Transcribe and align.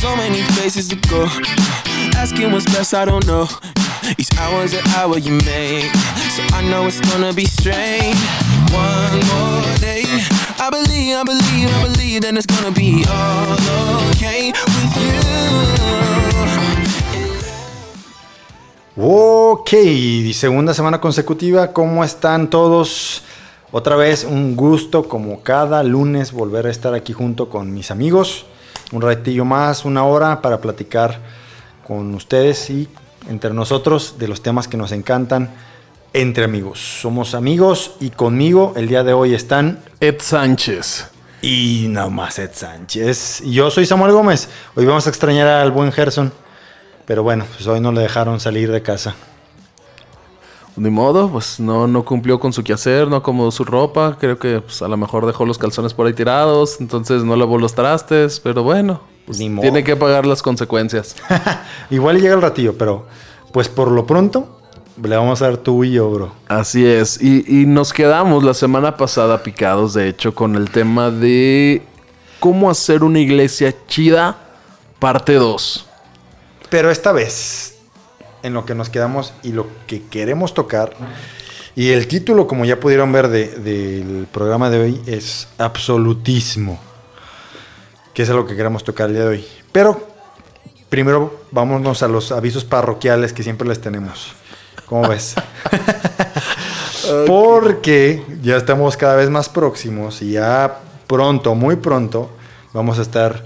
So 0.00 0.14
many 0.14 0.42
places 0.54 0.86
to 0.88 0.96
go. 1.10 1.26
Asking 2.14 2.52
what's 2.52 2.64
best, 2.66 2.94
I 2.94 3.04
don't 3.04 3.26
know. 3.26 3.48
Each 4.16 4.30
hour's 4.38 4.72
an 4.72 4.86
hour 4.96 5.18
you 5.18 5.32
make. 5.44 5.90
So 6.36 6.42
I 6.54 6.62
know 6.70 6.86
it's 6.86 7.00
gonna 7.00 7.32
be 7.32 7.46
strange. 7.46 8.16
One 8.70 9.18
more 9.26 9.78
day. 9.80 10.04
I 10.60 10.70
believe, 10.70 11.16
I 11.16 11.24
believe, 11.24 11.68
I 11.68 11.82
believe 11.82 12.22
that 12.22 12.34
it's 12.36 12.46
gonna 12.46 12.70
be 12.70 13.04
all 13.10 13.58
okay 14.14 14.52
with 14.52 14.96
you. 15.02 15.18
Ok, 19.00 19.70
segunda 20.32 20.74
semana 20.74 21.00
consecutiva, 21.00 21.72
¿cómo 21.72 22.04
están 22.04 22.50
todos? 22.50 23.22
Otra 23.72 23.96
vez 23.96 24.22
un 24.24 24.54
gusto 24.54 25.08
como 25.08 25.42
cada 25.42 25.82
lunes 25.82 26.30
volver 26.30 26.66
a 26.66 26.70
estar 26.70 26.94
aquí 26.94 27.12
junto 27.12 27.50
con 27.50 27.74
mis 27.74 27.90
amigos. 27.90 28.46
Un 28.92 29.02
ratillo 29.02 29.44
más, 29.44 29.84
una 29.84 30.04
hora 30.04 30.40
para 30.40 30.60
platicar 30.60 31.20
con 31.86 32.14
ustedes 32.14 32.70
y 32.70 32.88
entre 33.28 33.52
nosotros 33.52 34.16
de 34.18 34.28
los 34.28 34.42
temas 34.42 34.68
que 34.68 34.76
nos 34.76 34.92
encantan 34.92 35.50
entre 36.12 36.44
amigos. 36.44 36.78
Somos 37.02 37.34
amigos 37.34 37.96
y 38.00 38.10
conmigo 38.10 38.72
el 38.76 38.88
día 38.88 39.04
de 39.04 39.12
hoy 39.12 39.34
están 39.34 39.80
Ed 40.00 40.16
Sánchez. 40.20 41.10
y 41.40 41.86
nada 41.88 42.08
más 42.08 42.38
Ed 42.38 42.50
Sánchez. 42.52 43.42
Y 43.42 43.52
yo 43.52 43.70
soy 43.70 43.86
Samuel 43.86 44.12
Gómez. 44.12 44.48
Hoy 44.74 44.84
vamos 44.86 45.06
a 45.06 45.10
extrañar 45.10 45.46
al 45.46 45.70
buen 45.70 45.92
Gerson. 45.92 46.32
Pero 47.06 47.22
bueno, 47.22 47.46
pues 47.54 47.66
hoy 47.66 47.80
no 47.80 47.92
le 47.92 48.00
dejaron 48.00 48.40
salir 48.40 48.72
de 48.72 48.82
casa. 48.82 49.14
Ni 50.78 50.90
modo, 50.90 51.28
pues 51.30 51.58
no, 51.58 51.86
no 51.88 52.04
cumplió 52.04 52.38
con 52.38 52.52
su 52.52 52.62
quehacer, 52.62 53.08
no 53.08 53.16
acomodó 53.16 53.50
su 53.50 53.64
ropa. 53.64 54.16
Creo 54.20 54.38
que 54.38 54.60
pues, 54.60 54.80
a 54.82 54.88
lo 54.88 54.96
mejor 54.96 55.26
dejó 55.26 55.44
los 55.44 55.58
calzones 55.58 55.92
por 55.94 56.06
ahí 56.06 56.12
tirados, 56.12 56.80
entonces 56.80 57.24
no 57.24 57.34
lavó 57.36 57.58
los 57.58 57.74
trastes, 57.74 58.40
pero 58.40 58.62
bueno, 58.62 59.00
pues, 59.26 59.38
Ni 59.38 59.48
modo. 59.48 59.62
tiene 59.62 59.82
que 59.84 59.96
pagar 59.96 60.24
las 60.26 60.42
consecuencias. 60.42 61.16
Igual 61.90 62.20
llega 62.20 62.34
el 62.34 62.42
ratillo, 62.42 62.78
pero 62.78 63.06
pues 63.52 63.68
por 63.68 63.90
lo 63.90 64.06
pronto 64.06 64.60
le 65.02 65.16
vamos 65.16 65.42
a 65.42 65.46
dar 65.46 65.56
tú 65.58 65.84
y 65.84 65.92
yo, 65.92 66.10
bro. 66.10 66.32
Así 66.48 66.84
es, 66.86 67.20
y, 67.22 67.44
y 67.46 67.66
nos 67.66 67.92
quedamos 67.92 68.44
la 68.44 68.54
semana 68.54 68.96
pasada 68.96 69.42
picados, 69.42 69.94
de 69.94 70.08
hecho, 70.08 70.34
con 70.34 70.56
el 70.56 70.70
tema 70.70 71.10
de 71.10 71.82
cómo 72.40 72.70
hacer 72.70 73.04
una 73.04 73.20
iglesia 73.20 73.74
chida, 73.86 74.36
parte 74.98 75.34
2. 75.34 75.86
Pero 76.70 76.90
esta 76.90 77.12
vez, 77.12 77.77
en 78.42 78.54
lo 78.54 78.64
que 78.64 78.74
nos 78.74 78.88
quedamos 78.90 79.32
y 79.42 79.52
lo 79.52 79.66
que 79.86 80.02
queremos 80.04 80.54
tocar, 80.54 80.94
y 81.76 81.90
el 81.90 82.08
título, 82.08 82.46
como 82.46 82.64
ya 82.64 82.80
pudieron 82.80 83.12
ver 83.12 83.28
de- 83.28 83.48
del 83.48 84.26
programa 84.32 84.68
de 84.70 84.80
hoy, 84.80 85.00
es 85.06 85.48
Absolutismo, 85.58 86.78
que 88.14 88.22
es 88.22 88.30
a 88.30 88.34
lo 88.34 88.46
que 88.46 88.56
queremos 88.56 88.82
tocar 88.84 89.08
el 89.08 89.14
día 89.14 89.22
de 89.24 89.28
hoy. 89.28 89.46
Pero 89.70 90.08
primero 90.88 91.42
vámonos 91.52 92.02
a 92.02 92.08
los 92.08 92.32
avisos 92.32 92.64
parroquiales 92.64 93.32
que 93.32 93.42
siempre 93.44 93.68
les 93.68 93.80
tenemos. 93.80 94.32
¿Cómo 94.86 95.08
ves? 95.08 95.34
Porque 97.26 98.24
ya 98.42 98.56
estamos 98.56 98.96
cada 98.96 99.16
vez 99.16 99.30
más 99.30 99.48
próximos 99.48 100.20
y 100.22 100.32
ya 100.32 100.80
pronto, 101.06 101.54
muy 101.54 101.76
pronto, 101.76 102.30
vamos 102.72 102.98
a 102.98 103.02
estar 103.02 103.44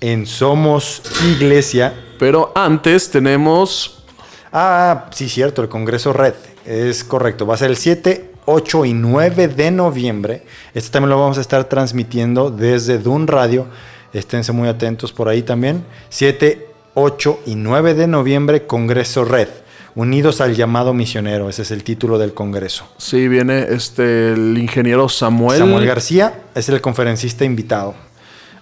en 0.00 0.26
Somos 0.26 1.02
Iglesia 1.30 1.94
Pero 2.18 2.52
antes 2.54 3.10
tenemos 3.10 3.99
Ah, 4.52 5.06
sí, 5.12 5.28
cierto, 5.28 5.62
el 5.62 5.68
Congreso 5.68 6.12
Red. 6.12 6.34
Es 6.66 7.04
correcto. 7.04 7.46
Va 7.46 7.54
a 7.54 7.58
ser 7.58 7.70
el 7.70 7.76
7, 7.76 8.30
8 8.46 8.84
y 8.84 8.92
9 8.92 9.48
de 9.48 9.70
noviembre. 9.70 10.44
Este 10.74 10.90
también 10.90 11.10
lo 11.10 11.20
vamos 11.20 11.38
a 11.38 11.40
estar 11.40 11.64
transmitiendo 11.64 12.50
desde 12.50 12.98
Dun 12.98 13.26
Radio. 13.26 13.66
Esténse 14.12 14.52
muy 14.52 14.68
atentos 14.68 15.12
por 15.12 15.28
ahí 15.28 15.42
también. 15.42 15.84
7, 16.08 16.66
8 16.94 17.40
y 17.46 17.54
9 17.54 17.94
de 17.94 18.06
noviembre, 18.08 18.66
Congreso 18.66 19.24
Red. 19.24 19.48
Unidos 19.94 20.40
al 20.40 20.54
llamado 20.54 20.94
misionero. 20.94 21.48
Ese 21.48 21.62
es 21.62 21.70
el 21.70 21.84
título 21.84 22.18
del 22.18 22.34
Congreso. 22.34 22.88
Sí, 22.96 23.28
viene 23.28 23.66
este 23.70 24.32
el 24.32 24.56
ingeniero 24.58 25.08
Samuel. 25.08 25.58
Samuel 25.58 25.86
García 25.86 26.42
es 26.54 26.68
el 26.68 26.80
conferencista 26.80 27.44
invitado. 27.44 27.94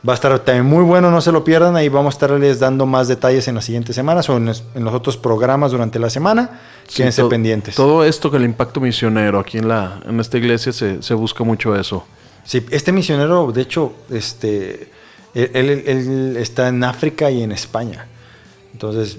Va 0.07 0.13
a 0.13 0.15
estar 0.15 0.39
también 0.41 0.65
muy 0.65 0.85
bueno, 0.85 1.11
no 1.11 1.21
se 1.21 1.33
lo 1.33 1.43
pierdan. 1.43 1.75
Ahí 1.77 1.89
vamos 1.89 2.15
a 2.15 2.17
estarles 2.17 2.61
dando 2.61 2.87
más 2.87 3.09
detalles 3.09 3.49
en 3.49 3.57
las 3.57 3.65
siguientes 3.65 3.97
semanas 3.97 4.29
o 4.31 4.37
en 4.37 4.47
los, 4.47 4.63
en 4.75 4.85
los 4.85 4.95
otros 4.95 5.17
programas 5.17 5.73
durante 5.73 5.99
la 5.99 6.09
semana. 6.09 6.61
Sí, 6.87 6.99
Quédense 6.99 7.23
to- 7.23 7.29
pendientes. 7.29 7.75
Todo 7.75 8.05
esto 8.05 8.31
que 8.31 8.37
el 8.37 8.45
impacto 8.45 8.81
misionero 8.81 9.41
aquí 9.41 9.59
en 9.59 9.67
la 9.69 10.01
en 10.07 10.21
esta 10.21 10.39
iglesia 10.39 10.73
se, 10.73 11.03
se 11.03 11.15
busca 11.15 11.43
mucho 11.43 11.75
eso. 11.75 12.05
Sí, 12.45 12.65
este 12.71 12.93
misionero, 12.93 13.51
de 13.51 13.61
hecho, 13.63 13.93
este, 14.11 14.89
él, 15.35 15.51
él- 15.55 15.83
él 15.87 16.37
está 16.39 16.69
en 16.69 16.85
África 16.85 17.31
y 17.33 17.43
en 17.43 17.51
España. 17.51 18.07
Entonces, 18.73 19.19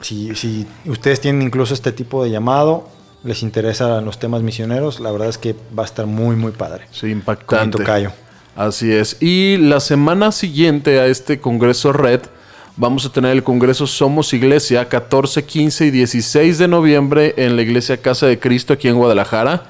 si, 0.00 0.34
si 0.34 0.66
ustedes 0.86 1.20
tienen 1.20 1.42
incluso 1.42 1.74
este 1.74 1.92
tipo 1.92 2.24
de 2.24 2.30
llamado, 2.30 2.88
les 3.22 3.44
interesan 3.44 4.04
los 4.04 4.18
temas 4.18 4.42
misioneros, 4.42 4.98
la 4.98 5.12
verdad 5.12 5.28
es 5.28 5.38
que 5.38 5.54
va 5.78 5.84
a 5.84 5.86
estar 5.86 6.06
muy, 6.06 6.34
muy 6.34 6.50
padre. 6.50 6.86
Sí, 6.90 7.02
Con 7.02 7.10
impactante. 7.10 7.78
tocayo. 7.78 8.10
Así 8.54 8.92
es. 8.92 9.16
Y 9.20 9.56
la 9.56 9.80
semana 9.80 10.30
siguiente 10.30 11.00
a 11.00 11.06
este 11.06 11.40
Congreso 11.40 11.90
Red, 11.92 12.20
vamos 12.76 13.06
a 13.06 13.12
tener 13.12 13.32
el 13.32 13.42
Congreso 13.42 13.86
Somos 13.86 14.34
Iglesia 14.34 14.90
14, 14.90 15.44
15 15.44 15.86
y 15.86 15.90
16 15.90 16.58
de 16.58 16.68
noviembre 16.68 17.32
en 17.38 17.56
la 17.56 17.62
Iglesia 17.62 17.96
Casa 17.96 18.26
de 18.26 18.38
Cristo 18.38 18.74
aquí 18.74 18.88
en 18.88 18.96
Guadalajara. 18.96 19.62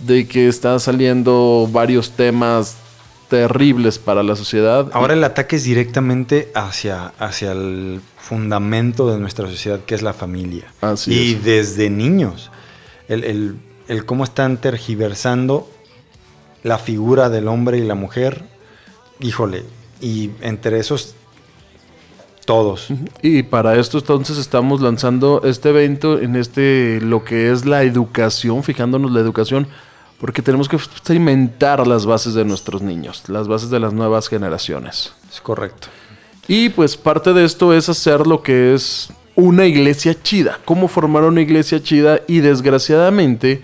de 0.00 0.26
que 0.26 0.48
están 0.48 0.80
saliendo 0.80 1.68
varios 1.70 2.12
temas 2.12 2.76
terribles 3.28 3.98
para 3.98 4.22
la 4.22 4.34
sociedad. 4.36 4.88
Ahora 4.92 5.14
el 5.14 5.22
ataque 5.24 5.56
es 5.56 5.64
directamente 5.64 6.50
hacia, 6.54 7.12
hacia 7.18 7.52
el 7.52 8.00
fundamento 8.18 9.10
de 9.12 9.18
nuestra 9.18 9.48
sociedad, 9.48 9.80
que 9.86 9.94
es 9.94 10.02
la 10.02 10.12
familia. 10.14 10.72
Así 10.80 11.12
y 11.12 11.32
es. 11.34 11.44
desde 11.44 11.90
niños, 11.90 12.50
el, 13.08 13.24
el- 13.24 13.56
el 13.88 14.04
cómo 14.04 14.22
están 14.24 14.58
tergiversando 14.58 15.70
la 16.62 16.76
figura 16.78 17.30
del 17.30 17.48
hombre 17.48 17.78
y 17.78 17.82
la 17.84 17.94
mujer, 17.94 18.44
híjole, 19.20 19.64
y 20.00 20.30
entre 20.42 20.78
esos, 20.78 21.14
todos. 22.44 22.88
Y 23.22 23.42
para 23.44 23.76
esto 23.76 23.98
entonces 23.98 24.38
estamos 24.38 24.80
lanzando 24.80 25.42
este 25.44 25.68
evento 25.70 26.18
en 26.18 26.36
este 26.36 26.98
lo 27.02 27.24
que 27.24 27.50
es 27.50 27.64
la 27.66 27.82
educación, 27.82 28.62
fijándonos 28.62 29.10
la 29.10 29.20
educación, 29.20 29.68
porque 30.20 30.42
tenemos 30.42 30.68
que 30.68 30.78
cimentar 31.04 31.86
las 31.86 32.04
bases 32.04 32.34
de 32.34 32.44
nuestros 32.44 32.82
niños, 32.82 33.22
las 33.28 33.46
bases 33.46 33.70
de 33.70 33.80
las 33.80 33.92
nuevas 33.92 34.28
generaciones. 34.28 35.12
Es 35.32 35.40
correcto. 35.40 35.88
Y 36.48 36.70
pues 36.70 36.96
parte 36.96 37.32
de 37.32 37.44
esto 37.44 37.72
es 37.72 37.88
hacer 37.88 38.26
lo 38.26 38.42
que 38.42 38.74
es 38.74 39.10
una 39.36 39.66
iglesia 39.66 40.20
chida, 40.20 40.58
cómo 40.64 40.88
formar 40.88 41.22
una 41.22 41.40
iglesia 41.40 41.80
chida 41.80 42.20
y 42.26 42.40
desgraciadamente 42.40 43.62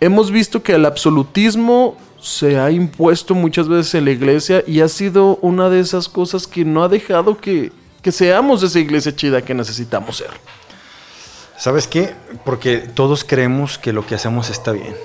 hemos 0.00 0.32
visto 0.32 0.62
que 0.62 0.74
el 0.74 0.84
absolutismo 0.84 1.96
se 2.20 2.58
ha 2.58 2.70
impuesto 2.70 3.34
muchas 3.34 3.68
veces 3.68 3.94
en 3.94 4.06
la 4.06 4.10
iglesia 4.10 4.64
y 4.66 4.80
ha 4.80 4.88
sido 4.88 5.36
una 5.42 5.68
de 5.68 5.80
esas 5.80 6.08
cosas 6.08 6.46
que 6.46 6.64
no 6.64 6.82
ha 6.82 6.88
dejado 6.88 7.36
que, 7.36 7.70
que 8.00 8.10
seamos 8.10 8.62
esa 8.62 8.80
iglesia 8.80 9.14
chida 9.14 9.42
que 9.42 9.54
necesitamos 9.54 10.16
ser. 10.16 10.30
¿Sabes 11.56 11.86
qué? 11.86 12.14
Porque 12.44 12.78
todos 12.78 13.22
creemos 13.22 13.78
que 13.78 13.92
lo 13.92 14.04
que 14.04 14.16
hacemos 14.16 14.50
está 14.50 14.72
bien. 14.72 14.96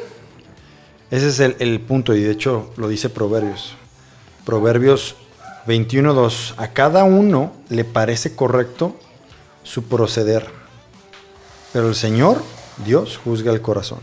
Ese 1.09 1.29
es 1.29 1.39
el, 1.39 1.55
el 1.59 1.79
punto 1.79 2.13
y 2.13 2.21
de 2.21 2.31
hecho 2.31 2.71
lo 2.77 2.87
dice 2.87 3.09
Proverbios. 3.09 3.75
Proverbios 4.45 5.15
21.2. 5.67 6.53
A 6.57 6.69
cada 6.69 7.03
uno 7.03 7.53
le 7.69 7.83
parece 7.83 8.35
correcto 8.35 8.95
su 9.63 9.83
proceder, 9.83 10.47
pero 11.73 11.89
el 11.89 11.95
Señor, 11.95 12.41
Dios, 12.85 13.19
juzga 13.23 13.51
el 13.51 13.61
corazón. 13.61 13.99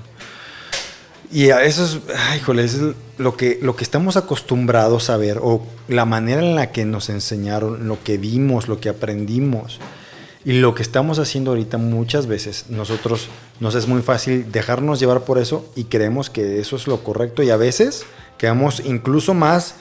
Y 1.32 1.50
a 1.50 1.64
eso 1.64 1.84
es, 1.84 1.98
ay, 2.14 2.38
híjole, 2.38 2.64
eso 2.64 2.90
es 2.90 2.96
lo 3.18 3.36
que, 3.36 3.58
lo 3.60 3.74
que 3.74 3.82
estamos 3.82 4.16
acostumbrados 4.16 5.10
a 5.10 5.16
ver, 5.16 5.38
o 5.42 5.66
la 5.88 6.04
manera 6.04 6.40
en 6.40 6.54
la 6.54 6.70
que 6.70 6.84
nos 6.84 7.08
enseñaron, 7.08 7.88
lo 7.88 8.02
que 8.04 8.18
vimos, 8.18 8.68
lo 8.68 8.78
que 8.78 8.90
aprendimos, 8.90 9.80
y 10.44 10.52
lo 10.52 10.74
que 10.74 10.82
estamos 10.82 11.18
haciendo 11.18 11.52
ahorita 11.52 11.78
muchas 11.78 12.26
veces, 12.26 12.66
nosotros 12.68 13.28
nos 13.60 13.74
es 13.74 13.88
muy 13.88 14.02
fácil 14.02 14.50
dejarnos 14.52 15.00
llevar 15.00 15.22
por 15.22 15.38
eso 15.38 15.66
y 15.74 15.84
creemos 15.84 16.28
que 16.28 16.60
eso 16.60 16.76
es 16.76 16.86
lo 16.86 17.02
correcto, 17.02 17.42
y 17.42 17.50
a 17.50 17.56
veces 17.56 18.04
quedamos 18.36 18.82
incluso 18.84 19.32
más 19.32 19.76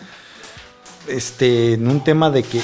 este, 1.07 1.73
en 1.73 1.87
un 1.87 2.03
tema 2.03 2.29
de 2.29 2.43
que 2.43 2.61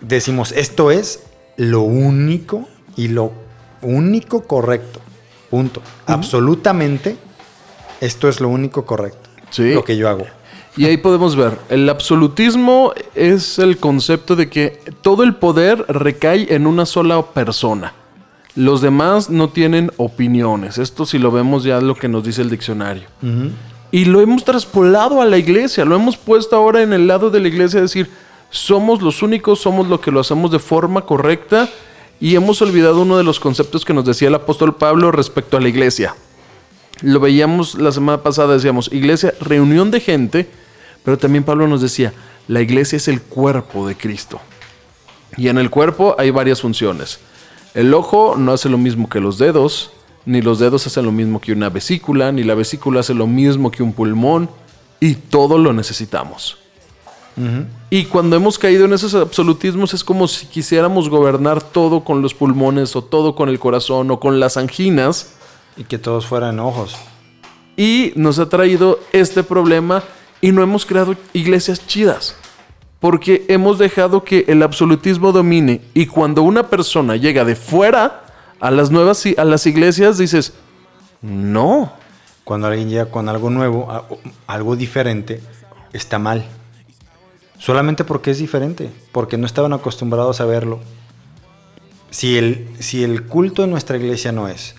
decimos, 0.00 0.52
esto 0.52 0.90
es 0.90 1.24
lo 1.56 1.82
único 1.82 2.66
y 2.96 3.08
lo 3.08 3.32
único 3.82 4.44
correcto. 4.44 5.00
Punto. 5.50 5.80
Absolutamente, 6.06 7.16
esto 8.00 8.28
es 8.28 8.40
lo 8.40 8.48
único 8.48 8.84
correcto. 8.84 9.30
Sí. 9.50 9.74
Lo 9.74 9.84
que 9.84 9.96
yo 9.96 10.08
hago. 10.08 10.26
Y 10.76 10.84
ahí 10.84 10.98
podemos 10.98 11.36
ver, 11.36 11.58
el 11.70 11.88
absolutismo 11.88 12.92
es 13.14 13.58
el 13.58 13.78
concepto 13.78 14.36
de 14.36 14.50
que 14.50 14.78
todo 15.00 15.22
el 15.22 15.34
poder 15.34 15.84
recae 15.88 16.54
en 16.54 16.66
una 16.66 16.84
sola 16.84 17.22
persona. 17.22 17.94
Los 18.54 18.82
demás 18.82 19.30
no 19.30 19.48
tienen 19.48 19.90
opiniones. 19.96 20.76
Esto 20.76 21.06
si 21.06 21.18
lo 21.18 21.30
vemos 21.30 21.64
ya 21.64 21.78
es 21.78 21.82
lo 21.82 21.94
que 21.94 22.08
nos 22.08 22.24
dice 22.24 22.42
el 22.42 22.50
diccionario. 22.50 23.04
Y 23.90 24.04
lo 24.04 24.20
hemos 24.20 24.44
traspolado 24.44 25.22
a 25.22 25.24
la 25.24 25.38
iglesia, 25.38 25.86
lo 25.86 25.94
hemos 25.94 26.18
puesto 26.18 26.56
ahora 26.56 26.82
en 26.82 26.92
el 26.92 27.06
lado 27.06 27.30
de 27.30 27.40
la 27.40 27.48
iglesia, 27.48 27.80
decir, 27.80 28.10
somos 28.50 29.00
los 29.00 29.22
únicos, 29.22 29.60
somos 29.60 29.88
lo 29.88 30.00
que 30.00 30.10
lo 30.10 30.20
hacemos 30.20 30.50
de 30.50 30.58
forma 30.58 31.02
correcta 31.02 31.70
y 32.20 32.34
hemos 32.34 32.60
olvidado 32.60 33.02
uno 33.02 33.16
de 33.16 33.24
los 33.24 33.40
conceptos 33.40 33.84
que 33.84 33.94
nos 33.94 34.04
decía 34.04 34.28
el 34.28 34.34
apóstol 34.34 34.74
Pablo 34.74 35.10
respecto 35.10 35.56
a 35.56 35.60
la 35.60 35.68
iglesia. 35.68 36.14
Lo 37.02 37.20
veíamos 37.20 37.74
la 37.76 37.92
semana 37.92 38.22
pasada, 38.22 38.54
decíamos, 38.54 38.90
iglesia, 38.92 39.34
reunión 39.40 39.90
de 39.90 40.00
gente, 40.00 40.48
pero 41.06 41.16
también 41.16 41.44
Pablo 41.44 41.68
nos 41.68 41.80
decía, 41.80 42.12
la 42.48 42.60
iglesia 42.60 42.96
es 42.96 43.06
el 43.06 43.22
cuerpo 43.22 43.86
de 43.86 43.96
Cristo. 43.96 44.40
Y 45.36 45.46
en 45.46 45.56
el 45.56 45.70
cuerpo 45.70 46.16
hay 46.18 46.30
varias 46.30 46.60
funciones. 46.60 47.20
El 47.74 47.94
ojo 47.94 48.34
no 48.36 48.52
hace 48.52 48.68
lo 48.68 48.76
mismo 48.76 49.08
que 49.08 49.20
los 49.20 49.38
dedos, 49.38 49.92
ni 50.24 50.42
los 50.42 50.58
dedos 50.58 50.84
hacen 50.88 51.04
lo 51.04 51.12
mismo 51.12 51.40
que 51.40 51.52
una 51.52 51.68
vesícula, 51.68 52.32
ni 52.32 52.42
la 52.42 52.56
vesícula 52.56 53.00
hace 53.00 53.14
lo 53.14 53.28
mismo 53.28 53.70
que 53.70 53.84
un 53.84 53.92
pulmón, 53.92 54.50
y 54.98 55.14
todo 55.14 55.58
lo 55.58 55.72
necesitamos. 55.72 56.58
Y 57.88 58.06
cuando 58.06 58.34
hemos 58.34 58.58
caído 58.58 58.86
en 58.86 58.92
esos 58.92 59.14
absolutismos 59.14 59.94
es 59.94 60.02
como 60.02 60.26
si 60.26 60.46
quisiéramos 60.46 61.08
gobernar 61.08 61.62
todo 61.62 62.02
con 62.02 62.20
los 62.20 62.34
pulmones 62.34 62.96
o 62.96 63.04
todo 63.04 63.36
con 63.36 63.48
el 63.48 63.60
corazón 63.60 64.10
o 64.10 64.18
con 64.18 64.40
las 64.40 64.56
anginas 64.56 65.34
Y 65.76 65.84
que 65.84 65.98
todos 65.98 66.26
fueran 66.26 66.58
ojos. 66.58 66.96
y 67.76 68.12
nos 68.16 68.40
ha 68.40 68.48
traído 68.48 68.98
este 69.12 69.44
problema 69.44 70.02
y 70.40 70.52
no 70.52 70.62
hemos 70.62 70.86
creado 70.86 71.16
iglesias 71.32 71.86
chidas. 71.86 72.36
Porque 73.00 73.44
hemos 73.48 73.78
dejado 73.78 74.24
que 74.24 74.44
el 74.48 74.62
absolutismo 74.62 75.32
domine 75.32 75.82
y 75.94 76.06
cuando 76.06 76.42
una 76.42 76.68
persona 76.68 77.16
llega 77.16 77.44
de 77.44 77.54
fuera 77.54 78.24
a 78.58 78.70
las 78.70 78.90
nuevas 78.90 79.24
a 79.36 79.44
las 79.44 79.66
iglesias 79.66 80.18
dices, 80.18 80.54
"No, 81.20 81.92
Cuando 82.44 82.68
alguien 82.68 82.88
llega 82.88 83.06
con 83.06 83.28
algo 83.28 83.50
nuevo, 83.50 83.88
algo 84.46 84.76
diferente, 84.76 85.40
está 85.92 86.20
mal. 86.20 86.46
Solamente 87.58 88.04
porque 88.04 88.30
es 88.30 88.38
diferente, 88.38 88.92
porque 89.10 89.36
no 89.36 89.46
estaban 89.46 89.72
acostumbrados 89.72 90.40
a 90.40 90.44
verlo. 90.44 90.78
Si 92.10 92.38
el, 92.38 92.68
si 92.78 93.02
el 93.02 93.24
culto 93.24 93.64
en 93.64 93.70
nuestra 93.70 93.96
iglesia 93.96 94.30
no 94.30 94.46
es 94.46 94.76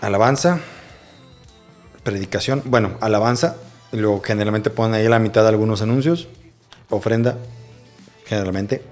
alabanza, 0.00 0.60
predicación, 2.04 2.62
bueno, 2.66 2.92
alabanza, 3.00 3.56
y 3.92 3.96
luego 3.96 4.20
generalmente 4.22 4.70
ponen 4.70 4.94
ahí 4.94 5.06
a 5.06 5.10
la 5.10 5.18
mitad 5.18 5.46
algunos 5.48 5.82
anuncios, 5.82 6.28
ofrenda, 6.90 7.38
generalmente, 8.26 8.82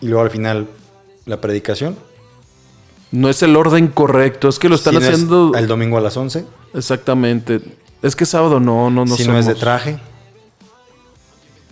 y 0.00 0.08
luego 0.08 0.24
al 0.24 0.30
final 0.30 0.68
la 1.24 1.40
predicación. 1.40 1.96
no 3.12 3.28
es 3.30 3.42
el 3.42 3.56
orden 3.56 3.88
correcto, 3.88 4.48
es 4.48 4.58
que 4.58 4.68
lo 4.68 4.74
están 4.74 4.94
Si 4.94 5.00
no 5.00 5.06
es 5.06 5.12
haciendo 5.12 5.52
el 5.54 5.66
domingo 5.66 5.96
a 5.96 6.00
las 6.00 6.16
11, 6.16 6.44
exactamente. 6.74 7.60
Es 8.02 8.14
que 8.14 8.26
sábado 8.26 8.60
no, 8.60 8.90
no, 8.90 9.04
no 9.04 9.16
si 9.16 9.26
no 9.26 9.38
es 9.38 9.46
de 9.46 9.54
traje. 9.54 9.98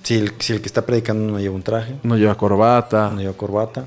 Si 0.03 0.17
el, 0.17 0.33
si 0.39 0.53
el 0.53 0.61
que 0.61 0.67
está 0.67 0.85
predicando 0.85 1.33
no 1.33 1.39
lleva 1.39 1.55
un 1.55 1.63
traje, 1.63 1.97
no 2.03 2.17
lleva 2.17 2.35
corbata. 2.35 3.11
no 3.11 3.21
lleva 3.21 3.33
corbata. 3.35 3.87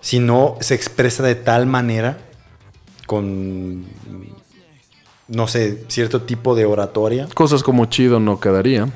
Si 0.00 0.18
no 0.18 0.56
se 0.60 0.74
expresa 0.74 1.22
de 1.22 1.34
tal 1.34 1.66
manera, 1.66 2.18
con, 3.06 3.84
no 5.30 5.46
sé, 5.46 5.84
cierto 5.88 6.22
tipo 6.22 6.54
de 6.54 6.66
oratoria. 6.66 7.28
Cosas 7.34 7.62
como 7.62 7.86
chido 7.86 8.20
no 8.20 8.40
quedaría. 8.40 8.88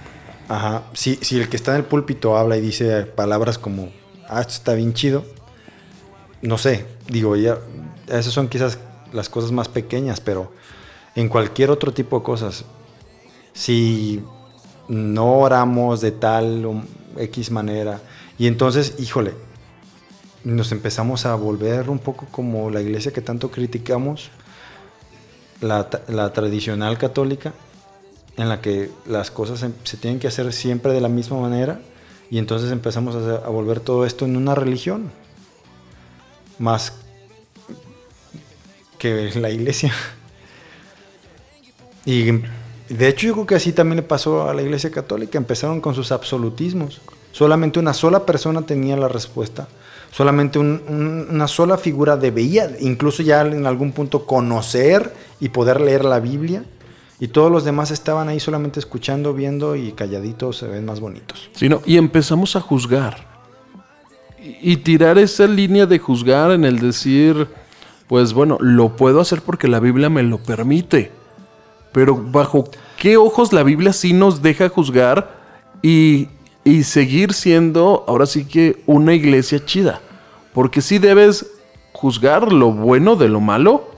Ajá. 0.49 0.83
Si, 0.93 1.17
si 1.17 1.41
el 1.41 1.49
que 1.49 1.57
está 1.57 1.71
en 1.73 1.79
el 1.79 1.85
púlpito 1.85 2.37
habla 2.37 2.57
y 2.57 2.61
dice 2.61 3.03
palabras 3.03 3.57
como, 3.57 3.91
ah, 4.29 4.41
esto 4.41 4.55
está 4.55 4.75
bien 4.75 4.93
chido. 4.93 5.25
No 6.43 6.59
sé, 6.59 6.87
digo, 7.09 7.37
ya, 7.37 7.59
esas 8.09 8.33
son 8.33 8.49
quizás 8.49 8.79
las 9.13 9.29
cosas 9.29 9.53
más 9.53 9.69
pequeñas, 9.69 10.21
pero 10.21 10.53
en 11.15 11.29
cualquier 11.29 11.71
otro 11.71 11.93
tipo 11.93 12.19
de 12.19 12.25
cosas, 12.25 12.65
si 13.53 14.23
no 14.89 15.39
oramos 15.39 16.01
de 16.01 16.11
tal 16.11 16.67
o 16.67 16.83
X 17.17 17.51
manera, 17.51 18.01
y 18.37 18.49
entonces, 18.49 18.97
híjole, 18.99 19.33
nos 20.43 20.73
empezamos 20.73 21.25
a 21.25 21.35
volver 21.37 21.89
un 21.89 22.01
poco 22.01 22.27
como 22.31 22.69
la 22.69 22.83
iglesia 22.83 23.13
que 23.13 23.23
tanto 23.23 23.51
criticamos, 23.51 24.31
la, 25.69 26.33
tradicional 26.33 26.99
católica, 26.99 27.53
en 28.37 28.49
la 28.49 28.61
que 28.61 28.91
las 29.07 29.31
cosas 29.31 29.65
se, 29.85 29.97
tienen 29.97 30.21
que 30.21 30.29
hacer 30.29 30.53
siempre 30.53 30.93
de 30.93 31.01
la 31.01 31.09
misma 31.09 31.39
manera, 31.41 31.81
y 32.31 32.39
entonces 32.39 32.71
empezamos 32.73 33.15
a, 33.15 33.49
volver 33.49 33.81
todo 33.81 34.07
esto 34.07 34.25
en 34.25 34.37
una 34.37 34.55
religión, 34.55 35.11
más 36.59 36.93
que 38.99 39.31
la 39.35 39.51
iglesia. 39.51 39.93
Y 42.07 42.33
de 42.91 43.09
hecho 43.09 43.27
yo 43.27 43.33
creo 43.33 43.47
que 43.47 43.55
así 43.55 43.73
también 43.73 43.97
le 43.97 44.03
pasó 44.03 44.47
a 44.49 44.53
la 44.53 44.61
iglesia 44.61 44.91
católica. 44.91 45.39
Empezaron 45.39 45.81
con 45.81 45.95
sus 45.95 46.13
absolutismos. 46.13 47.01
Solamente 47.33 47.79
una 47.79 47.95
sola 47.95 48.27
persona 48.27 48.61
tenía 48.63 48.95
la 48.97 49.09
respuesta. 49.09 49.69
Solamente 50.13 50.59
un- 50.59 50.83
un- 50.87 51.27
una 51.31 51.49
sola 51.49 51.79
figura 51.79 52.19
debía, 52.19 52.71
incluso 52.81 53.23
ya 53.23 53.41
en 53.41 53.65
algún 53.67 53.93
punto, 53.93 54.27
conocer 54.27 55.15
y 55.41 55.51
poder 55.51 55.81
leer 55.81 56.05
la 56.05 56.21
Biblia. 56.21 56.65
Y 57.21 57.29
todos 57.29 57.51
los 57.51 57.65
demás 57.65 57.91
estaban 57.91 58.29
ahí 58.29 58.41
solamente 58.41 58.81
escuchando, 58.81 59.35
viendo 59.35 59.77
y 59.77 59.93
calladitos 59.93 60.59
se 60.59 60.67
ven 60.67 60.85
más 60.85 61.01
bonitos. 61.01 61.49
sino 61.55 61.81
y 61.87 61.97
empezamos 61.97 62.57
a 62.57 62.61
juzgar. 62.61 63.27
Y, 64.43 64.73
y 64.73 64.77
tirar 64.79 65.19
esa 65.19 65.47
línea 65.47 65.87
de 65.87 65.99
juzgar 65.99 66.51
en 66.51 66.65
el 66.65 66.81
decir, 66.81 67.49
pues 68.09 68.33
bueno, 68.33 68.59
lo 68.61 68.97
puedo 68.97 69.21
hacer 69.21 69.43
porque 69.43 69.69
la 69.69 69.81
Biblia 69.81 70.11
me 70.11 70.23
lo 70.23 70.39
permite. 70.39 71.13
Pero 71.93 72.17
bajo 72.17 72.69
qué 72.99 73.17
ojos 73.17 73.53
la 73.53 73.63
Biblia 73.63 73.93
sí 73.93 74.13
nos 74.13 74.43
deja 74.43 74.69
juzgar 74.69 75.45
y, 75.83 76.29
y 76.65 76.83
seguir 76.83 77.33
siendo 77.33 78.05
ahora 78.09 78.27
sí 78.27 78.45
que 78.45 78.83
una 78.87 79.15
iglesia 79.15 79.65
chida. 79.65 80.01
Porque 80.53 80.81
sí 80.81 80.99
debes 80.99 81.47
juzgar 81.93 82.53
lo 82.53 82.73
bueno 82.73 83.17
de 83.17 83.29
lo 83.29 83.41
malo, 83.41 83.94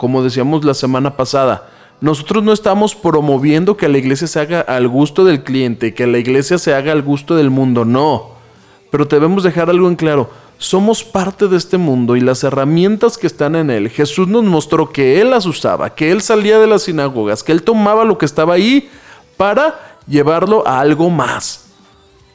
como 0.00 0.22
decíamos 0.22 0.64
la 0.64 0.72
semana 0.72 1.14
pasada. 1.14 1.68
Nosotros 2.00 2.42
no 2.42 2.54
estamos 2.54 2.94
promoviendo 2.94 3.76
que 3.76 3.86
la 3.86 3.98
iglesia 3.98 4.26
se 4.26 4.40
haga 4.40 4.62
al 4.62 4.88
gusto 4.88 5.26
del 5.26 5.44
cliente, 5.44 5.92
que 5.92 6.06
la 6.06 6.16
iglesia 6.16 6.56
se 6.56 6.72
haga 6.72 6.92
al 6.92 7.02
gusto 7.02 7.36
del 7.36 7.50
mundo, 7.50 7.84
no. 7.84 8.30
Pero 8.90 9.04
debemos 9.04 9.42
dejar 9.42 9.68
algo 9.68 9.88
en 9.88 9.96
claro. 9.96 10.30
Somos 10.56 11.04
parte 11.04 11.48
de 11.48 11.58
este 11.58 11.76
mundo 11.76 12.16
y 12.16 12.22
las 12.22 12.42
herramientas 12.44 13.18
que 13.18 13.26
están 13.26 13.54
en 13.54 13.68
él. 13.68 13.90
Jesús 13.90 14.26
nos 14.26 14.42
mostró 14.44 14.88
que 14.88 15.20
él 15.20 15.28
las 15.28 15.44
usaba, 15.44 15.94
que 15.94 16.10
él 16.10 16.22
salía 16.22 16.58
de 16.58 16.66
las 16.66 16.84
sinagogas, 16.84 17.42
que 17.42 17.52
él 17.52 17.62
tomaba 17.62 18.06
lo 18.06 18.16
que 18.16 18.24
estaba 18.24 18.54
ahí 18.54 18.88
para 19.36 19.98
llevarlo 20.08 20.66
a 20.66 20.80
algo 20.80 21.10
más. 21.10 21.66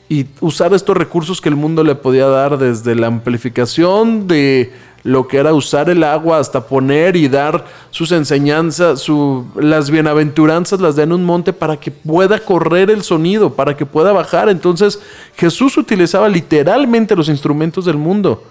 Y 0.07 0.27
usar 0.39 0.71
estos 0.75 0.95
recursos 0.95 1.41
que 1.41 1.49
el 1.49 1.55
mundo 1.55 1.83
le 1.83 1.95
podía 1.95 2.27
dar 2.27 2.59
desde 2.59 2.93
la 2.93 3.07
amplificación 3.07 4.27
de 4.27 4.71
lo 5.05 5.27
que 5.27 5.37
era 5.37 5.53
usar 5.53 5.87
el 5.87 6.03
agua 6.03 6.39
hasta 6.39 6.65
poner 6.65 7.15
y 7.15 7.27
dar 7.27 7.63
sus 7.91 8.11
enseñanzas, 8.11 9.05
las 9.53 9.91
bienaventuranzas 9.91 10.81
las 10.81 10.95
da 10.95 11.03
en 11.03 11.13
un 11.13 11.23
monte 11.23 11.53
para 11.53 11.77
que 11.77 11.91
pueda 11.91 12.39
correr 12.39 12.89
el 12.89 13.03
sonido, 13.03 13.53
para 13.53 13.77
que 13.77 13.85
pueda 13.85 14.11
bajar. 14.13 14.49
Entonces 14.49 14.99
Jesús 15.35 15.77
utilizaba 15.77 16.27
literalmente 16.27 17.15
los 17.15 17.29
instrumentos 17.29 17.85
del 17.85 17.97
mundo 17.97 18.45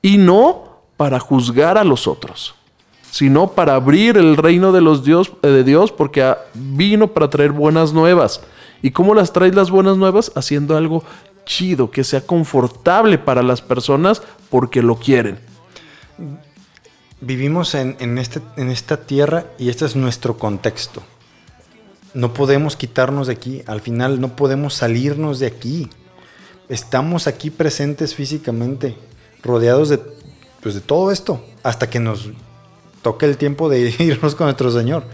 y 0.00 0.18
no 0.18 0.82
para 0.96 1.18
juzgar 1.18 1.76
a 1.78 1.82
los 1.82 2.06
otros, 2.06 2.54
sino 3.10 3.48
para 3.50 3.74
abrir 3.74 4.16
el 4.18 4.36
reino 4.36 4.70
de 4.70 4.82
los 4.82 5.02
Dios, 5.02 5.32
eh, 5.42 5.48
de 5.48 5.64
Dios, 5.64 5.90
porque 5.90 6.32
vino 6.54 7.08
para 7.08 7.28
traer 7.28 7.50
buenas 7.50 7.92
nuevas. 7.92 8.40
¿Y 8.82 8.92
cómo 8.92 9.16
las 9.16 9.32
traes 9.32 9.56
las 9.56 9.72
buenas 9.72 9.96
nuevas? 9.96 10.30
Haciendo 10.36 10.76
algo 10.76 11.02
chido, 11.44 11.90
que 11.90 12.04
sea 12.04 12.20
confortable 12.20 13.18
para 13.18 13.42
las 13.42 13.62
personas 13.62 14.22
porque 14.48 14.80
lo 14.80 14.94
quieren. 14.94 15.40
Vivimos 17.20 17.74
en, 17.74 17.96
en 17.98 18.18
este, 18.18 18.40
en 18.56 18.70
esta 18.70 18.98
tierra 18.98 19.46
y 19.58 19.70
este 19.70 19.86
es 19.86 19.96
nuestro 19.96 20.36
contexto. 20.36 21.02
No 22.12 22.34
podemos 22.34 22.76
quitarnos 22.76 23.26
de 23.26 23.34
aquí, 23.34 23.62
al 23.66 23.80
final 23.80 24.20
no 24.20 24.36
podemos 24.36 24.74
salirnos 24.74 25.38
de 25.38 25.46
aquí. 25.46 25.90
Estamos 26.68 27.26
aquí 27.26 27.50
presentes 27.50 28.14
físicamente, 28.14 28.96
rodeados 29.42 29.88
de, 29.88 30.00
pues, 30.62 30.74
de 30.74 30.80
todo 30.80 31.10
esto, 31.10 31.44
hasta 31.62 31.88
que 31.88 32.00
nos 32.00 32.30
toque 33.02 33.26
el 33.26 33.36
tiempo 33.36 33.68
de 33.68 33.94
irnos 33.98 34.34
con 34.34 34.46
nuestro 34.46 34.70
Señor. 34.70 35.04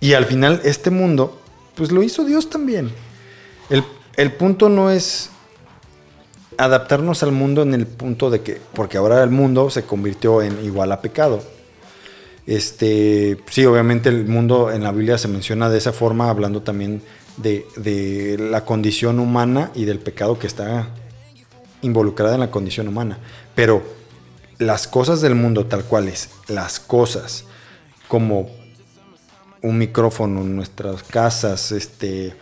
Y 0.00 0.12
al 0.12 0.26
final 0.26 0.60
este 0.64 0.90
mundo, 0.90 1.40
pues 1.74 1.90
lo 1.92 2.02
hizo 2.02 2.24
Dios 2.24 2.50
también. 2.50 2.92
El, 3.70 3.84
el 4.16 4.32
punto 4.32 4.68
no 4.68 4.90
es 4.90 5.30
adaptarnos 6.58 7.22
al 7.22 7.32
mundo 7.32 7.62
en 7.62 7.72
el 7.72 7.86
punto 7.86 8.30
de 8.30 8.42
que, 8.42 8.60
porque 8.74 8.98
ahora 8.98 9.22
el 9.22 9.30
mundo 9.30 9.70
se 9.70 9.84
convirtió 9.84 10.42
en 10.42 10.62
igual 10.64 10.92
a 10.92 11.00
pecado. 11.00 11.42
Este, 12.46 13.38
sí, 13.48 13.64
obviamente 13.64 14.08
el 14.08 14.26
mundo 14.26 14.70
en 14.72 14.82
la 14.82 14.92
Biblia 14.92 15.18
se 15.18 15.28
menciona 15.28 15.70
de 15.70 15.78
esa 15.78 15.92
forma, 15.92 16.28
hablando 16.28 16.62
también 16.62 17.02
de, 17.36 17.64
de 17.76 18.36
la 18.38 18.64
condición 18.64 19.20
humana 19.20 19.70
y 19.74 19.84
del 19.84 20.00
pecado 20.00 20.38
que 20.38 20.46
está 20.46 20.88
involucrada 21.82 22.34
en 22.34 22.40
la 22.40 22.50
condición 22.50 22.88
humana. 22.88 23.18
Pero 23.54 23.82
las 24.58 24.88
cosas 24.88 25.20
del 25.20 25.36
mundo 25.36 25.66
tal 25.66 25.84
cuales, 25.84 26.30
las 26.48 26.80
cosas 26.80 27.44
como 28.08 28.50
un 29.62 29.78
micrófono 29.78 30.40
en 30.40 30.56
nuestras 30.56 31.02
casas, 31.02 31.70
este 31.72 32.34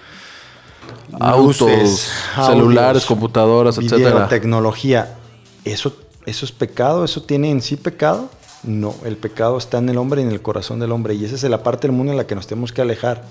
Autos, 1.18 1.60
luces, 1.60 2.12
celulares, 2.34 2.88
audios, 2.88 3.06
computadoras, 3.06 3.78
video, 3.78 3.98
etcétera. 3.98 4.28
tecnología, 4.28 5.16
¿eso, 5.64 5.96
¿eso 6.26 6.44
es 6.44 6.52
pecado? 6.52 7.04
¿Eso 7.04 7.22
tiene 7.22 7.50
en 7.50 7.62
sí 7.62 7.76
pecado? 7.76 8.28
No, 8.62 8.94
el 9.04 9.16
pecado 9.16 9.58
está 9.58 9.78
en 9.78 9.88
el 9.88 9.96
hombre 9.96 10.22
y 10.22 10.24
en 10.24 10.32
el 10.32 10.42
corazón 10.42 10.80
del 10.80 10.92
hombre. 10.92 11.14
Y 11.14 11.24
esa 11.24 11.36
es 11.36 11.42
la 11.44 11.62
parte 11.62 11.86
del 11.86 11.96
mundo 11.96 12.12
en 12.12 12.18
la 12.18 12.26
que 12.26 12.34
nos 12.34 12.46
tenemos 12.46 12.72
que 12.72 12.82
alejar. 12.82 13.24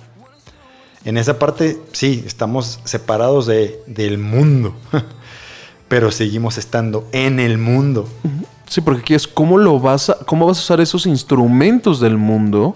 En 1.04 1.18
esa 1.18 1.38
parte, 1.38 1.80
sí, 1.92 2.24
estamos 2.26 2.80
separados 2.84 3.46
de, 3.46 3.80
del 3.86 4.18
mundo, 4.18 4.74
pero 5.88 6.10
seguimos 6.10 6.58
estando 6.58 7.08
en 7.12 7.40
el 7.40 7.58
mundo. 7.58 8.08
Sí, 8.68 8.82
porque 8.82 9.02
aquí 9.02 9.14
es 9.14 9.28
cómo 9.28 9.58
lo 9.58 9.80
vas 9.80 10.10
a, 10.10 10.18
cómo 10.26 10.48
vas 10.48 10.58
a 10.58 10.62
usar 10.62 10.82
esos 10.82 11.06
instrumentos 11.06 12.00
del 12.00 12.18
mundo. 12.18 12.76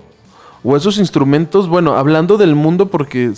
O 0.63 0.75
esos 0.75 0.97
instrumentos, 0.97 1.69
bueno, 1.69 1.95
hablando 1.95 2.37
del 2.37 2.53
mundo 2.53 2.89
porque 2.89 3.31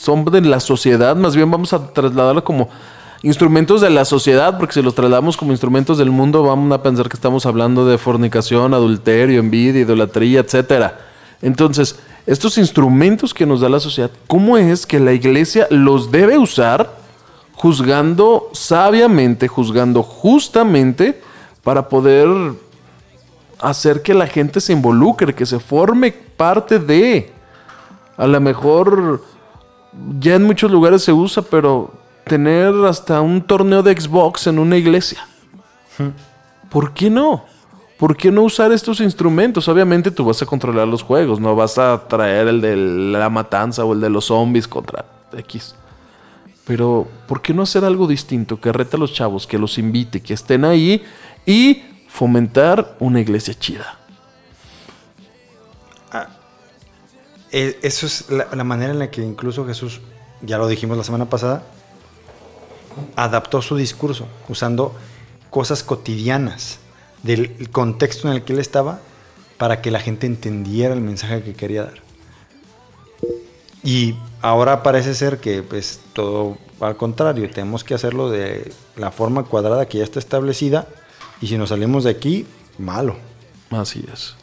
son 0.00 0.24
de 0.24 0.40
la 0.40 0.60
sociedad, 0.60 1.14
más 1.16 1.36
bien 1.36 1.50
vamos 1.50 1.72
a 1.72 1.92
trasladarlo 1.92 2.42
como 2.42 2.68
instrumentos 3.22 3.82
de 3.82 3.90
la 3.90 4.04
sociedad, 4.04 4.56
porque 4.58 4.74
si 4.74 4.82
los 4.82 4.94
trasladamos 4.94 5.36
como 5.36 5.52
instrumentos 5.52 5.98
del 5.98 6.10
mundo, 6.10 6.42
vamos 6.42 6.72
a 6.72 6.82
pensar 6.82 7.08
que 7.08 7.16
estamos 7.16 7.44
hablando 7.44 7.84
de 7.86 7.98
fornicación, 7.98 8.72
adulterio, 8.72 9.40
envidia, 9.40 9.82
idolatría, 9.82 10.40
etcétera. 10.40 10.98
Entonces, 11.42 11.98
estos 12.26 12.56
instrumentos 12.56 13.34
que 13.34 13.44
nos 13.44 13.60
da 13.60 13.68
la 13.68 13.80
sociedad, 13.80 14.10
¿cómo 14.26 14.56
es 14.56 14.86
que 14.86 15.00
la 15.00 15.12
iglesia 15.12 15.66
los 15.70 16.10
debe 16.10 16.38
usar 16.38 16.98
juzgando 17.54 18.48
sabiamente, 18.52 19.48
juzgando 19.48 20.02
justamente 20.02 21.20
para 21.62 21.90
poder 21.90 22.26
hacer 23.58 24.00
que 24.00 24.14
la 24.14 24.26
gente 24.26 24.62
se 24.62 24.72
involucre, 24.72 25.34
que 25.34 25.44
se 25.44 25.60
forme 25.60 26.10
parte 26.12 26.78
de. 26.78 27.30
A 28.16 28.26
lo 28.26 28.40
mejor 28.40 29.22
ya 30.20 30.36
en 30.36 30.44
muchos 30.44 30.70
lugares 30.70 31.02
se 31.02 31.12
usa, 31.12 31.42
pero 31.42 31.92
tener 32.24 32.74
hasta 32.86 33.20
un 33.20 33.42
torneo 33.42 33.82
de 33.82 33.98
Xbox 33.98 34.46
en 34.46 34.58
una 34.58 34.76
iglesia. 34.76 35.26
¿Por 36.70 36.94
qué 36.94 37.10
no? 37.10 37.44
¿Por 37.98 38.16
qué 38.16 38.30
no 38.30 38.42
usar 38.42 38.72
estos 38.72 39.00
instrumentos? 39.00 39.68
Obviamente 39.68 40.10
tú 40.10 40.24
vas 40.24 40.40
a 40.40 40.46
controlar 40.46 40.88
los 40.88 41.02
juegos, 41.02 41.38
no 41.38 41.54
vas 41.54 41.76
a 41.76 42.08
traer 42.08 42.48
el 42.48 42.60
de 42.62 42.76
la 42.76 43.28
matanza 43.28 43.84
o 43.84 43.92
el 43.92 44.00
de 44.00 44.08
los 44.08 44.26
zombies 44.26 44.66
contra 44.66 45.04
X. 45.36 45.74
Pero, 46.64 47.06
¿por 47.26 47.42
qué 47.42 47.52
no 47.52 47.62
hacer 47.62 47.84
algo 47.84 48.06
distinto? 48.06 48.60
Que 48.60 48.72
reta 48.72 48.96
a 48.96 49.00
los 49.00 49.12
chavos, 49.12 49.46
que 49.46 49.58
los 49.58 49.76
invite, 49.76 50.22
que 50.22 50.32
estén 50.32 50.64
ahí 50.64 51.02
y 51.44 51.82
fomentar 52.08 52.96
una 53.00 53.20
iglesia 53.20 53.54
chida. 53.54 53.99
Eh, 57.52 57.78
Eso 57.82 58.06
es 58.06 58.30
la, 58.30 58.48
la 58.54 58.64
manera 58.64 58.92
en 58.92 58.98
la 58.98 59.10
que 59.10 59.22
incluso 59.22 59.66
Jesús, 59.66 60.00
ya 60.42 60.58
lo 60.58 60.68
dijimos 60.68 60.96
la 60.96 61.04
semana 61.04 61.28
pasada, 61.28 61.64
adaptó 63.16 63.62
su 63.62 63.76
discurso 63.76 64.26
usando 64.48 64.94
cosas 65.50 65.82
cotidianas 65.82 66.78
del 67.22 67.68
contexto 67.70 68.28
en 68.28 68.34
el 68.34 68.42
que 68.42 68.52
él 68.52 68.58
estaba 68.58 69.00
para 69.58 69.82
que 69.82 69.90
la 69.90 70.00
gente 70.00 70.26
entendiera 70.26 70.94
el 70.94 71.00
mensaje 71.00 71.42
que 71.42 71.54
quería 71.54 71.84
dar. 71.84 72.02
Y 73.82 74.14
ahora 74.42 74.82
parece 74.82 75.14
ser 75.14 75.38
que 75.38 75.62
pues 75.62 76.00
todo 76.12 76.56
al 76.80 76.96
contrario, 76.96 77.48
tenemos 77.50 77.84
que 77.84 77.94
hacerlo 77.94 78.30
de 78.30 78.72
la 78.96 79.10
forma 79.10 79.44
cuadrada 79.44 79.86
que 79.86 79.98
ya 79.98 80.04
está 80.04 80.18
establecida 80.18 80.88
y 81.40 81.46
si 81.46 81.58
nos 81.58 81.68
salimos 81.68 82.04
de 82.04 82.10
aquí, 82.10 82.46
malo. 82.78 83.16
Así 83.70 84.04
es. 84.12 84.34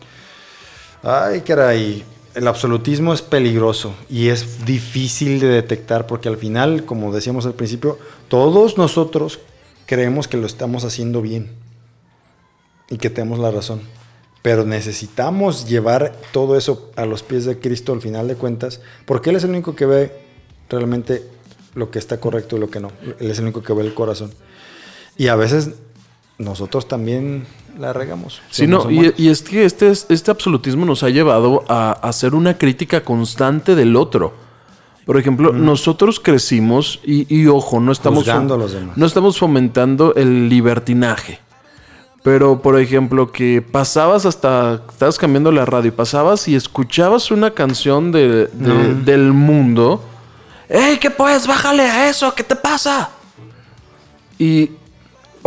Ay, 1.03 1.41
caray. 1.41 2.03
El 2.37 2.47
absolutismo 2.47 3.15
es 3.15 3.23
peligroso 3.23 3.95
y 4.11 4.27
es 4.27 4.63
difícil 4.63 5.39
de 5.39 5.47
detectar 5.47 6.05
porque 6.05 6.29
al 6.29 6.37
final, 6.37 6.85
como 6.85 7.11
decíamos 7.11 7.47
al 7.47 7.55
principio, 7.55 7.97
todos 8.27 8.77
nosotros 8.77 9.39
creemos 9.87 10.27
que 10.27 10.37
lo 10.37 10.45
estamos 10.45 10.83
haciendo 10.83 11.23
bien 11.23 11.49
y 12.91 12.99
que 12.99 13.09
tenemos 13.09 13.39
la 13.39 13.49
razón. 13.49 13.81
Pero 14.43 14.65
necesitamos 14.65 15.67
llevar 15.67 16.15
todo 16.31 16.55
eso 16.57 16.91
a 16.95 17.07
los 17.07 17.23
pies 17.23 17.45
de 17.45 17.57
Cristo 17.57 17.91
al 17.91 18.01
final 18.01 18.27
de 18.27 18.35
cuentas, 18.35 18.81
porque 19.07 19.31
Él 19.31 19.37
es 19.37 19.43
el 19.43 19.49
único 19.49 19.75
que 19.75 19.87
ve 19.87 20.11
realmente 20.69 21.23
lo 21.73 21.89
que 21.89 21.97
está 21.97 22.19
correcto 22.19 22.57
y 22.57 22.59
lo 22.59 22.69
que 22.69 22.79
no. 22.79 22.91
Él 23.19 23.31
es 23.31 23.39
el 23.39 23.45
único 23.45 23.63
que 23.63 23.73
ve 23.73 23.81
el 23.81 23.95
corazón. 23.95 24.31
Y 25.17 25.29
a 25.29 25.35
veces 25.35 25.71
nosotros 26.37 26.87
también 26.87 27.47
la 27.77 27.93
regamos. 27.93 28.41
Sí, 28.49 28.67
no, 28.67 28.89
y, 28.89 29.27
es 29.29 29.41
que 29.41 29.65
este, 29.65 29.89
es- 29.89 30.05
este 30.09 30.31
absolutismo 30.31 30.85
nos 30.85 31.03
ha 31.03 31.09
llevado 31.09 31.63
a, 31.67 31.89
a 31.89 32.09
hacer 32.09 32.33
una 32.35 32.57
crítica 32.57 33.03
constante 33.03 33.75
del 33.75 33.95
otro. 33.95 34.33
Por 35.05 35.17
ejemplo, 35.17 35.53
nosotros 35.53 36.19
crecimos 36.19 36.99
y, 37.05 37.33
y 37.33 37.47
ojo, 37.47 37.79
no 37.79 37.91
estamos, 37.93 38.19
Juzgando 38.25 38.55
a 38.55 38.57
los 38.57 38.73
demás. 38.73 38.97
no 38.97 39.05
estamos 39.05 39.37
fomentando 39.37 40.13
el 40.15 40.49
libertinaje. 40.49 41.39
Pero, 42.23 42.61
por 42.61 42.77
ejemplo, 42.77 43.31
que 43.31 43.61
pasabas 43.61 44.25
hasta, 44.25 44.81
estabas 44.89 45.17
cambiando 45.17 45.49
la 45.51 45.63
radio 45.65 45.87
y 45.89 45.91
pasabas 45.91 46.47
y 46.49 46.55
escuchabas 46.55 47.31
una 47.31 47.51
canción 47.51 48.11
de, 48.11 48.47
de- 48.47 48.95
del 49.05 49.31
mundo. 49.31 50.03
¡Ey, 50.67 50.97
qué 50.97 51.09
pues! 51.09 51.47
¡Bájale 51.47 51.83
a 51.83 52.09
eso! 52.09 52.33
¿Qué 52.35 52.43
te 52.43 52.57
pasa? 52.57 53.11
Y 54.37 54.71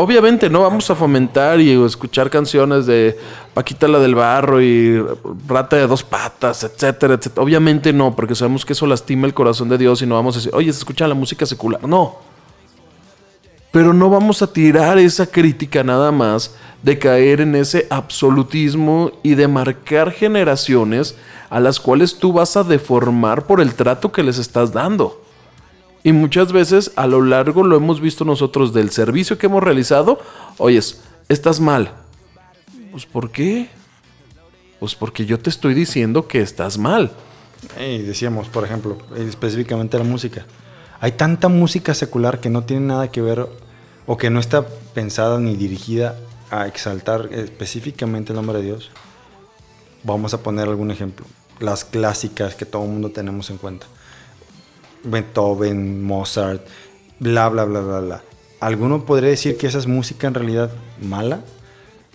obviamente 0.00 0.49
no 0.49 0.62
vamos 0.62 0.90
a 0.90 0.95
fomentar 0.95 1.61
y 1.61 1.71
escuchar 1.85 2.30
canciones 2.30 2.87
de 2.87 3.19
Paquita 3.54 3.87
la 3.87 3.99
del 3.99 4.14
Barro 4.14 4.61
y 4.61 5.04
Rata 5.47 5.76
de 5.76 5.87
dos 5.87 6.02
patas, 6.02 6.64
etcétera, 6.64 7.14
etcétera. 7.14 7.42
Obviamente 7.42 7.92
no, 7.92 8.16
porque 8.16 8.35
sabemos 8.35 8.64
que 8.64 8.73
eso 8.73 8.87
lastima 8.87 9.26
el 9.26 9.35
corazón 9.35 9.69
de 9.69 9.78
Dios 9.78 10.02
y 10.02 10.07
no 10.07 10.14
vamos 10.14 10.37
a 10.37 10.38
decir, 10.38 10.52
oye, 10.54 10.73
se 10.73 10.78
escucha 10.78 11.07
la 11.07 11.14
música 11.14 11.45
secular. 11.47 11.87
No. 11.87 12.16
Pero 13.71 13.92
no 13.92 14.11
vamos 14.11 14.42
a 14.42 14.52
tirar 14.52 14.99
esa 14.99 15.26
crítica 15.26 15.85
nada 15.85 16.11
más 16.11 16.54
de 16.83 16.99
caer 16.99 17.40
en 17.40 17.54
ese 17.54 17.87
absolutismo 17.90 19.12
y 19.23 19.35
de 19.35 19.47
marcar 19.47 20.11
generaciones 20.11 21.14
a 21.50 21.61
las 21.61 21.78
cuales 21.78 22.16
tú 22.19 22.33
vas 22.33 22.57
a 22.57 22.64
deformar 22.64 23.47
por 23.47 23.61
el 23.61 23.75
trato 23.75 24.11
que 24.11 24.23
les 24.23 24.38
estás 24.38 24.73
dando. 24.73 25.21
Y 26.02 26.12
muchas 26.12 26.52
veces 26.52 26.92
a 26.97 27.07
lo 27.07 27.23
largo 27.23 27.62
lo 27.62 27.76
hemos 27.76 28.00
visto 28.00 28.25
nosotros 28.25 28.73
del 28.73 28.90
servicio 28.90 29.37
que 29.37 29.47
hemos 29.47 29.62
realizado. 29.62 30.19
Oyes, 30.57 31.02
estás 31.28 31.61
mal. 31.61 31.92
Pues 32.90 33.07
¿por 33.07 33.30
qué? 33.30 33.69
Pues 34.78 34.95
porque 34.95 35.26
yo 35.26 35.38
te 35.38 35.50
estoy 35.50 35.75
diciendo 35.75 36.26
que 36.26 36.40
estás 36.40 36.78
mal. 36.78 37.11
Y 37.78 37.99
decíamos, 37.99 38.49
por 38.49 38.64
ejemplo, 38.64 38.97
específicamente 39.16 39.99
la 39.99 40.04
música. 40.04 40.47
Hay 41.00 41.12
tanta 41.12 41.49
música 41.49 41.92
secular 41.95 42.40
que 42.40 42.49
no 42.49 42.64
tiene 42.64 42.87
nada 42.87 43.11
que 43.11 43.21
ver 43.21 43.47
o 44.07 44.16
que 44.16 44.30
no 44.30 44.40
está 44.40 44.66
pensada 44.95 45.38
ni 45.38 45.57
dirigida 45.57 46.16
a 46.50 46.66
exaltar 46.66 47.28
específicamente 47.33 48.33
el 48.33 48.37
nombre 48.37 48.59
de 48.59 48.64
Dios. 48.64 48.90
Vamos 50.02 50.33
a 50.33 50.42
poner 50.42 50.69
algún 50.69 50.90
ejemplo. 50.90 51.26
Las 51.59 51.85
clásicas 51.85 52.54
que 52.54 52.64
todo 52.64 52.85
el 52.85 52.90
mundo 52.90 53.11
tenemos 53.11 53.50
en 53.50 53.59
cuenta. 53.59 53.87
Beethoven, 55.04 56.02
Mozart, 56.02 56.66
bla, 57.19 57.49
bla, 57.49 57.64
bla, 57.64 57.80
bla, 57.80 58.00
bla. 58.00 58.23
¿Alguno 58.61 59.04
podría 59.04 59.30
decir 59.30 59.57
que 59.57 59.66
esa 59.66 59.78
es 59.78 59.87
música 59.87 60.26
en 60.26 60.35
realidad 60.35 60.71
mala? 61.00 61.40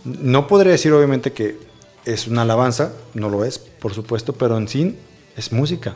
No 0.03 0.47
podría 0.47 0.73
decir 0.73 0.93
obviamente 0.93 1.33
que 1.33 1.57
es 2.05 2.27
una 2.27 2.43
alabanza, 2.43 2.93
no 3.13 3.29
lo 3.29 3.43
es, 3.43 3.57
por 3.57 3.93
supuesto, 3.93 4.33
pero 4.33 4.57
en 4.57 4.67
sí 4.67 4.97
es 5.35 5.51
música. 5.51 5.95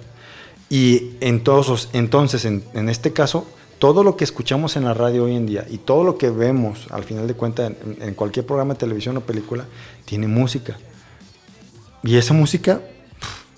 Y 0.70 1.12
en 1.20 1.44
todos, 1.44 1.90
entonces, 1.94 2.46
en, 2.46 2.90
este 2.90 3.14
caso, 3.14 3.48
todo 3.80 4.04
lo 4.04 4.18
que 4.18 4.24
escuchamos 4.24 4.76
en 4.76 4.86
la 4.86 4.94
radio 4.94 5.26
hoy 5.26 5.36
en 5.36 5.46
día 5.46 5.66
y 5.70 5.80
todo 5.80 6.04
lo 6.04 6.18
que 6.18 6.30
vemos, 6.30 6.88
al 6.92 7.04
final 7.04 7.28
de 7.28 7.34
cuentas, 7.34 7.72
en, 8.02 8.14
cualquier 8.14 8.46
programa 8.46 8.74
de 8.74 8.80
televisión 8.80 9.18
o 9.18 9.22
película, 9.22 9.66
tiene 10.06 10.28
música. 10.28 10.78
Y 12.04 12.18
esa 12.18 12.34
música 12.34 12.82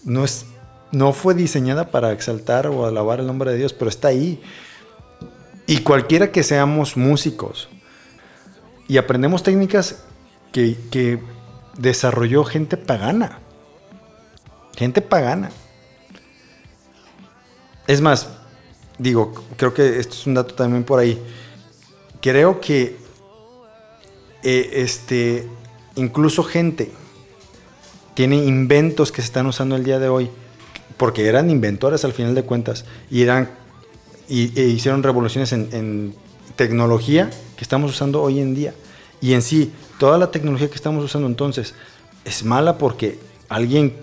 no, 0.04 0.24
es, 0.24 0.46
no 0.92 1.14
fue 1.14 1.34
diseñada 1.34 1.90
para 1.90 2.12
exaltar 2.12 2.68
o 2.68 2.86
alabar 2.86 3.20
el 3.20 3.28
nombre 3.28 3.52
de 3.52 3.58
Dios, 3.58 3.74
pero 3.74 3.90
está 3.90 4.10
ahí. 4.10 4.42
Y 5.68 5.80
cualquiera 5.80 6.32
que 6.32 6.44
seamos 6.44 6.98
músicos 6.98 7.70
y 8.88 8.98
aprendemos 8.98 9.42
técnicas 9.44 10.04
que, 10.52 11.20
desarrolló 11.78 12.44
gente 12.44 12.76
pagana. 12.76 13.40
Gente 14.76 15.02
pagana. 15.02 15.50
Es 17.88 18.02
más, 18.02 18.28
digo, 18.98 19.34
creo 19.56 19.74
que 19.74 20.00
esto 20.00 20.14
es 20.14 20.28
un 20.28 20.34
dato 20.34 20.54
también 20.54 20.84
por 20.84 21.00
ahí. 21.00 21.22
Creo 22.22 22.60
que 22.60 22.98
eh, 24.44 24.70
este, 24.74 25.48
incluso 25.96 26.44
gente 26.44 26.92
tiene 28.14 28.36
inventos 28.36 29.12
que 29.12 29.22
se 29.22 29.28
están 29.28 29.48
usando 29.48 29.78
el 29.78 29.86
día 29.86 30.00
de 30.00 30.10
hoy, 30.10 30.30
porque 30.98 31.28
eran 31.28 31.50
inventores 31.50 32.06
al 32.06 32.14
final 32.14 32.36
de 32.36 32.44
cuentas, 32.44 32.86
y 33.10 33.22
eran 33.24 33.50
y, 34.28 34.58
e 34.60 34.68
hicieron 34.68 35.04
revoluciones 35.04 35.52
en, 35.54 35.70
en 35.72 36.16
tecnología 36.56 37.30
que 37.56 37.64
estamos 37.64 37.92
usando 37.92 38.22
hoy 38.22 38.40
en 38.40 38.56
día. 38.56 38.74
Y 39.20 39.34
en 39.34 39.42
sí, 39.42 39.72
toda 40.00 40.18
la 40.18 40.32
tecnología 40.32 40.70
que 40.70 40.76
estamos 40.76 41.04
usando 41.04 41.28
entonces 41.28 41.76
es 42.26 42.44
mala 42.44 42.78
porque 42.78 43.20
alguien 43.50 43.96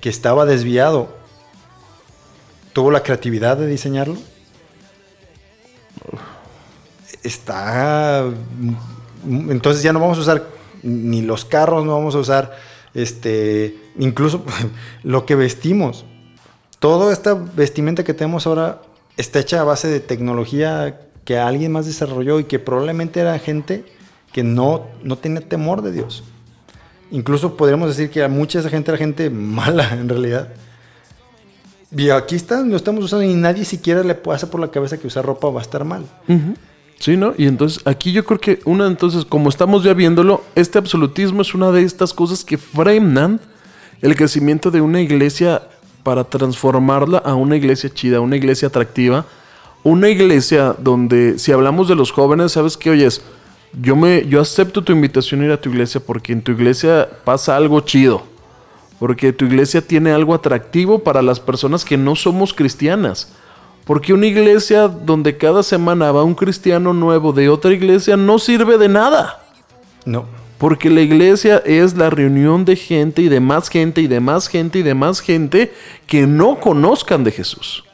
que 0.00 0.08
estaba 0.08 0.44
desviado 0.44 1.08
tuvo 2.72 2.90
la 2.90 3.02
creatividad 3.02 3.56
de 3.56 3.66
diseñarlo. 3.66 4.16
Está. 7.22 8.24
Entonces 9.24 9.82
ya 9.82 9.92
no 9.92 10.00
vamos 10.00 10.18
a 10.18 10.20
usar 10.20 10.46
ni 10.82 11.22
los 11.22 11.44
carros, 11.44 11.84
no 11.84 11.92
vamos 11.92 12.14
a 12.14 12.18
usar 12.18 12.56
este, 12.96 13.76
incluso 13.98 14.44
lo 15.04 15.26
que 15.26 15.36
vestimos. 15.36 16.04
Toda 16.78 17.12
esta 17.12 17.34
vestimenta 17.34 18.04
que 18.04 18.14
tenemos 18.14 18.46
ahora 18.46 18.82
está 19.16 19.38
hecha 19.38 19.60
a 19.60 19.64
base 19.64 19.88
de 19.88 20.00
tecnología 20.00 21.00
que 21.24 21.38
alguien 21.38 21.72
más 21.72 21.86
desarrolló 21.86 22.40
y 22.40 22.44
que 22.44 22.58
probablemente 22.58 23.20
era 23.20 23.38
gente 23.38 23.84
que 24.32 24.42
no, 24.42 24.86
no 25.02 25.16
tenía 25.18 25.40
temor 25.40 25.82
de 25.82 25.92
Dios. 25.92 26.24
Incluso 27.10 27.56
podríamos 27.56 27.88
decir 27.88 28.10
que 28.10 28.22
a 28.24 28.28
mucha 28.28 28.60
esa 28.60 28.70
gente 28.70 28.90
era 28.90 28.98
gente 28.98 29.30
mala 29.30 29.92
en 29.92 30.08
realidad. 30.08 30.48
Y 31.94 32.10
aquí 32.10 32.34
está, 32.34 32.62
lo 32.62 32.76
estamos 32.76 33.04
usando 33.04 33.24
y 33.24 33.34
nadie 33.34 33.64
siquiera 33.64 34.02
le 34.02 34.14
pasa 34.14 34.50
por 34.50 34.60
la 34.60 34.70
cabeza 34.70 34.98
que 34.98 35.06
usar 35.06 35.24
ropa 35.24 35.48
va 35.50 35.60
a 35.60 35.62
estar 35.62 35.84
mal. 35.84 36.04
Sí, 36.98 37.16
¿no? 37.16 37.34
Y 37.36 37.46
entonces 37.46 37.82
aquí 37.86 38.12
yo 38.12 38.24
creo 38.24 38.40
que 38.40 38.60
una, 38.64 38.86
entonces, 38.86 39.24
como 39.24 39.48
estamos 39.48 39.84
ya 39.84 39.94
viéndolo, 39.94 40.42
este 40.54 40.78
absolutismo 40.78 41.42
es 41.42 41.54
una 41.54 41.70
de 41.70 41.82
estas 41.82 42.12
cosas 42.12 42.44
que 42.44 42.56
frenan 42.56 43.40
el 44.00 44.16
crecimiento 44.16 44.70
de 44.70 44.80
una 44.80 45.00
iglesia 45.00 45.62
para 46.02 46.24
transformarla 46.24 47.18
a 47.18 47.34
una 47.34 47.56
iglesia 47.56 47.90
chida, 47.92 48.20
una 48.20 48.36
iglesia 48.36 48.68
atractiva, 48.68 49.26
una 49.82 50.08
iglesia 50.08 50.74
donde 50.78 51.38
si 51.38 51.52
hablamos 51.52 51.88
de 51.88 51.94
los 51.94 52.12
jóvenes, 52.12 52.52
sabes 52.52 52.76
qué 52.76 52.90
oyes, 52.90 53.22
yo 53.80 53.94
me, 53.94 54.26
yo 54.26 54.40
acepto 54.40 54.82
tu 54.82 54.92
invitación 54.92 55.42
a 55.42 55.44
ir 55.46 55.50
a 55.52 55.60
tu 55.60 55.68
iglesia 55.68 56.00
porque 56.00 56.32
en 56.32 56.42
tu 56.42 56.52
iglesia 56.52 57.08
pasa 57.24 57.56
algo 57.56 57.80
chido, 57.80 58.22
porque 58.98 59.32
tu 59.32 59.44
iglesia 59.44 59.86
tiene 59.86 60.12
algo 60.12 60.34
atractivo 60.34 61.00
para 61.00 61.22
las 61.22 61.40
personas 61.40 61.84
que 61.84 61.96
no 61.96 62.16
somos 62.16 62.54
cristianas. 62.54 63.32
Porque 63.86 64.12
una 64.12 64.26
iglesia 64.26 64.88
donde 64.88 65.36
cada 65.36 65.62
semana 65.62 66.10
va 66.10 66.24
un 66.24 66.34
cristiano 66.34 66.92
nuevo 66.92 67.32
de 67.32 67.48
otra 67.48 67.72
iglesia 67.72 68.16
no 68.16 68.40
sirve 68.40 68.78
de 68.78 68.88
nada. 68.88 69.44
No. 70.04 70.26
Porque 70.58 70.90
la 70.90 71.02
iglesia 71.02 71.62
es 71.64 71.96
la 71.96 72.10
reunión 72.10 72.64
de 72.64 72.74
gente 72.74 73.22
y 73.22 73.28
de 73.28 73.38
más 73.38 73.68
gente 73.68 74.00
y 74.00 74.08
de 74.08 74.18
más 74.18 74.48
gente 74.48 74.80
y 74.80 74.82
de 74.82 74.94
más 74.94 75.20
gente 75.20 75.72
que 76.08 76.26
no 76.26 76.58
conozcan 76.58 77.22
de 77.22 77.30
Jesús. 77.30 77.84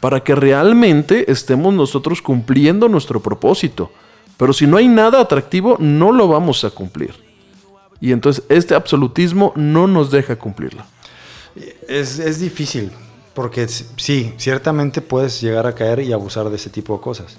Para 0.00 0.20
que 0.20 0.34
realmente 0.34 1.30
estemos 1.30 1.74
nosotros 1.74 2.22
cumpliendo 2.22 2.88
nuestro 2.88 3.20
propósito. 3.20 3.92
Pero 4.38 4.54
si 4.54 4.66
no 4.66 4.78
hay 4.78 4.88
nada 4.88 5.20
atractivo, 5.20 5.76
no 5.78 6.12
lo 6.12 6.28
vamos 6.28 6.64
a 6.64 6.70
cumplir. 6.70 7.12
Y 8.00 8.12
entonces 8.12 8.42
este 8.48 8.74
absolutismo 8.74 9.52
no 9.54 9.86
nos 9.86 10.10
deja 10.10 10.36
cumplirlo. 10.36 10.82
Es, 11.86 12.18
es 12.18 12.40
difícil, 12.40 12.90
porque 13.40 13.66
sí, 13.68 14.34
ciertamente 14.36 15.00
puedes 15.00 15.40
llegar 15.40 15.66
a 15.66 15.74
caer 15.74 16.00
y 16.00 16.12
abusar 16.12 16.50
de 16.50 16.56
ese 16.56 16.68
tipo 16.68 16.94
de 16.94 17.00
cosas. 17.00 17.38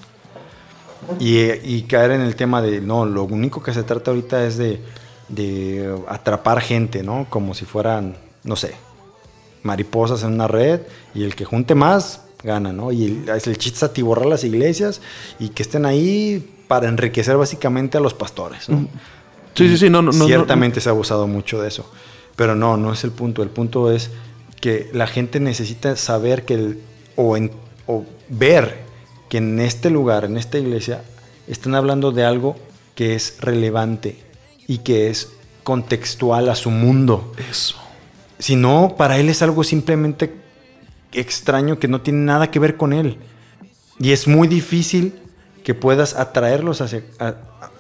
Y, 1.20 1.38
y, 1.52 1.84
caer 1.84 2.10
en 2.10 2.22
el 2.22 2.36
tema 2.36 2.60
de, 2.60 2.82
no, 2.82 3.06
lo 3.06 3.26
único 3.26 3.62
que 3.62 3.72
se 3.72 3.84
trata 3.84 4.10
ahorita 4.10 4.44
es 4.48 4.58
de, 4.58 4.82
de, 5.30 5.96
atrapar 6.08 6.60
gente, 6.60 7.04
¿no? 7.04 7.28
Como 7.30 7.54
si 7.54 7.66
fueran, 7.66 8.18
no 8.44 8.56
sé, 8.56 8.74
mariposas 9.62 10.24
en 10.24 10.34
una 10.34 10.48
red 10.48 10.82
y 11.14 11.24
el 11.24 11.36
que 11.36 11.46
junte 11.46 11.76
más 11.76 12.24
gana, 12.44 12.74
¿no? 12.74 12.92
Y 12.92 13.06
el, 13.06 13.30
el 13.30 13.58
chiste 13.60 13.78
es 13.78 13.84
atiborrar 13.84 14.26
las 14.26 14.44
iglesias 14.44 15.02
y 15.38 15.50
que 15.50 15.62
estén 15.62 15.86
ahí 15.86 16.64
para 16.68 16.90
enriquecer 16.90 17.38
básicamente 17.38 18.00
a 18.00 18.02
los 18.02 18.16
pastores, 18.16 18.70
¿no? 18.70 18.88
Sí, 19.54 19.70
sí, 19.70 19.78
sí, 19.78 19.90
no, 19.92 20.02
no. 20.02 20.12
Ciertamente 20.14 20.78
no, 20.78 20.82
se 20.82 20.90
ha 20.90 20.94
abusado 20.94 21.28
mucho 21.28 21.62
de 21.62 21.68
eso, 21.68 21.88
pero 22.36 22.56
no, 22.56 22.76
no 22.76 22.92
es 22.92 23.04
el 23.04 23.12
punto. 23.12 23.44
El 23.44 23.50
punto 23.50 23.92
es 23.92 24.10
que 24.62 24.90
la 24.94 25.08
gente 25.08 25.40
necesita 25.40 25.96
saber 25.98 26.46
que 26.46 26.54
el, 26.54 26.80
o, 27.18 27.36
en, 27.36 27.52
o 27.88 28.06
ver 28.30 28.78
que 29.28 29.40
en 29.40 29.60
este 29.60 29.90
lugar, 29.90 30.24
en 30.24 30.38
esta 30.38 30.58
iglesia, 30.58 31.04
están 31.48 31.76
hablando 31.76 32.12
de 32.12 32.24
algo 32.24 32.56
que 32.96 33.16
es 33.16 33.38
relevante 33.42 34.18
y 34.68 34.80
que 34.80 35.10
es 35.10 35.30
contextual 35.64 36.48
a 36.50 36.56
su 36.56 36.70
mundo. 36.70 37.34
Eso. 37.50 37.76
Si 38.40 38.56
no, 38.56 38.96
para 38.98 39.18
él 39.18 39.30
es 39.30 39.42
algo 39.42 39.64
simplemente 39.64 40.34
extraño 41.12 41.80
que 41.80 41.88
no 41.88 42.02
tiene 42.02 42.20
nada 42.20 42.52
que 42.52 42.60
ver 42.60 42.78
con 42.78 42.94
él. 42.94 43.18
Y 44.00 44.12
es 44.12 44.28
muy 44.28 44.48
difícil 44.48 45.20
que 45.64 45.74
puedas 45.74 46.16
atraerlos 46.16 46.82
hacia, 46.82 47.04
a, 47.20 47.36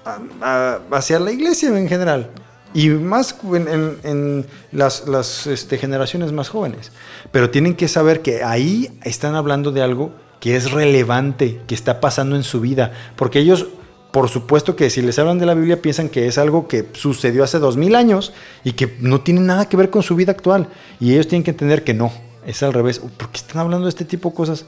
a, 0.05 0.19
a, 0.41 0.81
hacia 0.91 1.19
la 1.19 1.31
iglesia 1.31 1.69
en 1.77 1.87
general. 1.87 2.31
Y 2.73 2.89
más 2.89 3.35
en, 3.43 3.67
en, 3.67 3.97
en 4.03 4.45
las, 4.71 5.47
este, 5.47 5.77
generaciones 5.77 6.31
más 6.31 6.49
jóvenes. 6.49 6.91
Pero 7.31 7.49
tienen 7.49 7.75
que 7.75 7.87
saber 7.87 8.21
que 8.21 8.43
ahí 8.43 8.89
están 9.03 9.35
hablando 9.35 9.71
de 9.71 9.81
algo 9.81 10.11
que 10.39 10.55
es 10.55 10.71
relevante, 10.71 11.61
que 11.67 11.75
está 11.75 11.99
pasando 11.99 12.35
en 12.35 12.43
su 12.43 12.61
vida. 12.61 12.93
Porque 13.15 13.39
ellos, 13.39 13.67
por 14.11 14.29
supuesto 14.29 14.75
que 14.75 14.89
si 14.89 15.01
les 15.01 15.19
hablan 15.19 15.37
de 15.37 15.45
la 15.45 15.53
Biblia, 15.53 15.81
piensan 15.81 16.09
que 16.09 16.27
es 16.27 16.37
algo 16.37 16.67
que 16.67 16.87
sucedió 16.93 17.43
hace 17.43 17.59
dos 17.59 17.77
mil 17.77 17.95
años 17.95 18.33
y 18.63 18.71
que 18.73 18.95
no 18.99 19.21
tiene 19.21 19.41
nada 19.41 19.67
que 19.67 19.77
ver 19.77 19.89
con 19.89 20.01
su 20.01 20.15
vida 20.15 20.31
actual. 20.31 20.67
Y 20.99 21.13
ellos 21.13 21.27
tienen 21.27 21.43
que 21.43 21.51
entender 21.51 21.83
que 21.83 21.93
no, 21.93 22.11
es 22.45 22.63
al 22.63 22.73
revés. 22.73 22.99
¿Por 22.99 23.29
qué 23.29 23.37
están 23.37 23.59
hablando 23.59 23.85
de 23.85 23.89
este 23.89 24.05
tipo 24.05 24.29
de 24.29 24.35
cosas? 24.35 24.65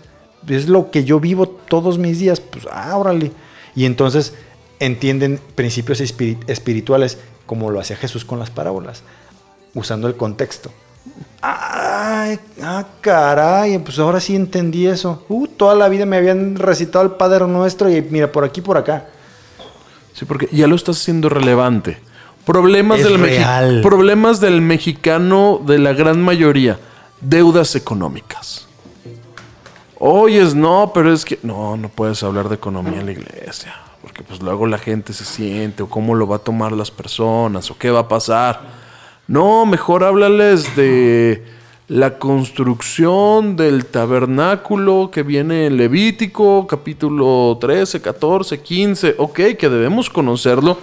Es 0.48 0.68
lo 0.68 0.92
que 0.92 1.06
yo 1.06 1.20
vivo 1.22 1.48
todos 1.48 1.98
mis 1.98 2.20
días. 2.20 2.42
Pues, 2.42 2.68
ah. 2.70 3.02
Y 3.76 3.86
entonces 3.86 4.34
entienden 4.80 5.40
principios 5.56 6.02
espirituales 6.02 7.18
como 7.46 7.70
lo 7.70 7.80
hacía 7.80 7.96
Jesús 7.96 8.26
con 8.26 8.40
las 8.40 8.50
parábolas, 8.50 9.04
usando 9.74 10.08
el 10.08 10.16
contexto. 10.16 10.72
Ay, 11.42 12.40
ah, 12.62 12.86
caray, 13.02 13.78
pues 13.80 14.00
ahora 14.00 14.20
sí 14.20 14.36
entendí 14.36 14.88
eso. 14.88 15.26
Uh, 15.28 15.48
toda 15.48 15.76
la 15.76 15.90
vida 15.90 16.06
me 16.06 16.18
habían 16.18 16.56
recitado 16.56 17.04
el 17.04 17.12
Padre 17.12 17.46
Nuestro 17.48 17.90
y 17.90 18.02
mira, 18.02 18.32
por 18.32 18.46
aquí, 18.46 18.62
por 18.62 18.78
acá. 18.78 19.08
Sí, 20.14 20.26
porque 20.26 20.48
ya 20.52 20.68
lo 20.68 20.76
estás 20.76 21.02
haciendo 21.02 21.28
relevante. 21.28 21.98
Problemas, 22.46 23.00
Es 23.00 23.06
del, 23.06 23.20
real. 23.20 23.82
problemas 23.82 24.40
del 24.40 24.62
mexicano 24.62 25.62
de 25.66 25.80
la 25.80 25.94
gran 25.94 26.22
mayoría. 26.22 26.80
Deudas 27.20 27.76
económicas. 27.76 28.68
Oyes, 29.98 30.54
no, 30.54 30.92
pero 30.94 31.14
es 31.14 31.24
que... 31.24 31.40
No, 31.44 31.78
no 31.78 31.88
puedes 31.90 32.22
hablar 32.24 32.50
de 32.50 32.56
economía 32.56 33.00
en 33.00 33.06
la 33.06 33.12
iglesia. 33.14 33.76
Porque 34.14 34.28
pues 34.28 34.44
luego 34.44 34.68
la 34.68 34.78
gente 34.78 35.12
se 35.12 35.26
siente 35.26 35.82
o 35.82 35.90
cómo 35.90 36.14
lo 36.14 36.28
va 36.28 36.36
a 36.36 36.40
tomar 36.40 36.72
las 36.72 36.92
personas 36.92 37.72
o 37.72 37.78
qué 37.80 37.90
va 37.90 38.02
a 38.02 38.08
pasar. 38.08 38.62
No, 39.28 39.66
mejor 39.66 40.04
háblales 40.04 40.76
de 40.76 41.44
la 41.88 42.20
construcción 42.20 43.56
del 43.56 43.88
tabernáculo 43.88 45.10
que 45.12 45.24
viene 45.24 45.66
en 45.66 45.78
Levítico, 45.78 46.68
capítulo 46.68 47.58
13, 47.60 48.04
14, 48.04 48.62
15. 48.62 49.16
Ok, 49.18 49.40
que 49.58 49.70
debemos 49.70 50.12
conocerlo 50.12 50.78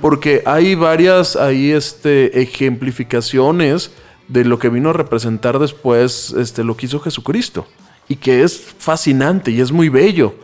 porque 0.00 0.44
hay 0.46 0.76
varias 0.76 1.34
ahí 1.34 1.72
este, 1.72 2.40
ejemplificaciones 2.40 3.90
de 4.28 4.44
lo 4.44 4.60
que 4.60 4.68
vino 4.68 4.90
a 4.90 4.92
representar 4.92 5.58
después 5.58 6.32
este, 6.38 6.62
lo 6.62 6.76
que 6.76 6.86
hizo 6.86 7.00
Jesucristo. 7.00 7.66
Y 8.08 8.14
que 8.14 8.44
es 8.44 8.60
fascinante 8.78 9.50
y 9.50 9.60
es 9.60 9.72
muy 9.72 9.88
bello. 9.88 10.34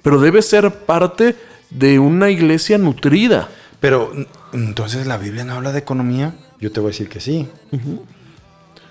Pero 0.00 0.20
debe 0.20 0.42
ser 0.42 0.72
parte 0.86 1.34
de 1.70 1.98
una 1.98 2.30
iglesia 2.30 2.78
nutrida. 2.78 3.48
Pero 3.80 4.12
entonces 4.52 5.06
la 5.06 5.16
Biblia 5.18 5.44
no 5.44 5.54
habla 5.54 5.72
de 5.72 5.78
economía. 5.78 6.34
Yo 6.60 6.72
te 6.72 6.80
voy 6.80 6.88
a 6.88 6.92
decir 6.92 7.08
que 7.08 7.20
sí. 7.20 7.48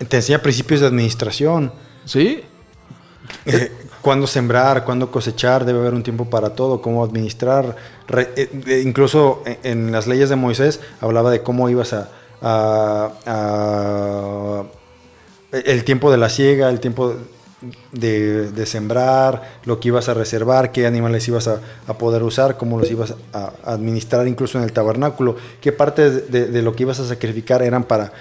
Te 0.08 0.18
enseña 0.18 0.40
principios 0.42 0.82
de 0.82 0.88
administración. 0.88 1.72
¿Sí? 2.06 2.42
Eh, 3.46 3.72
cuándo 4.02 4.26
sembrar, 4.28 4.86
cuándo 4.86 5.12
cosechar, 5.12 5.66
debe 5.66 5.80
haber 5.80 5.94
un 5.94 6.04
tiempo 6.04 6.30
para 6.30 6.52
todo, 6.52 6.82
cómo 6.82 7.04
administrar. 7.04 7.76
Re- 8.08 8.32
eh, 8.38 8.50
eh, 8.68 8.82
incluso 8.86 9.44
en, 9.46 9.58
en 9.88 9.92
las 9.92 10.08
leyes 10.08 10.30
de 10.30 10.38
Moisés 10.38 10.80
hablaba 11.02 11.30
de 11.32 11.44
cómo 11.44 11.68
ibas 11.70 11.92
a, 11.92 12.10
a- 12.42 13.12
a- 13.26 14.64
el 15.52 15.84
tiempo 15.84 16.10
de 16.12 16.18
la 16.18 16.30
siega, 16.30 16.70
el 16.70 16.80
tiempo 16.80 17.16
de, 17.92 18.66
sembrar, 18.66 19.60
lo 19.66 19.80
que 19.80 19.88
ibas 19.90 20.10
a 20.10 20.14
reservar, 20.14 20.72
qué 20.72 20.86
animales 20.86 21.28
ibas 21.28 21.48
a, 21.48 21.60
a 21.88 21.98
poder 21.98 22.24
usar, 22.24 22.58
cómo 22.58 22.80
los 22.80 22.92
ibas 22.92 23.16
a, 23.34 23.52
administrar 23.66 24.28
incluso 24.28 24.58
en 24.58 24.64
el 24.64 24.72
tabernáculo, 24.72 25.36
qué 25.62 25.72
partes 25.72 26.32
de, 26.32 26.62
lo 26.62 26.76
que 26.76 26.84
ibas 26.84 27.00
a 27.00 27.08
sacrificar 27.08 27.62
eran 27.64 27.84
para 27.84 28.14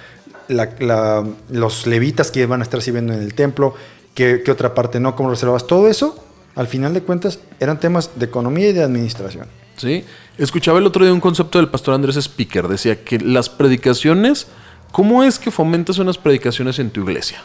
la- 0.48 1.24
los 1.50 1.86
levitas 1.86 2.30
que 2.30 2.40
iban 2.40 2.60
a 2.60 2.62
estar 2.64 2.80
sirviendo 2.80 3.12
en 3.12 3.20
el 3.20 3.34
templo, 3.34 3.74
qué, 4.14 4.42
qué 4.44 4.50
otra 4.50 4.74
parte 4.74 5.00
no, 5.00 5.14
cómo 5.16 5.30
reservabas. 5.30 5.66
Todo 5.66 5.88
eso, 5.88 6.18
al 6.54 6.66
final 6.68 6.94
de 6.94 7.02
cuentas, 7.02 7.38
eran 7.60 7.78
temas 7.78 8.10
de 8.16 8.24
economía 8.24 8.68
y 8.70 8.72
de 8.72 8.82
administración. 8.82 9.46
Sí. 9.76 10.04
Escuchaba 10.38 10.78
el 10.78 10.86
otro 10.86 11.04
día 11.04 11.12
un 11.12 11.20
concepto 11.20 11.58
del 11.58 11.68
pastor 11.68 11.94
Andrés 11.94 12.16
Speaker. 12.16 12.68
Decía 12.68 13.04
que 13.04 13.18
las 13.18 13.50
predicaciones, 13.50 14.46
¿cómo 14.92 15.22
es 15.22 15.38
que 15.38 15.50
fomentas 15.50 15.98
unas 15.98 16.16
predicaciones 16.16 16.78
en 16.78 16.90
tu 16.90 17.02
iglesia? 17.02 17.42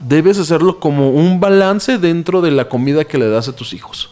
Debes 0.00 0.38
hacerlo 0.38 0.78
como 0.78 1.10
un 1.10 1.40
balance 1.40 1.98
dentro 1.98 2.40
de 2.40 2.50
la 2.50 2.68
comida 2.68 3.04
que 3.04 3.18
le 3.18 3.28
das 3.28 3.48
a 3.48 3.56
tus 3.56 3.72
hijos. 3.72 4.10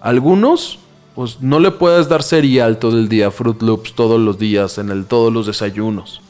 Algunos, 0.00 0.78
pues 1.14 1.40
no 1.40 1.60
le 1.60 1.70
puedes 1.70 2.08
dar 2.08 2.22
cereal 2.22 2.78
todo 2.78 2.98
el 2.98 3.08
día, 3.08 3.30
Fruit 3.30 3.62
Loops 3.62 3.94
todos 3.94 4.20
los 4.20 4.38
días, 4.38 4.78
en 4.78 4.90
el, 4.90 5.06
todos 5.06 5.32
los 5.32 5.46
desayunos. 5.46 6.20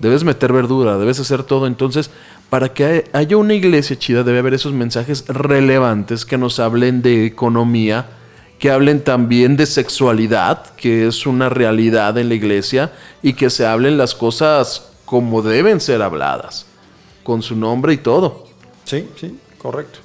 Debes 0.00 0.24
meter 0.24 0.52
verdura, 0.52 0.98
debes 0.98 1.18
hacer 1.20 1.44
todo. 1.44 1.66
Entonces, 1.66 2.10
para 2.50 2.72
que 2.72 3.10
haya 3.12 3.36
una 3.36 3.54
iglesia 3.54 3.98
chida, 3.98 4.22
debe 4.22 4.40
haber 4.40 4.54
esos 4.54 4.72
mensajes 4.72 5.24
relevantes 5.28 6.24
que 6.24 6.36
nos 6.36 6.60
hablen 6.60 7.02
de 7.02 7.26
economía, 7.26 8.06
que 8.58 8.70
hablen 8.70 9.02
también 9.02 9.56
de 9.56 9.66
sexualidad, 9.66 10.66
que 10.76 11.06
es 11.06 11.26
una 11.26 11.48
realidad 11.48 12.18
en 12.18 12.28
la 12.28 12.34
iglesia, 12.34 12.92
y 13.22 13.32
que 13.32 13.50
se 13.50 13.66
hablen 13.66 13.96
las 13.96 14.14
cosas 14.14 14.90
como 15.04 15.42
deben 15.42 15.80
ser 15.80 16.02
habladas, 16.02 16.66
con 17.24 17.42
su 17.42 17.56
nombre 17.56 17.92
y 17.94 17.96
todo. 17.96 18.44
Sí, 18.84 19.08
sí, 19.16 19.36
correcto. 19.58 19.98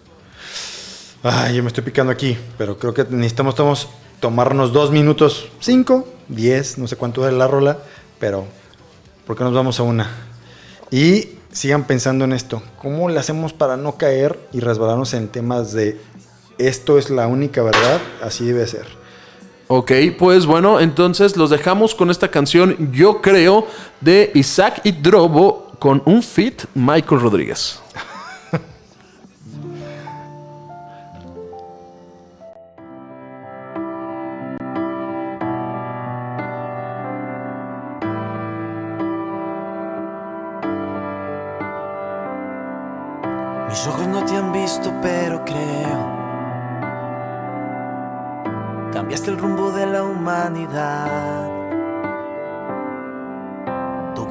Ay, 1.22 1.58
yo 1.58 1.64
me 1.64 1.68
estoy 1.68 1.84
picando 1.84 2.12
aquí, 2.12 2.38
pero 2.58 2.80
creo 2.80 2.94
que 2.94 3.04
necesitamos 3.04 3.90
tomarnos 4.20 4.74
dos 4.74 4.90
minutos, 4.90 5.50
cinco, 5.60 6.08
diez, 6.30 6.78
no 6.78 6.88
sé 6.88 6.96
cuánto 6.96 7.28
es 7.28 7.34
la 7.34 7.48
rola, 7.48 7.78
pero 8.20 8.46
¿por 9.28 9.38
qué 9.38 9.44
nos 9.44 9.54
vamos 9.54 9.80
a 9.80 9.84
una? 9.84 10.10
Y 10.92 11.30
sigan 11.52 11.86
pensando 11.86 12.24
en 12.24 12.32
esto, 12.32 12.64
¿cómo 12.82 13.10
le 13.10 13.20
hacemos 13.20 13.52
para 13.52 13.76
no 13.76 13.98
caer 13.98 14.40
y 14.54 14.62
resbalarnos 14.62 15.14
en 15.14 15.28
temas 15.28 15.74
de 15.74 16.00
esto 16.58 16.98
es 16.98 17.10
la 17.10 17.28
única 17.28 17.64
verdad, 17.64 18.00
así 18.24 18.46
debe 18.46 18.66
ser? 18.66 18.86
Ok, 19.68 19.92
pues 20.18 20.46
bueno, 20.46 20.80
entonces 20.80 21.38
los 21.38 21.50
dejamos 21.50 21.94
con 21.94 22.10
esta 22.10 22.30
canción, 22.30 22.92
yo 22.92 23.22
creo, 23.22 23.68
de 24.02 24.32
Isaac 24.34 24.82
y 24.84 24.94
Drobo 24.94 25.69
con 25.80 26.02
un 26.06 26.22
fit 26.22 26.66
Michael 26.76 27.22
Rodríguez. 27.22 27.82
Mis 43.70 43.88
ojos 43.88 44.08
no 44.08 44.26
te 44.26 44.36
han 44.36 44.52
visto, 44.52 44.92
pero 45.02 45.46
creo. 45.46 46.20
Cambiaste 48.92 49.32
el 49.32 49.38
rumbo 49.38 49.72
de 49.72 49.86
la 49.86 50.04
humanidad. 50.04 51.49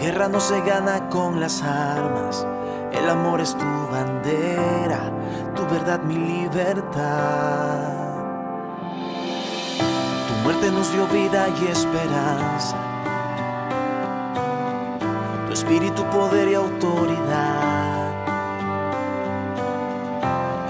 Guerra 0.00 0.28
no 0.28 0.38
se 0.38 0.60
gana 0.60 1.08
con 1.08 1.40
las 1.40 1.60
armas. 1.62 2.46
El 2.92 3.10
amor 3.10 3.40
es 3.40 3.52
tu 3.56 3.64
bandera, 3.90 5.00
tu 5.56 5.66
verdad 5.66 6.00
mi 6.00 6.14
libertad. 6.14 7.94
Tu 10.28 10.34
muerte 10.44 10.70
nos 10.70 10.92
dio 10.92 11.04
vida 11.08 11.48
y 11.60 11.66
esperanza. 11.66 12.76
Tu 15.48 15.52
espíritu, 15.52 16.04
poder 16.10 16.48
y 16.48 16.54
autoridad. 16.54 18.12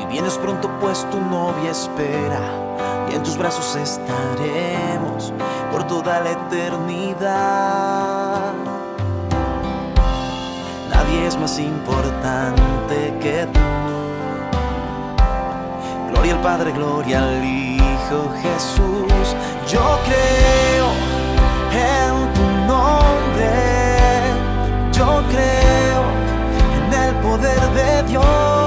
Y 0.00 0.06
vienes 0.06 0.38
pronto 0.38 0.70
pues 0.80 1.04
tu 1.10 1.20
novia 1.20 1.70
espera 1.70 2.40
y 3.10 3.14
en 3.14 3.22
tus 3.22 3.36
brazos 3.36 3.76
estaremos 3.76 5.34
por 5.70 5.86
toda 5.86 6.20
la 6.20 6.30
eternidad. 6.30 8.17
Nadie 11.08 11.26
es 11.26 11.38
más 11.38 11.58
importante 11.58 13.14
que 13.20 13.46
tú. 13.46 13.60
Gloria 16.10 16.34
al 16.34 16.42
Padre, 16.42 16.72
gloria 16.72 17.22
al 17.22 17.42
Hijo 17.44 18.30
Jesús. 18.42 19.34
Yo 19.70 19.98
creo 20.04 20.88
en 21.72 22.32
tu 22.34 22.42
nombre. 22.66 23.50
Yo 24.92 25.22
creo 25.30 26.02
en 26.76 26.92
el 26.92 27.14
poder 27.22 27.60
de 27.70 28.02
Dios. 28.02 28.57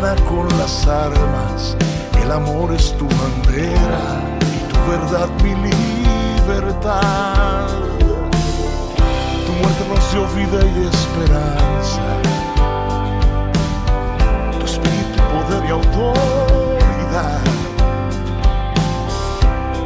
Con 0.00 0.48
las 0.58 0.86
armas. 0.86 1.76
El 2.22 2.32
amor 2.32 2.72
es 2.72 2.96
tu 2.96 3.06
bandera 3.06 4.22
y 4.40 4.60
tu 4.72 4.78
verdad 4.90 5.28
mi 5.42 5.54
libertad. 6.40 7.68
Tu 9.44 9.52
muerte 9.52 9.84
nos 9.92 10.10
dio 10.10 10.26
vida 10.28 10.58
y 10.64 10.88
esperanza. 10.88 12.00
Tu 14.58 14.64
espíritu, 14.64 15.18
poder 15.34 15.62
y 15.68 15.70
autoridad. 15.70 17.40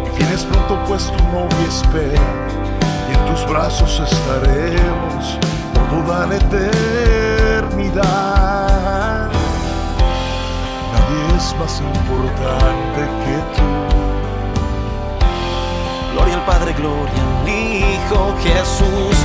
Y 0.07 0.09
vienes 0.17 0.45
pronto 0.45 0.79
pues 0.87 1.03
tu 1.11 1.25
novia 1.25 1.67
espera 1.69 2.23
Y 3.11 3.13
en 3.15 3.23
tus 3.35 3.43
brazos 3.51 3.93
estaremos 3.99 5.39
por 5.75 5.85
toda 5.89 6.27
la 6.27 6.37
eternidad 6.37 8.05
es 11.45 11.55
más 11.59 11.81
importante 11.81 13.01
que 13.23 13.37
tú 13.55 13.69
Gloria 16.13 16.35
al 16.37 16.45
Padre, 16.47 16.73
gloria 16.73 17.23
al 17.41 17.49
Hijo 17.49 18.35
Jesús. 18.43 19.17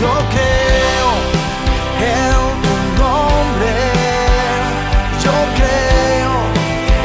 Yo 0.00 0.12
creo 0.34 1.08
en 2.12 2.34
tu 2.64 2.74
nombre. 3.00 3.72
Yo 5.24 5.36
creo 5.58 6.32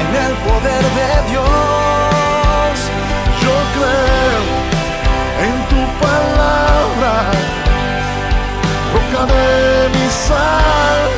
en 0.02 0.10
el 0.26 0.34
poder 0.48 0.84
de 1.00 1.12
Dios. 1.32 2.74
Yo 3.44 3.56
creo 3.76 4.44
en 5.46 5.56
tu 5.72 5.82
palabra 6.06 7.14
Roca 8.94 9.22
de 9.34 9.46
mi 9.90 10.06
salvación 10.30 11.16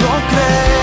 Yo 0.00 0.08
creo 0.30 0.79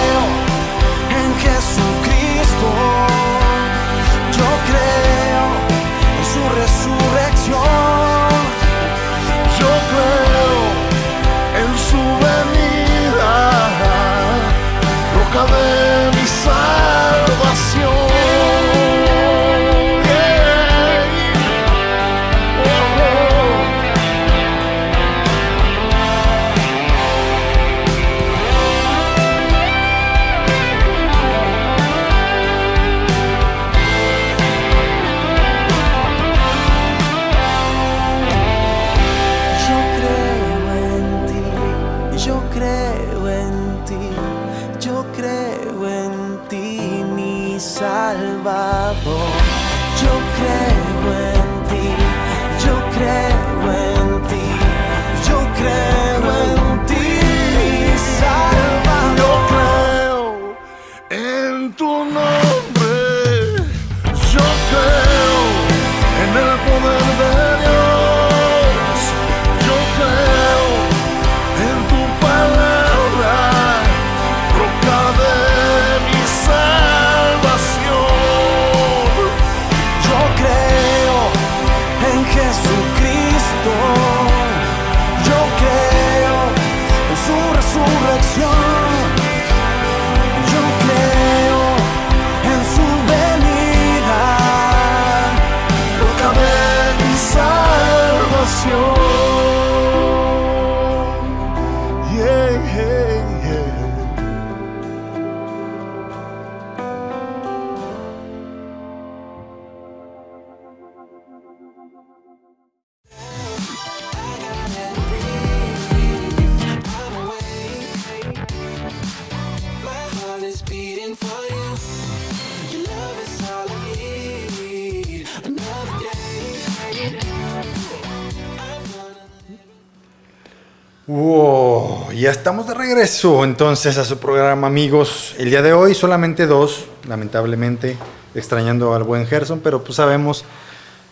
regreso 132.97 133.43
entonces 133.43 133.95
a 133.99 134.03
su 134.05 134.17
programa, 134.17 134.65
amigos. 134.65 135.35
El 135.37 135.51
día 135.51 135.61
de 135.61 135.71
hoy 135.71 135.93
solamente 135.93 136.47
dos, 136.47 136.85
lamentablemente, 137.07 137.95
extrañando 138.33 138.95
al 138.95 139.03
buen 139.03 139.27
Gerson, 139.27 139.59
pero 139.59 139.83
pues 139.83 139.97
sabemos 139.97 140.43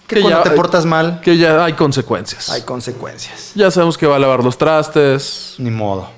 que, 0.07 0.15
Que 0.15 0.21
cuando 0.21 0.43
ya- 0.43 0.49
te 0.49 0.55
portas 0.55 0.83
mal 0.85 1.21
Que 1.21 1.37
ya 1.37 1.63
hay 1.63 1.73
consecuencias. 1.73 2.49
hay 2.49 2.63
consecuencias. 2.63 3.51
Ya 3.53 3.69
sabemos 3.69 3.99
que 3.99 4.07
va 4.07 4.15
a 4.15 4.19
lavar 4.19 4.43
los 4.43 4.57
trastes. 4.57 5.53
Ni 5.59 5.69
modo. 5.69 6.09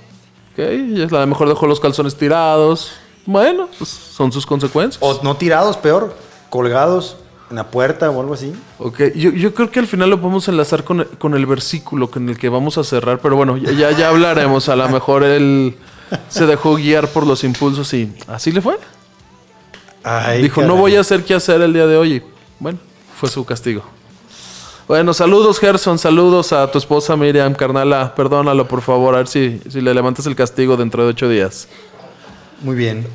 Ok, 0.53 0.59
y 0.59 1.01
a 1.03 1.05
lo 1.07 1.27
mejor 1.27 1.49
dejó 1.49 1.67
los 1.67 1.81
calzones 1.81 2.15
tirados. 2.15 2.93
Bueno, 3.25 3.67
pues 3.77 3.89
son 3.89 4.31
sus 4.31 4.45
consecuencias. 4.45 5.03
O 5.03 5.19
no 5.21 5.35
tirados, 5.35 5.75
peor, 5.75 6.15
colgados 6.49 7.17
en 7.49 7.55
la 7.55 7.67
puerta 7.67 8.09
o 8.09 8.19
algo 8.19 8.33
así. 8.33 8.53
Ok, 8.79 8.99
yo, 9.15 9.31
yo 9.31 9.53
creo 9.53 9.71
que 9.71 9.79
al 9.79 9.87
final 9.87 10.09
lo 10.09 10.19
podemos 10.19 10.47
enlazar 10.47 10.83
con 10.83 11.01
el, 11.01 11.07
con 11.07 11.33
el 11.33 11.45
versículo 11.45 12.09
con 12.09 12.27
el 12.29 12.37
que 12.37 12.49
vamos 12.49 12.77
a 12.77 12.83
cerrar, 12.83 13.19
pero 13.19 13.35
bueno, 13.35 13.57
ya, 13.57 13.71
ya, 13.71 13.91
ya 13.91 14.09
hablaremos. 14.09 14.69
A 14.69 14.75
lo 14.75 14.87
mejor 14.89 15.23
él 15.23 15.75
se 16.29 16.45
dejó 16.45 16.75
guiar 16.75 17.07
por 17.07 17.25
los 17.25 17.43
impulsos 17.43 17.93
y 17.93 18.13
así 18.27 18.51
le 18.51 18.61
fue. 18.61 18.77
Ay, 20.03 20.41
Dijo, 20.41 20.61
no 20.61 20.75
voy 20.75 20.95
a 20.95 21.01
hacer 21.01 21.23
qué 21.23 21.33
hacer 21.33 21.61
el 21.61 21.73
día 21.73 21.85
de 21.85 21.97
hoy. 21.97 22.13
Y, 22.13 22.23
bueno, 22.59 22.79
fue 23.17 23.29
su 23.29 23.45
castigo. 23.45 23.83
Bueno, 24.87 25.13
saludos 25.13 25.59
Gerson, 25.59 25.99
saludos 25.99 26.53
a 26.53 26.71
tu 26.71 26.77
esposa 26.77 27.17
Miriam, 27.17 27.53
carnala. 27.53 28.15
Perdónalo, 28.15 28.69
por 28.69 28.81
favor, 28.81 29.15
a 29.15 29.17
ver 29.17 29.27
si, 29.27 29.61
si 29.69 29.81
le 29.81 29.93
levantas 29.93 30.25
el 30.27 30.35
castigo 30.35 30.77
dentro 30.77 31.03
de 31.03 31.09
ocho 31.09 31.27
días. 31.27 31.67
Muy 32.61 32.75
bien. 32.75 33.05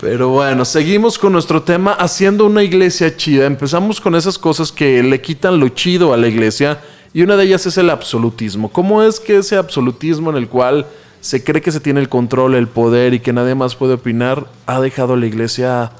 Pero 0.00 0.30
bueno, 0.30 0.64
seguimos 0.64 1.18
con 1.18 1.34
nuestro 1.34 1.62
tema 1.62 1.92
haciendo 1.92 2.46
una 2.46 2.62
iglesia 2.62 3.14
chida. 3.14 3.44
Empezamos 3.44 4.00
con 4.00 4.14
esas 4.14 4.38
cosas 4.38 4.72
que 4.72 5.02
le 5.02 5.20
quitan 5.20 5.60
lo 5.60 5.68
chido 5.68 6.14
a 6.14 6.16
la 6.16 6.26
iglesia 6.26 6.80
y 7.12 7.20
una 7.20 7.36
de 7.36 7.44
ellas 7.44 7.66
es 7.66 7.76
el 7.76 7.90
absolutismo. 7.90 8.70
¿Cómo 8.70 9.02
es 9.02 9.20
que 9.20 9.36
ese 9.36 9.56
absolutismo 9.56 10.30
en 10.30 10.38
el 10.38 10.48
cual 10.48 10.86
se 11.20 11.44
cree 11.44 11.60
que 11.60 11.70
se 11.70 11.80
tiene 11.80 12.00
el 12.00 12.08
control, 12.08 12.54
el 12.54 12.66
poder 12.66 13.12
y 13.12 13.20
que 13.20 13.34
nadie 13.34 13.54
más 13.54 13.76
puede 13.76 13.92
opinar 13.92 14.46
ha 14.64 14.80
dejado 14.80 15.12
a 15.12 15.16
la 15.18 15.26
iglesia 15.26 15.92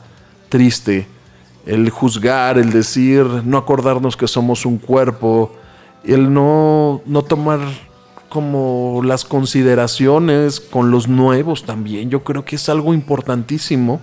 triste? 0.48 1.06
El 1.66 1.90
juzgar, 1.90 2.56
el 2.56 2.70
decir, 2.70 3.26
no 3.44 3.58
acordarnos 3.58 4.16
que 4.16 4.28
somos 4.28 4.64
un 4.64 4.78
cuerpo, 4.78 5.54
el 6.04 6.32
no, 6.32 7.02
no 7.04 7.20
tomar 7.20 7.60
como 8.30 9.02
las 9.04 9.24
consideraciones 9.26 10.60
con 10.60 10.90
los 10.90 11.06
nuevos 11.08 11.64
también. 11.64 12.08
Yo 12.08 12.24
creo 12.24 12.44
que 12.46 12.56
es 12.56 12.68
algo 12.70 12.94
importantísimo 12.94 14.00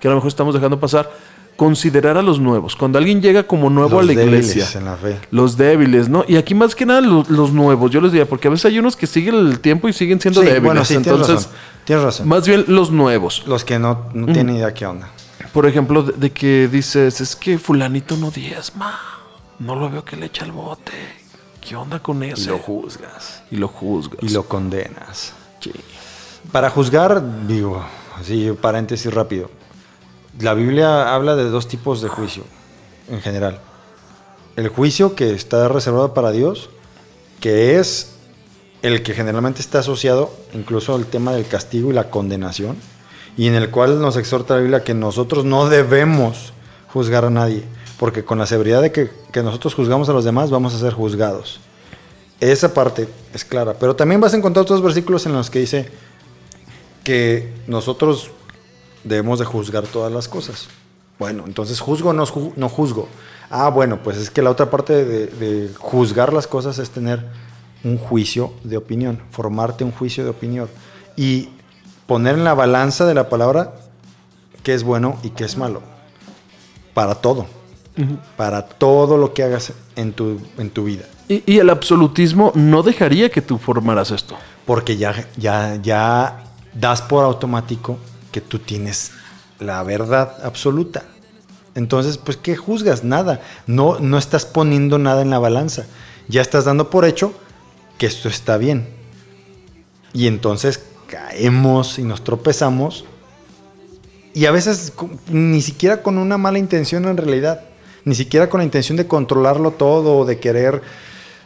que 0.00 0.08
a 0.08 0.10
lo 0.10 0.16
mejor 0.16 0.28
estamos 0.28 0.54
dejando 0.54 0.80
pasar. 0.80 1.08
Considerar 1.56 2.16
a 2.16 2.22
los 2.22 2.38
nuevos. 2.38 2.76
Cuando 2.76 2.98
alguien 2.98 3.20
llega 3.20 3.42
como 3.42 3.68
nuevo 3.68 4.00
Los 4.00 4.02
a 4.10 4.12
la 4.14 4.22
iglesia. 4.22 4.64
en 4.76 4.84
la 4.84 4.96
fe. 4.96 5.18
Los 5.32 5.56
débiles, 5.56 6.08
¿no? 6.08 6.24
Y 6.28 6.36
aquí 6.36 6.54
más 6.54 6.72
que 6.76 6.86
nada 6.86 7.00
los, 7.00 7.28
los 7.28 7.52
nuevos, 7.52 7.90
yo 7.90 8.00
les 8.00 8.12
diría, 8.12 8.28
porque 8.28 8.46
a 8.46 8.50
veces 8.52 8.66
hay 8.66 8.78
unos 8.78 8.94
que 8.94 9.08
siguen 9.08 9.34
el 9.34 9.58
tiempo 9.58 9.88
y 9.88 9.92
siguen 9.92 10.20
siendo 10.20 10.38
Sí, 10.40 10.46
débiles. 10.46 10.64
bueno, 10.64 10.84
sí, 10.84 10.94
tienes 10.94 11.06
Entonces, 11.08 11.34
razón. 11.46 11.50
Tienes 11.84 12.04
razón. 12.04 12.28
más 12.28 12.46
bien 12.46 12.64
los 12.68 12.92
nuevos. 12.92 13.42
Los 13.48 13.64
que 13.64 13.76
no, 13.80 14.06
no 14.14 14.26
tienen 14.32 14.54
idea 14.54 14.72
qué 14.72 14.86
onda. 14.86 15.10
Por 15.52 15.66
ejemplo, 15.66 16.04
de, 16.04 16.12
de 16.12 16.30
que 16.30 16.68
dices, 16.68 17.20
es 17.20 17.34
que 17.34 17.58
fulanito 17.58 18.16
no 18.16 18.30
diezma. 18.30 18.96
No 19.58 19.74
lo 19.74 19.90
veo 19.90 20.04
que 20.04 20.14
le 20.14 20.26
echa 20.26 20.44
el 20.44 20.52
bote. 20.52 20.92
¿Qué 21.68 21.76
onda 21.76 21.98
con 21.98 22.22
eso? 22.22 22.58
juzgas. 22.58 23.42
Y 23.50 23.56
lo 23.56 23.68
juzgas. 23.68 24.22
Y 24.22 24.30
lo 24.30 24.44
condenas. 24.44 25.34
Sí. 25.60 25.70
Para 26.50 26.70
juzgar, 26.70 27.46
digo, 27.46 27.84
así 28.18 28.50
paréntesis 28.58 29.12
rápido. 29.12 29.50
La 30.40 30.54
Biblia 30.54 31.14
habla 31.14 31.36
de 31.36 31.44
dos 31.44 31.68
tipos 31.68 32.00
de 32.00 32.08
juicio, 32.08 32.44
en 33.10 33.20
general. 33.20 33.60
El 34.56 34.68
juicio 34.68 35.14
que 35.14 35.32
está 35.32 35.68
reservado 35.68 36.14
para 36.14 36.30
Dios, 36.30 36.70
que 37.38 37.78
es 37.78 38.14
el 38.80 39.02
que 39.02 39.12
generalmente 39.12 39.60
está 39.60 39.80
asociado 39.80 40.32
incluso 40.54 40.94
al 40.94 41.04
tema 41.04 41.32
del 41.32 41.46
castigo 41.46 41.90
y 41.90 41.94
la 41.94 42.08
condenación, 42.08 42.78
y 43.36 43.46
en 43.46 43.54
el 43.54 43.70
cual 43.70 44.00
nos 44.00 44.16
exhorta 44.16 44.54
la 44.54 44.60
Biblia 44.60 44.84
que 44.84 44.94
nosotros 44.94 45.44
no 45.44 45.68
debemos 45.68 46.54
juzgar 46.94 47.26
a 47.26 47.30
nadie, 47.30 47.64
porque 47.98 48.24
con 48.24 48.38
la 48.38 48.46
severidad 48.46 48.80
de 48.80 48.92
que, 48.92 49.10
nosotros 49.42 49.74
juzgamos 49.74 50.08
a 50.08 50.12
los 50.12 50.24
demás, 50.24 50.50
vamos 50.50 50.74
a 50.74 50.78
ser 50.78 50.92
juzgados. 50.92 51.60
Esa 52.40 52.72
parte 52.72 53.08
es 53.34 53.44
clara, 53.44 53.74
pero 53.74 53.96
también 53.96 54.20
vas 54.20 54.32
a 54.32 54.36
encontrar 54.36 54.62
otros 54.62 54.82
versículos 54.82 55.26
en 55.26 55.32
los 55.32 55.50
que 55.50 55.58
dice 55.58 55.88
que 57.02 57.52
nosotros 57.66 58.30
debemos 59.02 59.40
de 59.40 59.44
juzgar 59.44 59.84
todas 59.84 60.12
las 60.12 60.28
cosas. 60.28 60.68
Bueno, 61.18 61.44
entonces 61.46 61.80
juzgo 61.80 62.10
o 62.10 62.12
no, 62.12 62.24
no 62.54 62.68
juzgo. 62.68 63.08
Ah, 63.50 63.68
bueno, 63.70 64.00
pues 64.04 64.16
es 64.18 64.30
que 64.30 64.42
la 64.42 64.50
otra 64.50 64.70
parte 64.70 65.04
de, 65.04 65.26
de 65.26 65.74
juzgar 65.76 66.32
las 66.32 66.46
cosas 66.46 66.78
es 66.78 66.90
tener 66.90 67.24
un 67.82 67.98
juicio 67.98 68.52
de 68.62 68.76
opinión, 68.76 69.20
formarte 69.30 69.82
un 69.82 69.90
juicio 69.90 70.22
de 70.22 70.30
opinión 70.30 70.68
y 71.16 71.48
poner 72.06 72.36
en 72.36 72.44
la 72.44 72.54
balanza 72.54 73.06
de 73.06 73.14
la 73.14 73.28
palabra 73.28 73.74
qué 74.62 74.74
es 74.74 74.84
bueno 74.84 75.18
y 75.24 75.30
qué 75.30 75.44
es 75.44 75.56
malo. 75.56 75.82
Para 76.94 77.16
todo. 77.16 77.57
Para 78.36 78.62
todo 78.62 79.16
lo 79.16 79.34
que 79.34 79.42
hagas 79.42 79.72
en 79.96 80.12
tu, 80.12 80.40
en 80.56 80.70
tu 80.70 80.84
vida. 80.84 81.04
Y, 81.28 81.42
y 81.46 81.58
el 81.58 81.70
absolutismo 81.70 82.52
no 82.54 82.82
dejaría 82.82 83.30
que 83.30 83.42
tú 83.42 83.58
formaras 83.58 84.10
esto. 84.10 84.36
Porque 84.66 84.96
ya, 84.96 85.26
ya, 85.36 85.76
ya 85.82 86.44
das 86.74 87.02
por 87.02 87.24
automático 87.24 87.98
que 88.30 88.40
tú 88.40 88.58
tienes 88.58 89.12
la 89.58 89.82
verdad 89.82 90.36
absoluta. 90.44 91.04
Entonces, 91.74 92.18
pues, 92.18 92.36
¿qué 92.36 92.56
juzgas? 92.56 93.04
Nada. 93.04 93.40
No, 93.66 93.98
no 94.00 94.18
estás 94.18 94.44
poniendo 94.46 94.98
nada 94.98 95.22
en 95.22 95.30
la 95.30 95.38
balanza. 95.38 95.86
Ya 96.28 96.40
estás 96.40 96.64
dando 96.64 96.90
por 96.90 97.04
hecho 97.04 97.32
que 97.98 98.06
esto 98.06 98.28
está 98.28 98.56
bien. 98.56 98.88
Y 100.12 100.26
entonces 100.26 100.82
caemos 101.06 101.98
y 101.98 102.02
nos 102.02 102.24
tropezamos. 102.24 103.04
Y 104.34 104.46
a 104.46 104.50
veces 104.50 104.92
ni 105.30 105.62
siquiera 105.62 106.02
con 106.02 106.18
una 106.18 106.38
mala 106.38 106.58
intención 106.58 107.04
en 107.06 107.16
realidad. 107.16 107.62
Ni 108.08 108.14
siquiera 108.14 108.48
con 108.48 108.56
la 108.60 108.64
intención 108.64 108.96
de 108.96 109.06
controlarlo 109.06 109.72
todo 109.72 110.16
o 110.16 110.24
de 110.24 110.38
querer 110.38 110.80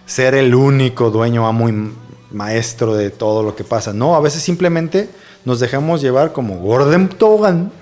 ser 0.07 0.37
el 0.37 0.55
único 0.55 1.11
dueño, 1.11 1.45
amo 1.45 1.69
y 1.69 1.93
maestro 2.31 2.95
de 2.95 3.11
todo 3.11 3.43
lo 3.43 3.57
que 3.57 3.65
pasa. 3.65 3.93
No, 3.93 4.15
a 4.15 4.21
veces 4.21 4.45
simplemente 4.45 5.09
nos 5.45 5.59
dejamos 5.59 6.01
llevar 6.01 6.33
como 6.33 6.59
Gordon 6.59 7.09
Togan. 7.09 7.73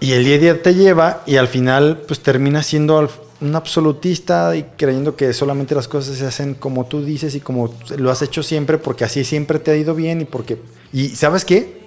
Y 0.00 0.12
el 0.12 0.24
día 0.26 0.34
a 0.34 0.38
día 0.38 0.62
te 0.62 0.74
lleva 0.74 1.22
y 1.24 1.36
al 1.36 1.48
final 1.48 2.02
pues 2.06 2.20
termina 2.20 2.62
siendo 2.62 3.08
un 3.40 3.56
absolutista 3.56 4.54
y 4.54 4.64
creyendo 4.76 5.16
que 5.16 5.32
solamente 5.32 5.74
las 5.74 5.88
cosas 5.88 6.18
se 6.18 6.26
hacen 6.26 6.52
como 6.52 6.84
tú 6.84 7.02
dices 7.02 7.34
y 7.34 7.40
como 7.40 7.74
lo 7.96 8.10
has 8.10 8.20
hecho 8.20 8.42
siempre 8.42 8.76
porque 8.76 9.04
así 9.04 9.24
siempre 9.24 9.58
te 9.58 9.70
ha 9.70 9.76
ido 9.76 9.94
bien 9.94 10.20
y 10.20 10.26
porque... 10.26 10.60
Y 10.92 11.08
¿sabes 11.08 11.46
qué? 11.46 11.86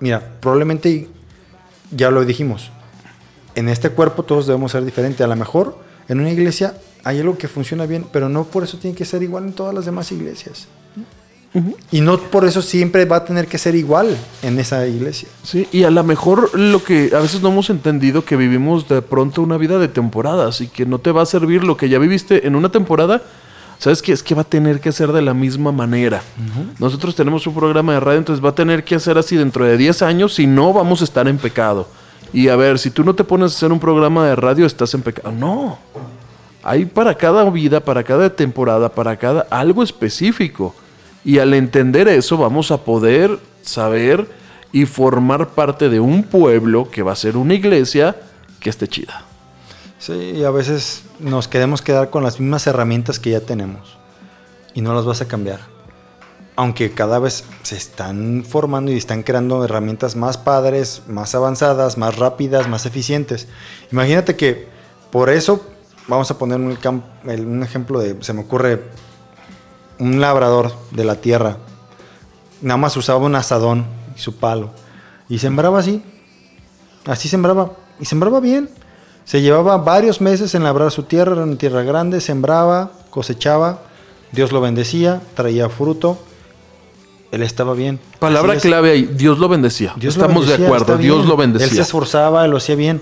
Mira, 0.00 0.38
probablemente 0.40 1.06
ya 1.92 2.10
lo 2.10 2.24
dijimos. 2.24 2.72
En 3.54 3.68
este 3.68 3.90
cuerpo 3.90 4.22
todos 4.22 4.46
debemos 4.46 4.72
ser 4.72 4.84
diferentes. 4.84 5.20
A 5.20 5.26
lo 5.26 5.36
mejor 5.36 5.78
en 6.08 6.20
una 6.20 6.30
iglesia 6.30 6.74
hay 7.04 7.20
algo 7.20 7.38
que 7.38 7.48
funciona 7.48 7.86
bien, 7.86 8.06
pero 8.12 8.28
no 8.28 8.44
por 8.44 8.64
eso 8.64 8.78
tiene 8.78 8.96
que 8.96 9.04
ser 9.04 9.22
igual 9.22 9.44
en 9.44 9.52
todas 9.52 9.74
las 9.74 9.84
demás 9.86 10.10
iglesias. 10.12 10.68
Y 11.90 12.00
no 12.00 12.16
por 12.18 12.44
eso 12.44 12.62
siempre 12.62 13.04
va 13.06 13.16
a 13.16 13.24
tener 13.24 13.48
que 13.48 13.58
ser 13.58 13.74
igual 13.74 14.16
en 14.42 14.58
esa 14.60 14.86
iglesia. 14.86 15.28
Sí, 15.42 15.66
y 15.72 15.82
a 15.82 15.90
lo 15.90 16.04
mejor 16.04 16.56
lo 16.56 16.84
que 16.84 17.10
a 17.12 17.18
veces 17.18 17.42
no 17.42 17.48
hemos 17.48 17.70
entendido 17.70 18.24
que 18.24 18.36
vivimos 18.36 18.88
de 18.88 19.02
pronto 19.02 19.42
una 19.42 19.56
vida 19.56 19.78
de 19.78 19.88
temporadas 19.88 20.60
y 20.60 20.68
que 20.68 20.86
no 20.86 21.00
te 21.00 21.10
va 21.10 21.22
a 21.22 21.26
servir 21.26 21.64
lo 21.64 21.76
que 21.76 21.88
ya 21.88 21.98
viviste 21.98 22.46
en 22.46 22.54
una 22.54 22.70
temporada. 22.70 23.22
¿Sabes 23.78 24.00
qué? 24.02 24.12
Es 24.12 24.22
que 24.22 24.34
va 24.34 24.42
a 24.42 24.44
tener 24.44 24.78
que 24.78 24.92
ser 24.92 25.10
de 25.10 25.22
la 25.22 25.34
misma 25.34 25.72
manera. 25.72 26.22
Nosotros 26.78 27.16
tenemos 27.16 27.46
un 27.46 27.54
programa 27.54 27.94
de 27.94 28.00
radio, 28.00 28.18
entonces 28.18 28.44
va 28.44 28.50
a 28.50 28.54
tener 28.54 28.84
que 28.84 28.94
hacer 28.94 29.18
así 29.18 29.36
dentro 29.36 29.64
de 29.64 29.76
10 29.76 30.02
años, 30.02 30.34
si 30.34 30.46
no 30.46 30.72
vamos 30.72 31.00
a 31.00 31.04
estar 31.04 31.26
en 31.26 31.38
pecado. 31.38 31.88
Y 32.32 32.48
a 32.48 32.56
ver, 32.56 32.78
si 32.78 32.90
tú 32.90 33.04
no 33.04 33.14
te 33.14 33.24
pones 33.24 33.52
a 33.52 33.56
hacer 33.56 33.72
un 33.72 33.80
programa 33.80 34.26
de 34.26 34.36
radio, 34.36 34.66
estás 34.66 34.94
en 34.94 35.02
pecado. 35.02 35.32
No. 35.32 35.78
Hay 36.62 36.84
para 36.84 37.14
cada 37.14 37.48
vida, 37.50 37.80
para 37.80 38.04
cada 38.04 38.30
temporada, 38.34 38.88
para 38.90 39.16
cada 39.16 39.46
algo 39.50 39.82
específico. 39.82 40.74
Y 41.24 41.38
al 41.38 41.54
entender 41.54 42.08
eso 42.08 42.36
vamos 42.36 42.70
a 42.70 42.78
poder 42.78 43.38
saber 43.62 44.28
y 44.72 44.86
formar 44.86 45.48
parte 45.48 45.88
de 45.88 46.00
un 46.00 46.22
pueblo 46.22 46.90
que 46.90 47.02
va 47.02 47.12
a 47.12 47.16
ser 47.16 47.36
una 47.36 47.54
iglesia 47.54 48.16
que 48.60 48.70
esté 48.70 48.86
chida. 48.86 49.24
Sí, 49.98 50.32
y 50.36 50.44
a 50.44 50.50
veces 50.50 51.02
nos 51.18 51.48
queremos 51.48 51.82
quedar 51.82 52.10
con 52.10 52.22
las 52.22 52.40
mismas 52.40 52.66
herramientas 52.66 53.18
que 53.18 53.30
ya 53.30 53.40
tenemos 53.40 53.98
y 54.74 54.80
no 54.80 54.94
las 54.94 55.04
vas 55.04 55.20
a 55.20 55.28
cambiar. 55.28 55.60
Aunque 56.60 56.92
cada 56.92 57.18
vez 57.18 57.44
se 57.62 57.74
están 57.74 58.44
formando 58.46 58.92
y 58.92 58.98
están 58.98 59.22
creando 59.22 59.64
herramientas 59.64 60.14
más 60.14 60.36
padres, 60.36 61.00
más 61.08 61.34
avanzadas, 61.34 61.96
más 61.96 62.18
rápidas, 62.18 62.68
más 62.68 62.84
eficientes. 62.84 63.48
Imagínate 63.90 64.36
que 64.36 64.68
por 65.10 65.30
eso, 65.30 65.64
vamos 66.06 66.30
a 66.30 66.36
poner 66.36 66.60
un, 66.60 67.62
ejemplo 67.62 67.98
de, 67.98 68.22
se 68.22 68.34
me 68.34 68.42
ocurre, 68.42 68.82
un 69.98 70.20
labrador 70.20 70.70
de 70.90 71.04
la 71.04 71.14
tierra. 71.14 71.56
Nada 72.60 72.76
más 72.76 72.94
usaba 72.94 73.24
un 73.24 73.36
asadón 73.36 73.86
y 74.14 74.20
su 74.20 74.36
palo. 74.36 74.68
Y 75.30 75.38
sembraba 75.38 75.78
así. 75.78 76.02
Así 77.06 77.30
sembraba. 77.30 77.72
Y 77.98 78.04
sembraba 78.04 78.38
bien. 78.38 78.68
Se 79.24 79.40
llevaba 79.40 79.78
varios 79.78 80.20
meses 80.20 80.54
en 80.54 80.64
labrar 80.64 80.90
su 80.90 81.04
tierra, 81.04 81.32
era 81.32 81.44
una 81.44 81.56
tierra 81.56 81.84
grande, 81.84 82.20
sembraba, 82.20 82.90
cosechaba, 83.08 83.78
Dios 84.30 84.52
lo 84.52 84.60
bendecía, 84.60 85.22
traía 85.34 85.70
fruto, 85.70 86.18
él 87.32 87.42
estaba 87.42 87.74
bien. 87.74 88.00
Palabra 88.18 88.54
es. 88.54 88.62
clave 88.62 88.90
ahí, 88.90 89.02
Dios 89.04 89.38
lo 89.38 89.48
bendecía. 89.48 89.94
Dios 89.96 90.16
lo 90.16 90.22
Estamos 90.22 90.46
de 90.46 90.52
bendecía, 90.52 90.66
acuerdo, 90.66 90.92
está 90.94 91.02
Dios 91.02 91.26
lo 91.26 91.32
Él 91.32 91.36
se 91.36 91.36
bendecía. 91.36 91.82
esforzaba, 91.82 92.46
lo 92.46 92.56
hacía 92.56 92.74
bien. 92.74 93.00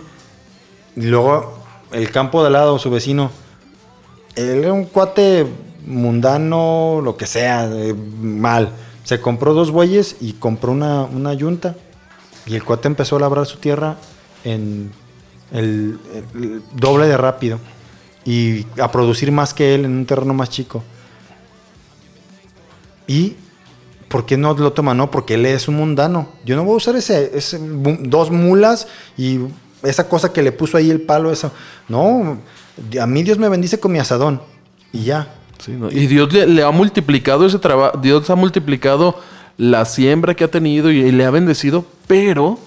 Y 0.96 1.02
luego, 1.02 1.58
el 1.92 2.10
campo 2.10 2.42
de 2.42 2.48
al 2.48 2.52
lado, 2.52 2.78
su 2.78 2.90
vecino, 2.90 3.30
él 4.34 4.64
era 4.64 4.72
un 4.72 4.84
cuate 4.84 5.46
mundano, 5.86 7.00
lo 7.02 7.16
que 7.16 7.26
sea, 7.26 7.70
eh, 7.72 7.94
mal. 7.94 8.70
Se 9.04 9.20
compró 9.20 9.54
dos 9.54 9.70
bueyes 9.70 10.16
y 10.20 10.34
compró 10.34 10.72
una, 10.72 11.04
una 11.04 11.32
yunta. 11.32 11.76
Y 12.46 12.54
el 12.54 12.64
cuate 12.64 12.88
empezó 12.88 13.16
a 13.16 13.20
labrar 13.20 13.46
su 13.46 13.56
tierra 13.58 13.96
en 14.44 14.90
el, 15.52 15.98
el 16.34 16.62
doble 16.74 17.06
de 17.06 17.16
rápido. 17.16 17.58
Y 18.26 18.66
a 18.78 18.92
producir 18.92 19.32
más 19.32 19.54
que 19.54 19.74
él 19.74 19.86
en 19.86 19.92
un 19.92 20.04
terreno 20.04 20.34
más 20.34 20.50
chico. 20.50 20.82
Y 23.06 23.36
¿Por 24.08 24.24
qué 24.24 24.36
no 24.36 24.54
lo 24.54 24.72
toma? 24.72 24.94
No, 24.94 25.10
porque 25.10 25.34
él 25.34 25.46
es 25.46 25.68
un 25.68 25.76
mundano. 25.76 26.28
Yo 26.44 26.56
no 26.56 26.64
voy 26.64 26.74
a 26.74 26.76
usar 26.76 26.96
ese, 26.96 27.30
ese 27.34 27.58
dos 27.60 28.30
mulas 28.30 28.88
y 29.16 29.40
esa 29.82 30.08
cosa 30.08 30.32
que 30.32 30.42
le 30.42 30.52
puso 30.52 30.76
ahí 30.76 30.90
el 30.90 31.02
palo. 31.02 31.30
Eso. 31.30 31.52
No, 31.88 32.38
a 33.00 33.06
mí 33.06 33.22
Dios 33.22 33.38
me 33.38 33.48
bendice 33.48 33.78
con 33.78 33.92
mi 33.92 33.98
asadón. 33.98 34.40
Y 34.92 35.04
ya. 35.04 35.34
Sí, 35.58 35.72
¿no? 35.72 35.90
Y 35.90 36.06
Dios 36.06 36.32
le, 36.32 36.46
le 36.46 36.62
ha 36.62 36.70
multiplicado 36.70 37.44
ese 37.44 37.58
trabajo, 37.58 37.98
Dios 37.98 38.30
ha 38.30 38.36
multiplicado 38.36 39.16
la 39.58 39.84
siembra 39.84 40.34
que 40.34 40.44
ha 40.44 40.50
tenido 40.50 40.90
y, 40.90 41.10
le 41.10 41.24
ha 41.24 41.30
bendecido, 41.30 41.84
pero 42.06 42.58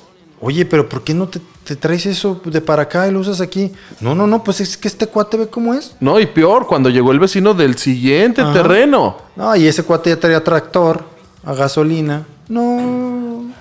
Oye, 0.44 0.66
pero 0.66 0.90
¿por 0.90 1.04
qué 1.04 1.14
no 1.14 1.28
te, 1.28 1.40
te 1.64 1.76
traes 1.76 2.08
eso 2.08 2.42
de 2.44 2.62
para 2.62 2.82
acá 2.82 3.08
y 3.08 3.12
lo 3.12 3.20
usas 3.20 3.42
aquí? 3.42 3.72
No, 4.00 4.16
no, 4.16 4.26
no, 4.26 4.44
pues 4.44 4.60
es 4.60 4.76
que 4.76 4.88
este 4.88 5.06
cuate 5.06 5.38
ve 5.38 5.48
cómo 5.48 5.76
es. 5.76 5.96
no, 6.00 6.20
y 6.20 6.26
peor, 6.26 6.66
cuando 6.66 6.90
llegó 6.90 7.12
el 7.12 7.20
vecino 7.20 7.54
del 7.54 7.78
siguiente 7.78 8.42
Ajá. 8.42 8.52
terreno. 8.52 9.18
No, 9.36 9.56
y 9.56 9.68
ese 9.68 9.84
cuate 9.84 10.10
ya 10.10 10.20
traía 10.20 10.44
tractor 10.44 11.11
a 11.44 11.54
gasolina. 11.54 12.26
No. 12.48 13.52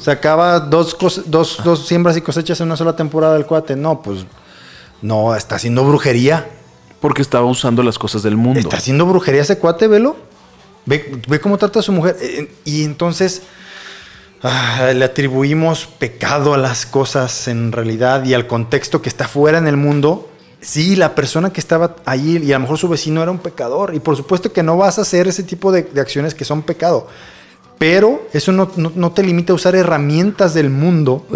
Sacaba 0.00 0.60
dos, 0.60 0.96
dos, 1.26 1.60
dos 1.64 1.86
siembras 1.86 2.16
y 2.16 2.20
cosechas 2.20 2.60
en 2.60 2.66
una 2.66 2.76
sola 2.76 2.94
temporada 2.94 3.36
el 3.36 3.46
cuate. 3.46 3.76
No, 3.76 4.00
pues 4.00 4.24
no, 5.00 5.34
está 5.34 5.56
haciendo 5.56 5.84
brujería. 5.84 6.48
Porque 7.00 7.20
estaba 7.20 7.46
usando 7.46 7.82
las 7.82 7.98
cosas 7.98 8.22
del 8.22 8.36
mundo. 8.36 8.60
Está 8.60 8.76
haciendo 8.76 9.04
brujería 9.06 9.42
ese 9.42 9.58
cuate, 9.58 9.88
velo. 9.88 10.16
Ve, 10.86 11.20
ve 11.26 11.40
cómo 11.40 11.58
trata 11.58 11.80
a 11.80 11.82
su 11.82 11.90
mujer. 11.90 12.16
Eh, 12.20 12.54
Y 12.64 12.84
entonces 12.84 13.42
ah, 14.44 14.92
le 14.94 15.04
atribuimos 15.04 15.86
pecado 15.86 16.54
a 16.54 16.58
las 16.58 16.86
cosas 16.86 17.48
en 17.48 17.72
realidad 17.72 18.24
y 18.24 18.34
al 18.34 18.46
contexto 18.46 19.02
que 19.02 19.08
está 19.08 19.26
fuera 19.26 19.58
en 19.58 19.66
el 19.66 19.76
mundo. 19.76 20.30
Sí, 20.62 20.96
la 20.96 21.14
persona 21.14 21.52
que 21.52 21.60
estaba 21.60 21.96
allí 22.06 22.38
y 22.38 22.52
a 22.52 22.56
lo 22.56 22.60
mejor 22.60 22.78
su 22.78 22.88
vecino 22.88 23.20
era 23.22 23.30
un 23.30 23.38
pecador. 23.38 23.94
Y 23.94 24.00
por 24.00 24.16
supuesto 24.16 24.52
que 24.52 24.62
no 24.62 24.76
vas 24.78 24.98
a 24.98 25.02
hacer 25.02 25.26
ese 25.28 25.42
tipo 25.42 25.72
de, 25.72 25.82
de 25.82 26.00
acciones 26.00 26.34
que 26.34 26.44
son 26.44 26.62
pecado. 26.62 27.08
Pero 27.78 28.22
eso 28.32 28.52
no, 28.52 28.70
no- 28.76 28.92
no 28.94 29.10
te 29.12 29.22
limita 29.24 29.52
a 29.52 29.56
usar 29.56 29.74
herramientas 29.74 30.54
del 30.54 30.70
mundo 30.70 31.26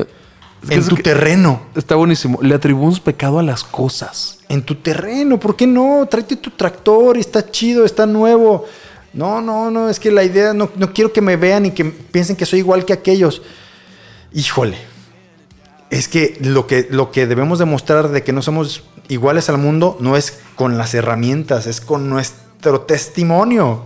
Es 0.63 0.69
que 0.69 0.75
en 0.75 0.87
tu 0.87 0.97
terreno. 0.97 1.61
Está 1.75 1.97
buenísimo. 1.97 2.39
Le 2.41 2.55
atribuimos 2.55 3.01
pecado 3.01 3.41
a 3.41 3.43
las 3.43 3.65
cosas. 3.65 4.39
En 4.49 4.63
tu 4.63 4.77
terreno, 4.77 5.41
¿por 5.41 5.57
qué 5.57 5.67
no? 5.67 6.07
Tráete 6.09 6.37
tu 6.37 6.51
tractor, 6.51 7.19
está 7.19 7.51
chido, 7.51 7.85
está 7.85 8.07
nuevo. 8.07 8.65
No, 9.13 9.41
no, 9.41 9.71
no, 9.73 9.89
es 9.89 9.99
que 9.99 10.13
la 10.13 10.23
idea, 10.23 10.53
no, 10.55 10.71
no 10.77 10.93
quiero 10.93 11.13
que 11.13 11.21
me 11.21 11.37
vean 11.37 11.67
y 11.67 11.71
que 11.73 11.85
piensen 11.85 12.37
que 12.37 12.47
soy 12.47 12.61
igual 12.61 12.85
que 12.85 12.93
aquellos. 12.93 13.43
Híjole, 14.33 14.77
es 15.91 16.09
que 16.09 16.37
lo 16.41 16.67
que, 16.67 16.89
lo 16.91 17.11
que 17.11 17.27
debemos 17.27 17.59
demostrar 17.59 18.09
de 18.09 18.23
que 18.23 18.33
no 18.33 18.43
somos 18.43 18.85
iguales 19.09 19.49
al 19.49 19.59
mundo 19.59 19.97
no 20.01 20.17
es 20.17 20.41
con 20.57 20.79
las 20.79 20.95
herramientas, 20.95 21.67
es 21.67 21.81
con 21.81 22.09
nuestro 22.11 22.83
testimonio. 22.83 23.85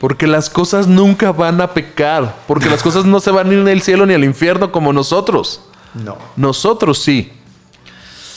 Porque 0.00 0.26
las 0.26 0.50
cosas 0.50 0.86
nunca 0.86 1.32
van 1.32 1.60
a 1.60 1.72
pecar. 1.72 2.36
Porque 2.46 2.68
las 2.68 2.82
cosas 2.82 3.04
no 3.04 3.20
se 3.20 3.30
van 3.30 3.48
a 3.48 3.52
ir 3.52 3.58
ni 3.60 3.70
al 3.70 3.82
cielo 3.82 4.04
ni 4.04 4.14
al 4.14 4.24
infierno 4.24 4.72
como 4.72 4.92
nosotros. 4.92 5.62
No. 5.94 6.16
Nosotros 6.36 6.98
sí. 6.98 7.32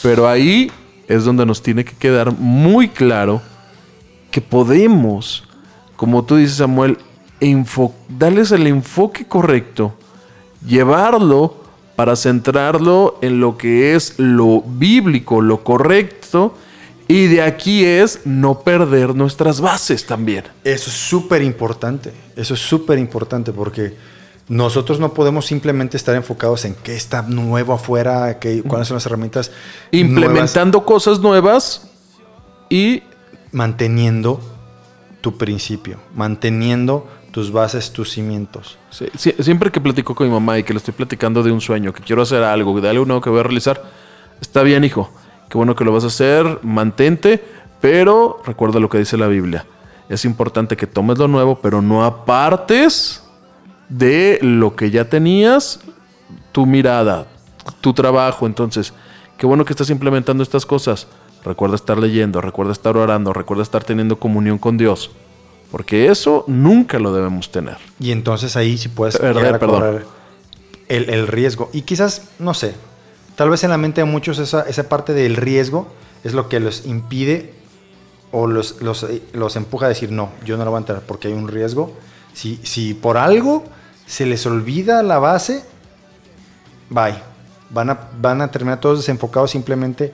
Pero 0.02 0.28
ahí 0.28 0.72
es 1.08 1.26
donde 1.26 1.46
nos 1.46 1.62
tiene 1.62 1.84
que 1.84 1.96
quedar 1.96 2.32
muy 2.32 2.90
claro 2.90 3.42
que 4.32 4.42
podemos, 4.42 5.44
como 5.96 6.24
tú 6.24 6.36
dices 6.36 6.58
Samuel, 6.58 6.98
darles 8.10 8.52
el 8.52 8.68
enfoque 8.68 9.26
correcto, 9.26 9.98
llevarlo 10.66 11.55
para 11.95 12.16
centrarlo 12.16 13.18
en 13.22 13.39
lo 13.39 13.57
que 13.57 13.95
es 13.95 14.16
lo 14.18 14.61
bíblico, 14.61 15.41
lo 15.41 15.63
correcto, 15.63 16.53
y 17.07 17.28
de 17.28 17.41
aquí 17.41 17.86
es 17.86 18.22
no 18.26 18.61
perder 18.61 19.16
nuestras 19.16 19.61
bases 19.61 20.05
también. 20.05 20.45
Eso 20.63 20.89
es 20.89 20.95
súper 20.95 21.41
importante. 21.43 22.11
Eso 22.36 22.55
es 22.55 22.59
súper 22.59 22.97
importante 22.97 23.53
porque 23.53 23.93
nosotros 24.47 24.99
no 24.99 25.13
podemos 25.13 25.45
simplemente 25.45 25.97
estar 25.97 26.16
enfocados 26.16 26.66
en 26.66 26.76
qué 26.76 26.95
está 26.95 27.22
nuevo 27.22 27.74
afuera, 27.74 28.39
qué, 28.39 28.63
cuáles 28.63 28.88
son 28.88 28.95
las 28.95 29.05
herramientas. 29.05 29.49
nuevas, 29.91 30.09
Implementando 30.09 30.86
cosas 30.86 31.20
nuevas 31.20 31.91
y 32.70 33.03
manteniendo 33.51 34.39
tu 35.22 35.38
principio, 35.38 35.97
manteniendo 36.16 37.07
tus 37.36 37.52
bases, 37.52 37.92
tus 37.92 38.12
cimientos. 38.12 38.78
Siempre 39.18 39.70
que 39.70 39.82
platico 39.82 40.16
con 40.16 40.26
mi 40.26 40.32
mamá 40.32 40.58
y 40.58 40.64
que 40.64 40.72
le 40.72 40.78
estoy 40.78 40.94
platicando 40.94 41.44
de 41.44 41.52
un 41.52 41.60
sueño, 41.60 41.92
que 41.92 42.02
quiero 42.02 42.22
hacer 42.22 42.42
algo, 42.42 42.80
de 42.80 42.88
algo 42.88 43.04
nuevo 43.04 43.20
que 43.20 43.30
voy 43.30 43.42
a 43.42 43.44
realizar, 43.44 43.84
está 44.40 44.64
bien, 44.64 44.86
hijo. 44.86 45.12
Qué 45.50 45.58
bueno 45.58 45.76
que 45.76 45.84
lo 45.84 45.92
vas 45.92 46.06
a 46.06 46.08
hacer, 46.08 46.60
mantente, 46.64 47.44
pero 47.82 48.42
recuerda 48.46 48.80
lo 48.80 48.88
que 48.88 49.00
dice 49.00 49.18
la 49.18 49.28
Biblia. 49.28 49.66
Es 50.08 50.24
importante 50.24 50.78
que 50.78 50.88
tomes 50.88 51.18
lo 51.18 51.28
nuevo, 51.28 51.60
pero 51.62 51.82
no 51.82 52.06
apartes 52.06 53.22
de 53.90 54.40
lo 54.42 54.78
que 54.78 54.90
ya 54.90 55.10
tenías, 55.10 55.82
tu 56.54 56.66
mirada, 56.66 57.28
tu 57.82 57.92
trabajo. 57.92 58.46
Entonces, 58.46 58.94
qué 59.38 59.46
bueno 59.46 59.66
que 59.66 59.74
estás 59.74 59.90
implementando 59.90 60.42
estas 60.42 60.66
cosas. 60.66 61.08
Recuerda 61.44 61.76
estar 61.76 61.98
leyendo, 61.98 62.40
recuerda 62.40 62.72
estar 62.72 62.96
orando, 62.96 63.34
recuerda 63.34 63.62
estar 63.62 63.84
teniendo 63.84 64.20
comunión 64.20 64.58
con 64.58 64.78
Dios. 64.78 65.12
Porque 65.76 66.07
eso 66.07 66.45
nunca 66.47 66.99
lo 66.99 67.13
debemos 67.13 67.51
tener. 67.51 67.76
Y 67.99 68.13
entonces 68.13 68.55
ahí 68.55 68.78
sí 68.78 68.88
puedes 68.88 69.19
llegar 69.19 69.55
a 69.55 69.59
perdón. 69.59 69.82
correr 69.82 70.05
el, 70.88 71.09
el 71.09 71.28
riesgo. 71.28 71.69
Y 71.73 71.82
quizás, 71.82 72.30
no 72.39 72.53
sé, 72.53 72.76
tal 73.36 73.49
vez 73.49 73.61
en 73.65 73.71
la 73.71 73.78
mente 73.78 73.99
de 73.99 74.05
muchos 74.05 74.39
esa, 74.39 74.61
esa 74.61 74.88
parte 74.88 75.11
del 75.11 75.36
riesgo 75.36 75.89
es 76.23 76.34
lo 76.34 76.47
que 76.47 76.61
los 76.61 76.86
impide 76.86 77.53
o 78.32 78.47
los, 78.47 78.82
los, 78.82 79.03
eh, 79.03 79.21
los 79.34 79.57
empuja 79.57 79.88
a 79.88 79.89
decir, 79.89 80.13
no, 80.13 80.30
yo 80.45 80.55
no 80.55 80.63
lo 80.63 80.71
voy 80.71 80.78
a 80.78 80.80
entrar 80.80 81.01
porque 81.01 81.28
hay 81.28 81.34
un 81.34 81.49
riesgo. 81.49 81.91
Si, 82.34 82.57
si 82.63 82.93
por 82.93 83.17
algo 83.17 83.65
se 84.05 84.26
les 84.26 84.45
olvida 84.45 85.03
la 85.03 85.19
base, 85.19 85.65
bye. 86.89 87.15
Van 87.69 87.89
a, 87.89 87.99
van 88.17 88.41
a 88.41 88.49
terminar 88.49 88.80
todos 88.80 88.99
desenfocados 88.99 89.51
simplemente 89.51 90.13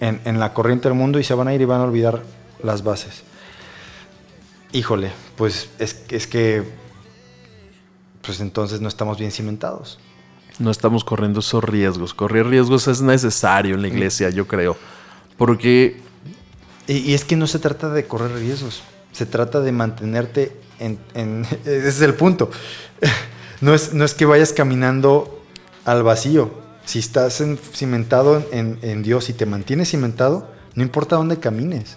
en, 0.00 0.20
en 0.24 0.40
la 0.40 0.52
corriente 0.52 0.88
del 0.88 0.98
mundo 0.98 1.20
y 1.20 1.22
se 1.22 1.34
van 1.34 1.46
a 1.46 1.54
ir 1.54 1.60
y 1.60 1.64
van 1.64 1.80
a 1.80 1.84
olvidar 1.84 2.24
las 2.60 2.82
bases. 2.82 3.22
Híjole, 4.72 5.12
pues 5.36 5.68
es, 5.78 6.04
es 6.10 6.26
que 6.26 6.62
pues 8.22 8.40
entonces 8.40 8.80
no 8.80 8.88
estamos 8.88 9.18
bien 9.18 9.30
cimentados. 9.30 9.98
No 10.58 10.70
estamos 10.70 11.04
corriendo 11.04 11.40
esos 11.40 11.62
riesgos. 11.62 12.14
Correr 12.14 12.46
riesgos 12.46 12.88
es 12.88 13.00
necesario 13.02 13.74
en 13.74 13.82
la 13.82 13.88
iglesia, 13.88 14.30
yo 14.30 14.46
creo. 14.48 14.76
Porque 15.36 16.00
Y, 16.88 16.94
y 16.98 17.14
es 17.14 17.24
que 17.24 17.36
no 17.36 17.46
se 17.46 17.58
trata 17.58 17.90
de 17.90 18.06
correr 18.06 18.32
riesgos, 18.32 18.82
se 19.12 19.26
trata 19.26 19.60
de 19.60 19.72
mantenerte 19.72 20.56
en... 20.78 20.98
en- 21.14 21.44
ese 21.64 21.88
es 21.88 22.00
el 22.00 22.14
punto. 22.14 22.50
No 23.62 23.72
es, 23.74 23.94
no 23.94 24.04
es 24.04 24.12
que 24.12 24.26
vayas 24.26 24.52
caminando 24.52 25.42
al 25.86 26.02
vacío. 26.02 26.50
Si 26.84 26.98
estás 26.98 27.40
en- 27.40 27.56
cimentado 27.56 28.44
en, 28.52 28.78
en 28.82 29.02
Dios 29.02 29.30
y 29.30 29.32
te 29.32 29.46
mantienes 29.46 29.90
cimentado, 29.92 30.50
no 30.74 30.82
importa 30.82 31.16
dónde 31.16 31.38
camines. 31.38 31.96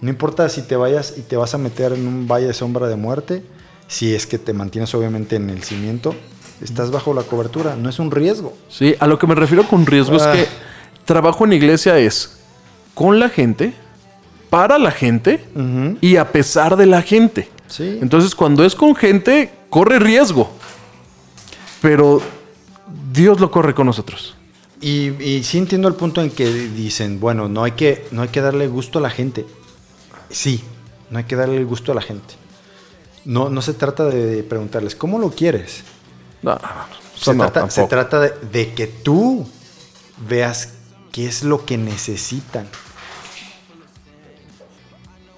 No 0.00 0.10
importa 0.10 0.48
si 0.48 0.62
te 0.62 0.76
vayas 0.76 1.14
y 1.16 1.22
te 1.22 1.36
vas 1.36 1.54
a 1.54 1.58
meter 1.58 1.92
en 1.92 2.06
un 2.06 2.28
valle 2.28 2.46
de 2.46 2.54
sombra 2.54 2.86
de 2.88 2.96
muerte, 2.96 3.42
si 3.88 4.14
es 4.14 4.26
que 4.26 4.38
te 4.38 4.52
mantienes 4.52 4.94
obviamente 4.94 5.36
en 5.36 5.50
el 5.50 5.62
cimiento, 5.62 6.14
Estás 6.60 6.90
bajo 6.90 7.14
la 7.14 7.22
cobertura, 7.22 7.76
no 7.76 7.88
es 7.88 8.00
un 8.00 8.10
riesgo. 8.10 8.52
Sí, 8.68 8.96
a 8.98 9.06
lo 9.06 9.16
que 9.16 9.28
me 9.28 9.36
refiero 9.36 9.62
con 9.68 9.86
riesgo 9.86 10.16
es 10.16 10.22
Ah. 10.24 10.32
que 10.32 10.44
trabajo 11.04 11.44
en 11.44 11.52
iglesia 11.52 11.96
es 12.00 12.40
con 12.94 13.20
la 13.20 13.28
gente, 13.28 13.74
para 14.50 14.76
la 14.76 14.90
gente 14.90 15.44
y 16.00 16.16
a 16.16 16.32
pesar 16.32 16.76
de 16.76 16.86
la 16.86 17.00
gente. 17.02 17.48
Sí. 17.68 17.98
Entonces, 18.02 18.34
cuando 18.34 18.64
es 18.64 18.74
con 18.74 18.96
gente, 18.96 19.50
corre 19.70 20.00
riesgo. 20.00 20.50
Pero 21.80 22.20
Dios 23.12 23.38
lo 23.40 23.50
corre 23.52 23.72
con 23.74 23.86
nosotros. 23.86 24.34
Y, 24.80 25.10
y 25.22 25.44
sí 25.44 25.58
entiendo 25.58 25.86
el 25.86 25.94
punto 25.94 26.22
en 26.22 26.30
que 26.30 26.46
dicen, 26.52 27.20
bueno, 27.20 27.48
no 27.48 27.64
hay 27.64 27.72
que, 27.72 28.06
no 28.10 28.22
hay 28.22 28.28
que 28.28 28.40
darle 28.40 28.66
gusto 28.66 28.98
a 28.98 29.02
la 29.02 29.10
gente. 29.10 29.46
Sí, 30.30 30.62
no 31.10 31.18
hay 31.18 31.24
que 31.24 31.36
darle 31.36 31.56
el 31.56 31.66
gusto 31.66 31.92
a 31.92 31.94
la 31.94 32.02
gente. 32.02 32.34
No, 33.24 33.48
no 33.50 33.62
se 33.62 33.74
trata 33.74 34.04
de 34.04 34.42
preguntarles, 34.42 34.94
¿cómo 34.94 35.18
lo 35.18 35.30
quieres? 35.30 35.84
No, 36.42 36.52
no, 36.52 36.58
eso 37.14 37.32
Se, 37.32 37.34
no, 37.34 37.50
trata, 37.50 37.70
se 37.70 37.86
trata 37.86 38.20
de, 38.20 38.32
de 38.52 38.72
que 38.74 38.86
tú 38.86 39.46
veas 40.28 40.74
qué 41.12 41.26
es 41.26 41.42
lo 41.42 41.64
que 41.64 41.76
necesitan. 41.76 42.68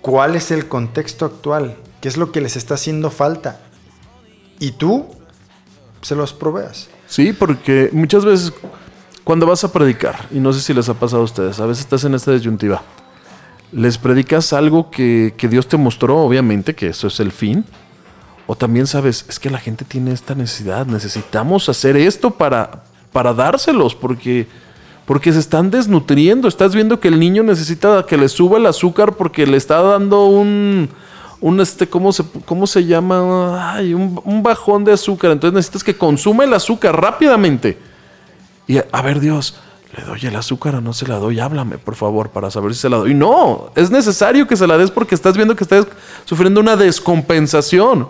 ¿Cuál 0.01 0.37
es 0.37 0.51
el 0.51 0.69
contexto 0.69 1.27
actual? 1.27 1.77
¿Qué 2.01 2.09
es 2.09 2.17
lo 2.17 2.33
que 2.33 2.41
les 2.41 2.57
está 2.57 2.75
haciendo 2.75 3.11
falta? 3.11 3.61
Y 4.59 4.73
tú 4.73 5.07
se 6.03 6.15
los 6.15 6.33
proveas. 6.33 6.89
Sí, 7.07 7.33
porque 7.33 7.91
muchas 7.93 8.25
veces 8.25 8.53
cuando 9.25 9.47
vas 9.47 9.65
a 9.65 9.73
predicar, 9.73 10.27
y 10.31 10.39
no 10.41 10.53
sé 10.53 10.61
si 10.61 10.73
les 10.73 10.89
ha 10.89 10.95
pasado 10.95 11.23
a 11.23 11.25
ustedes, 11.25 11.61
a 11.61 11.67
veces 11.67 11.85
estás 11.85 12.05
en 12.05 12.15
esta 12.15 12.33
disyuntiva, 12.33 12.83
les 13.73 13.99
predicas 13.99 14.53
algo 14.53 14.91
que, 14.91 15.35
que 15.37 15.49
Dios 15.49 15.69
te 15.69 15.77
mostró, 15.77 16.19
obviamente, 16.19 16.75
que 16.75 16.89
eso 16.89 17.07
es 17.07 17.21
el 17.21 17.33
fin, 17.33 17.65
o 18.47 18.57
también 18.57 18.87
sabes, 18.87 19.25
es 19.29 19.39
que 19.39 19.51
la 19.51 19.59
gente 19.59 19.85
tiene 19.85 20.13
esta 20.13 20.35
necesidad, 20.35 20.87
necesitamos 20.87 21.69
hacer 21.69 21.97
esto 21.97 22.33
para, 22.33 22.83
para 23.13 23.33
dárselos, 23.33 23.95
porque, 23.95 24.49
porque 25.07 25.33
se 25.33 25.39
están 25.39 25.71
desnutriendo, 25.71 26.49
estás 26.49 26.75
viendo 26.75 26.99
que 26.99 27.09
el 27.09 27.21
niño 27.21 27.45
necesita 27.45 28.05
que 28.07 28.17
le 28.17 28.29
suba 28.29 28.59
el 28.59 28.67
azúcar 28.67 29.15
porque 29.15 29.47
le 29.47 29.57
está 29.57 29.81
dando 29.81 30.27
un... 30.27 30.89
Un 31.43 31.59
este, 31.59 31.89
¿cómo 31.89 32.13
se, 32.13 32.23
cómo 32.45 32.67
se 32.67 32.85
llama? 32.85 33.79
Un, 33.81 34.21
un 34.23 34.43
bajón 34.43 34.85
de 34.85 34.93
azúcar. 34.93 35.31
Entonces 35.31 35.55
necesitas 35.55 35.83
que 35.83 35.97
consuma 35.97 36.45
el 36.45 36.53
azúcar 36.53 37.01
rápidamente. 37.01 37.79
Y 38.67 38.77
a 38.77 39.01
ver, 39.03 39.21
Dios, 39.21 39.59
¿le 39.97 40.05
doy 40.05 40.21
el 40.23 40.37
azúcar 40.37 40.83
no 40.83 40.93
se 40.93 41.07
la 41.07 41.17
doy? 41.17 41.41
Háblame, 41.41 41.79
por 41.79 41.95
favor, 41.97 42.31
para 42.31 42.51
saber 42.51 42.75
si 42.75 42.81
se 42.81 42.89
la 42.89 42.99
doy. 42.99 43.15
No, 43.15 43.71
es 43.75 43.91
necesario 43.91 44.47
que 44.47 44.57
se 44.57 44.67
la 44.67 44.79
des 44.79 44.91
porque 44.91 45.15
estás 45.15 45.37
viendo 45.37 45.57
que 45.57 45.65
estás 45.65 45.87
sufriendo 46.25 46.61
una 46.61 46.77
descompensación. 46.77 48.09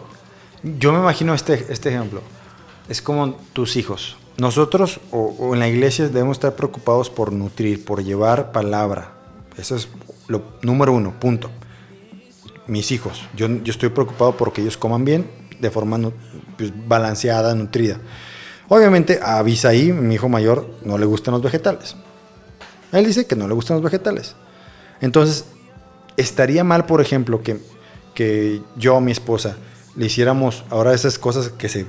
Yo 0.63 0.93
me 0.93 0.99
imagino 0.99 1.35
este, 1.35 1.67
este 1.71 1.89
ejemplo. 1.89 2.21
Es 2.89 3.01
como 3.01 3.35
tus 3.53 3.77
hijos. 3.77 4.17
Nosotros 4.37 5.01
o, 5.11 5.53
en 5.53 5.61
la 5.61 5.69
iglesia 5.69 6.09
debemos 6.09 6.37
estar 6.37 6.55
preocupados 6.55 7.11
por 7.11 7.33
nutrir, 7.33 7.85
por 7.85 8.03
llevar 8.03 8.53
palabra. 8.53 9.13
Eso 9.57 9.77
es 9.77 9.89
lo 10.29 10.43
número 10.63 10.93
uno, 10.93 11.15
punto. 11.19 11.51
Mis 12.67 12.91
hijos. 12.91 13.23
Yo, 13.37 13.49
yo 13.49 13.71
estoy 13.71 13.91
preocupado 13.91 14.37
porque 14.37 14.63
ellos 14.63 14.77
coman 14.77 15.05
bien, 15.05 15.31
de 15.59 15.71
forma 15.71 15.99
pues, 16.57 16.73
balanceada, 16.89 17.55
nutrida. 17.55 17.99
Obviamente 18.73 19.19
a 19.21 19.39
Abisaí, 19.39 19.93
mi 19.93 20.15
hijo 20.15 20.29
mayor, 20.29 20.65
no 20.85 20.97
le 20.97 21.05
gustan 21.05 21.35
los 21.35 21.43
vegetales. 21.43 21.97
Él 22.93 23.05
dice 23.05 23.27
que 23.27 23.35
no 23.35 23.49
le 23.49 23.55
gustan 23.55 23.75
los 23.79 23.83
vegetales. 23.83 24.37
Entonces, 25.01 25.45
estaría 26.17 26.63
mal, 26.63 26.87
por 26.87 27.01
ejemplo, 27.01 27.43
que, 27.43 27.59
que 28.15 28.63
yo 28.77 28.95
o 28.95 29.01
mi 29.01 29.11
esposa 29.11 29.57
le 29.97 30.07
hiciéramos 30.07 30.63
ahora 30.71 30.95
esas 30.95 31.19
cosas 31.19 31.49
que 31.49 31.69
se 31.69 31.85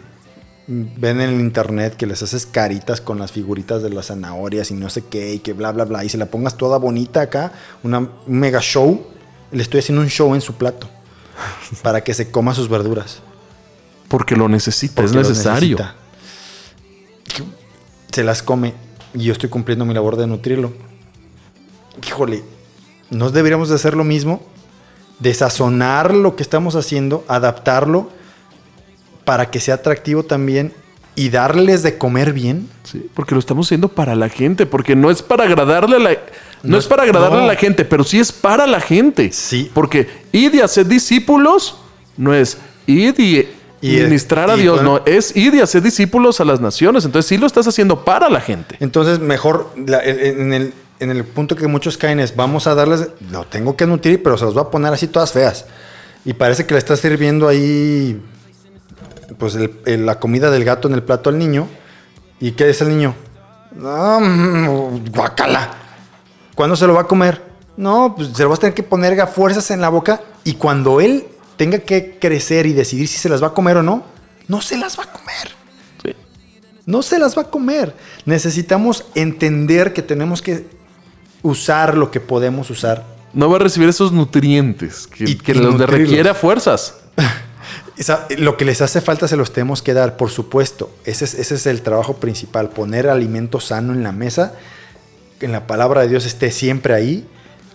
ven 0.65 1.21
en 1.21 1.29
el 1.29 1.39
internet, 1.39 1.95
que 1.95 2.07
les 2.07 2.23
haces 2.23 2.47
caritas 2.47 2.99
con 2.99 3.19
las 3.19 3.31
figuritas 3.31 3.83
de 3.83 3.91
las 3.91 4.07
zanahorias 4.07 4.71
y 4.71 4.73
no 4.73 4.89
sé 4.89 5.03
qué, 5.05 5.35
y 5.35 5.37
que 5.39 5.53
bla, 5.53 5.71
bla, 5.71 5.85
bla, 5.85 6.03
y 6.03 6.09
se 6.09 6.17
la 6.17 6.25
pongas 6.25 6.57
toda 6.57 6.79
bonita 6.79 7.21
acá, 7.21 7.51
una, 7.83 7.99
un 7.99 8.09
mega 8.25 8.59
show. 8.59 9.05
Le 9.51 9.61
estoy 9.61 9.81
haciendo 9.81 10.01
un 10.01 10.09
show 10.09 10.33
en 10.33 10.41
su 10.41 10.55
plato 10.55 10.89
para 11.83 12.03
que 12.03 12.15
se 12.15 12.31
coma 12.31 12.55
sus 12.55 12.69
verduras. 12.69 13.19
Porque 14.07 14.35
lo 14.35 14.49
necesita, 14.49 15.03
es 15.03 15.11
porque 15.11 15.29
necesario. 15.29 15.77
necesita. 15.77 16.00
Se 18.11 18.23
las 18.23 18.43
come 18.43 18.73
y 19.13 19.23
yo 19.25 19.33
estoy 19.33 19.49
cumpliendo 19.49 19.85
mi 19.85 19.93
labor 19.93 20.15
de 20.17 20.27
nutrirlo. 20.27 20.73
Híjole, 22.05 22.43
¿no 23.09 23.29
deberíamos 23.29 23.69
de 23.69 23.75
hacer 23.75 23.95
lo 23.95 24.03
mismo? 24.03 24.41
De 25.19 25.33
sazonar 25.33 26.13
lo 26.13 26.35
que 26.35 26.43
estamos 26.43 26.75
haciendo, 26.75 27.23
adaptarlo 27.27 28.09
para 29.25 29.49
que 29.51 29.59
sea 29.59 29.75
atractivo 29.75 30.23
también 30.23 30.73
y 31.15 31.29
darles 31.29 31.83
de 31.83 31.97
comer 31.97 32.33
bien. 32.33 32.69
Sí, 32.83 33.05
porque 33.13 33.35
lo 33.35 33.39
estamos 33.39 33.67
haciendo 33.67 33.89
para 33.89 34.15
la 34.15 34.29
gente, 34.29 34.65
porque 34.65 34.95
no 34.95 35.11
es 35.11 35.21
para 35.21 35.43
agradarle 35.43 35.97
a 35.97 35.99
la... 35.99 36.09
No, 36.63 36.71
No 36.71 36.77
es 36.77 36.85
es- 36.85 36.89
para 36.89 37.03
agradarle 37.03 37.37
no. 37.39 37.43
a 37.43 37.47
la 37.47 37.55
gente, 37.55 37.85
pero 37.85 38.03
sí 38.03 38.19
es 38.19 38.31
para 38.31 38.65
la 38.67 38.79
gente. 38.79 39.31
Sí. 39.31 39.69
Porque 39.73 40.07
id 40.31 40.53
y 40.55 40.61
hacer 40.61 40.85
discípulos 40.87 41.77
no 42.17 42.33
es 42.33 42.57
id 42.87 43.17
y, 43.19 43.47
Y 43.81 43.97
es- 43.97 44.03
ministrar 44.05 44.49
a 44.49 44.55
Dios, 44.55 44.75
bueno- 44.77 44.99
no, 44.99 45.05
es 45.05 45.35
id 45.35 45.53
y 45.55 45.59
hacer 45.61 45.81
discípulos 45.81 46.39
a 46.39 46.45
las 46.45 46.59
naciones. 46.61 47.03
Entonces 47.05 47.27
sí 47.27 47.37
lo 47.37 47.47
estás 47.47 47.67
haciendo 47.67 48.05
para 48.05 48.29
la 48.29 48.39
gente. 48.41 48.75
Entonces, 48.79 49.19
mejor 49.19 49.71
la- 49.87 50.03
en, 50.03 50.53
el, 50.53 50.73
en 50.99 51.09
el 51.09 51.23
punto 51.25 51.55
que 51.55 51.65
muchos 51.67 51.97
caen 51.97 52.19
es, 52.19 52.35
vamos 52.35 52.67
a 52.67 52.75
darles, 52.75 53.07
lo 53.31 53.43
tengo 53.45 53.75
que 53.75 53.87
nutrir, 53.87 54.21
pero 54.21 54.37
se 54.37 54.45
los 54.45 54.53
voy 54.53 54.63
a 54.63 54.69
poner 54.69 54.93
así 54.93 55.07
todas 55.07 55.31
feas. 55.31 55.65
Y 56.25 56.33
parece 56.33 56.65
que 56.67 56.73
le 56.75 56.77
estás 56.77 56.99
sirviendo 56.99 57.47
ahí, 57.47 58.21
pues, 59.39 59.55
el- 59.55 59.71
el- 59.85 60.05
la 60.05 60.19
comida 60.19 60.51
del 60.51 60.63
gato 60.63 60.87
en 60.87 60.93
el 60.93 61.01
plato 61.03 61.29
al 61.29 61.39
niño. 61.39 61.67
¿Y 62.39 62.51
qué 62.51 62.69
es 62.69 62.81
el 62.81 62.89
niño? 62.89 63.15
No, 63.75 64.19
mm, 64.19 65.05
guacala. 65.11 65.69
¿Cuándo 66.55 66.75
se 66.75 66.85
lo 66.85 66.93
va 66.93 67.01
a 67.01 67.07
comer? 67.07 67.41
No, 67.77 68.13
pues 68.15 68.29
se 68.35 68.43
lo 68.43 68.49
vas 68.49 68.59
a 68.59 68.61
tener 68.61 68.73
que 68.75 68.83
poner 68.83 69.19
a 69.21 69.27
fuerzas 69.27 69.71
en 69.71 69.81
la 69.81 69.89
boca 69.89 70.21
y 70.43 70.53
cuando 70.53 70.99
él 71.01 71.25
tenga 71.57 71.79
que 71.79 72.17
crecer 72.19 72.65
y 72.65 72.73
decidir 72.73 73.07
si 73.07 73.17
se 73.17 73.29
las 73.29 73.41
va 73.41 73.47
a 73.47 73.53
comer 73.53 73.77
o 73.77 73.83
no, 73.83 74.03
no 74.47 74.61
se 74.61 74.77
las 74.77 74.97
va 74.97 75.03
a 75.03 75.11
comer. 75.11 75.51
Sí. 76.03 76.15
No 76.85 77.01
se 77.01 77.19
las 77.19 77.37
va 77.37 77.43
a 77.43 77.49
comer. 77.49 77.95
Necesitamos 78.25 79.05
entender 79.15 79.93
que 79.93 80.01
tenemos 80.01 80.41
que 80.41 80.65
usar 81.41 81.97
lo 81.97 82.11
que 82.11 82.19
podemos 82.19 82.69
usar. 82.69 83.05
No 83.33 83.49
va 83.49 83.55
a 83.57 83.59
recibir 83.59 83.89
esos 83.89 84.11
nutrientes 84.11 85.07
que, 85.07 85.23
Y- 85.25 85.35
que 85.35 85.51
y 85.53 85.55
los 85.55 85.79
requiere 85.79 86.29
a 86.29 86.33
fuerzas. 86.33 86.95
Esa- 87.97 88.25
lo 88.37 88.57
que 88.57 88.65
les 88.65 88.81
hace 88.81 88.99
falta 89.01 89.27
se 89.27 89.37
los 89.37 89.53
tenemos 89.53 89.81
que 89.81 89.93
dar, 89.93 90.17
por 90.17 90.31
supuesto. 90.31 90.91
Ese 91.05 91.25
es, 91.25 91.33
ese 91.35 91.55
es 91.55 91.65
el 91.67 91.81
trabajo 91.81 92.17
principal, 92.17 92.69
poner 92.69 93.07
alimento 93.07 93.59
sano 93.59 93.93
en 93.93 94.01
la 94.03 94.11
mesa, 94.11 94.53
que 95.39 95.45
en 95.45 95.51
la 95.51 95.67
palabra 95.67 96.01
de 96.01 96.07
Dios 96.07 96.25
esté 96.25 96.51
siempre 96.51 96.93
ahí, 96.95 97.27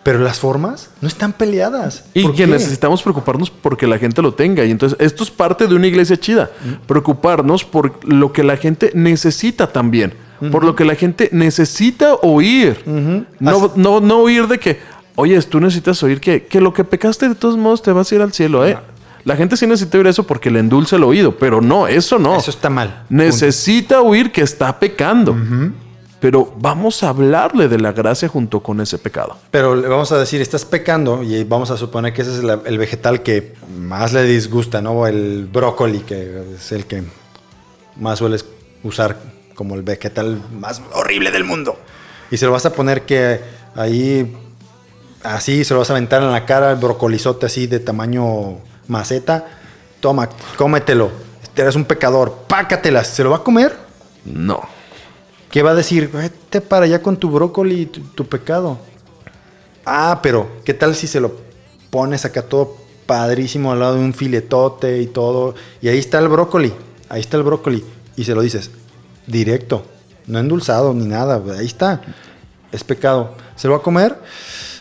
pero 0.06 0.20
las 0.20 0.38
formas 0.38 0.90
no 1.00 1.08
están 1.08 1.32
peleadas. 1.32 2.04
Y 2.14 2.22
¿Por 2.22 2.30
que 2.30 2.44
qué? 2.44 2.46
necesitamos 2.46 3.02
preocuparnos 3.02 3.50
porque 3.50 3.88
la 3.88 3.98
gente 3.98 4.22
lo 4.22 4.34
tenga. 4.34 4.64
Y 4.64 4.70
entonces 4.70 4.96
esto 5.00 5.24
es 5.24 5.32
parte 5.32 5.66
de 5.66 5.74
una 5.74 5.88
iglesia 5.88 6.16
chida. 6.16 6.48
Preocuparnos 6.86 7.64
por 7.64 8.04
lo 8.04 8.32
que 8.32 8.44
la 8.44 8.56
gente 8.56 8.92
necesita 8.94 9.72
también. 9.72 10.14
Por 10.52 10.62
lo 10.62 10.76
que 10.76 10.84
la 10.84 10.94
gente 10.94 11.28
necesita 11.32 12.14
oír. 12.22 12.84
no, 13.40 13.72
no, 13.74 13.98
no 13.98 14.18
oír 14.18 14.46
de 14.46 14.60
que, 14.60 14.78
oye, 15.16 15.42
tú 15.42 15.58
necesitas 15.58 16.00
oír 16.04 16.20
que, 16.20 16.44
que 16.44 16.60
lo 16.60 16.72
que 16.72 16.84
pecaste 16.84 17.28
de 17.28 17.34
todos 17.34 17.56
modos 17.56 17.82
te 17.82 17.90
vas 17.90 18.12
a 18.12 18.14
ir 18.14 18.20
al 18.20 18.32
cielo. 18.32 18.64
¿eh? 18.64 18.78
La 19.24 19.34
gente 19.34 19.56
sí 19.56 19.66
necesita 19.66 19.98
oír 19.98 20.06
eso 20.06 20.24
porque 20.24 20.52
le 20.52 20.60
endulce 20.60 20.94
el 20.94 21.02
oído. 21.02 21.36
Pero 21.36 21.60
no, 21.60 21.88
eso 21.88 22.16
no. 22.20 22.36
Eso 22.36 22.52
está 22.52 22.70
mal. 22.70 23.02
necesita 23.08 24.00
oír 24.02 24.30
que 24.30 24.42
está 24.42 24.78
pecando. 24.78 25.36
Pero 26.26 26.52
vamos 26.56 27.04
a 27.04 27.10
hablarle 27.10 27.68
de 27.68 27.78
la 27.78 27.92
gracia 27.92 28.26
junto 28.26 28.58
con 28.58 28.80
ese 28.80 28.98
pecado. 28.98 29.38
Pero 29.52 29.76
le 29.76 29.86
vamos 29.86 30.10
a 30.10 30.18
decir, 30.18 30.40
estás 30.40 30.64
pecando 30.64 31.22
y 31.22 31.44
vamos 31.44 31.70
a 31.70 31.76
suponer 31.76 32.12
que 32.12 32.22
ese 32.22 32.32
es 32.32 32.44
el 32.64 32.78
vegetal 32.78 33.22
que 33.22 33.54
más 33.78 34.12
le 34.12 34.24
disgusta, 34.24 34.82
¿no? 34.82 35.06
El 35.06 35.46
brócoli, 35.46 36.00
que 36.00 36.56
es 36.56 36.72
el 36.72 36.86
que 36.86 37.04
más 37.94 38.18
sueles 38.18 38.44
usar 38.82 39.16
como 39.54 39.76
el 39.76 39.82
vegetal 39.84 40.42
más 40.50 40.82
horrible 40.94 41.30
del 41.30 41.44
mundo. 41.44 41.78
Y 42.32 42.38
se 42.38 42.46
lo 42.46 42.50
vas 42.50 42.66
a 42.66 42.72
poner 42.72 43.02
que 43.02 43.40
ahí, 43.76 44.36
así, 45.22 45.62
se 45.62 45.74
lo 45.74 45.78
vas 45.78 45.90
a 45.90 45.92
aventar 45.92 46.24
en 46.24 46.32
la 46.32 46.44
cara, 46.44 46.72
el 46.72 46.76
brocolizote 46.78 47.46
así 47.46 47.68
de 47.68 47.78
tamaño 47.78 48.58
maceta. 48.88 49.46
Toma, 50.00 50.28
cómetelo. 50.56 51.08
Eres 51.54 51.76
un 51.76 51.84
pecador, 51.84 52.46
pácatelas. 52.48 53.06
¿Se 53.06 53.22
lo 53.22 53.30
va 53.30 53.36
a 53.36 53.44
comer? 53.44 53.76
No. 54.24 54.74
¿Qué 55.50 55.62
va 55.62 55.70
a 55.70 55.74
decir? 55.74 56.10
Vete 56.12 56.60
para 56.60 56.84
allá 56.86 57.02
con 57.02 57.16
tu 57.16 57.30
brócoli 57.30 57.82
y 57.82 57.86
tu, 57.86 58.00
tu 58.00 58.26
pecado. 58.26 58.78
Ah, 59.84 60.20
pero 60.22 60.48
¿qué 60.64 60.74
tal 60.74 60.94
si 60.94 61.06
se 61.06 61.20
lo 61.20 61.32
pones 61.90 62.24
acá 62.24 62.42
todo 62.42 62.76
padrísimo 63.06 63.72
al 63.72 63.78
lado 63.80 63.94
de 63.94 64.00
un 64.00 64.12
filetote 64.14 65.00
y 65.00 65.06
todo? 65.06 65.54
Y 65.80 65.88
ahí 65.88 65.98
está 65.98 66.18
el 66.18 66.28
brócoli. 66.28 66.72
Ahí 67.08 67.20
está 67.20 67.36
el 67.36 67.44
brócoli. 67.44 67.84
Y 68.16 68.24
se 68.24 68.34
lo 68.34 68.42
dices 68.42 68.70
directo. 69.26 69.84
No 70.26 70.38
endulzado 70.40 70.92
ni 70.92 71.06
nada. 71.06 71.40
Ahí 71.56 71.66
está. 71.66 72.02
Es 72.72 72.82
pecado. 72.82 73.34
¿Se 73.54 73.68
lo 73.68 73.74
va 73.74 73.80
a 73.80 73.82
comer? 73.82 74.16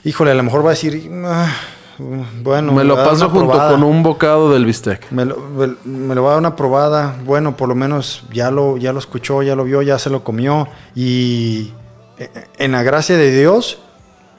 Híjole, 0.04 0.32
a 0.32 0.36
lo 0.36 0.44
mejor 0.44 0.66
va 0.66 0.70
a 0.72 0.74
decir, 0.74 1.10
"Ah, 1.26 1.54
Bueno, 1.98 2.74
Me 2.74 2.84
lo 2.84 2.96
paso 3.12 3.30
junto 3.30 3.54
con 3.72 3.84
un 3.84 4.04
bocado 4.04 4.52
del 4.52 4.66
bistec. 4.66 5.10
Me 5.12 5.24
lo, 5.26 5.38
me- 5.38 5.76
me 5.86 6.16
lo 6.16 6.24
va 6.24 6.30
a 6.30 6.32
dar 6.34 6.40
una 6.40 6.56
probada. 6.56 7.16
Bueno, 7.26 7.56
por 7.56 7.70
lo 7.70 7.76
menos 7.76 8.24
ya 8.34 8.52
lo, 8.52 8.78
ya 8.78 8.92
lo 8.92 9.00
escuchó, 9.00 9.42
ya 9.44 9.56
lo 9.56 9.64
vio, 9.64 9.82
ya 9.82 9.98
se 9.98 10.10
lo 10.10 10.24
comió. 10.24 10.68
Y 10.94 11.72
eh, 12.18 12.30
en 12.58 12.74
la 12.74 12.84
gracia 12.84 13.16
de 13.18 13.32
Dios, 13.38 13.80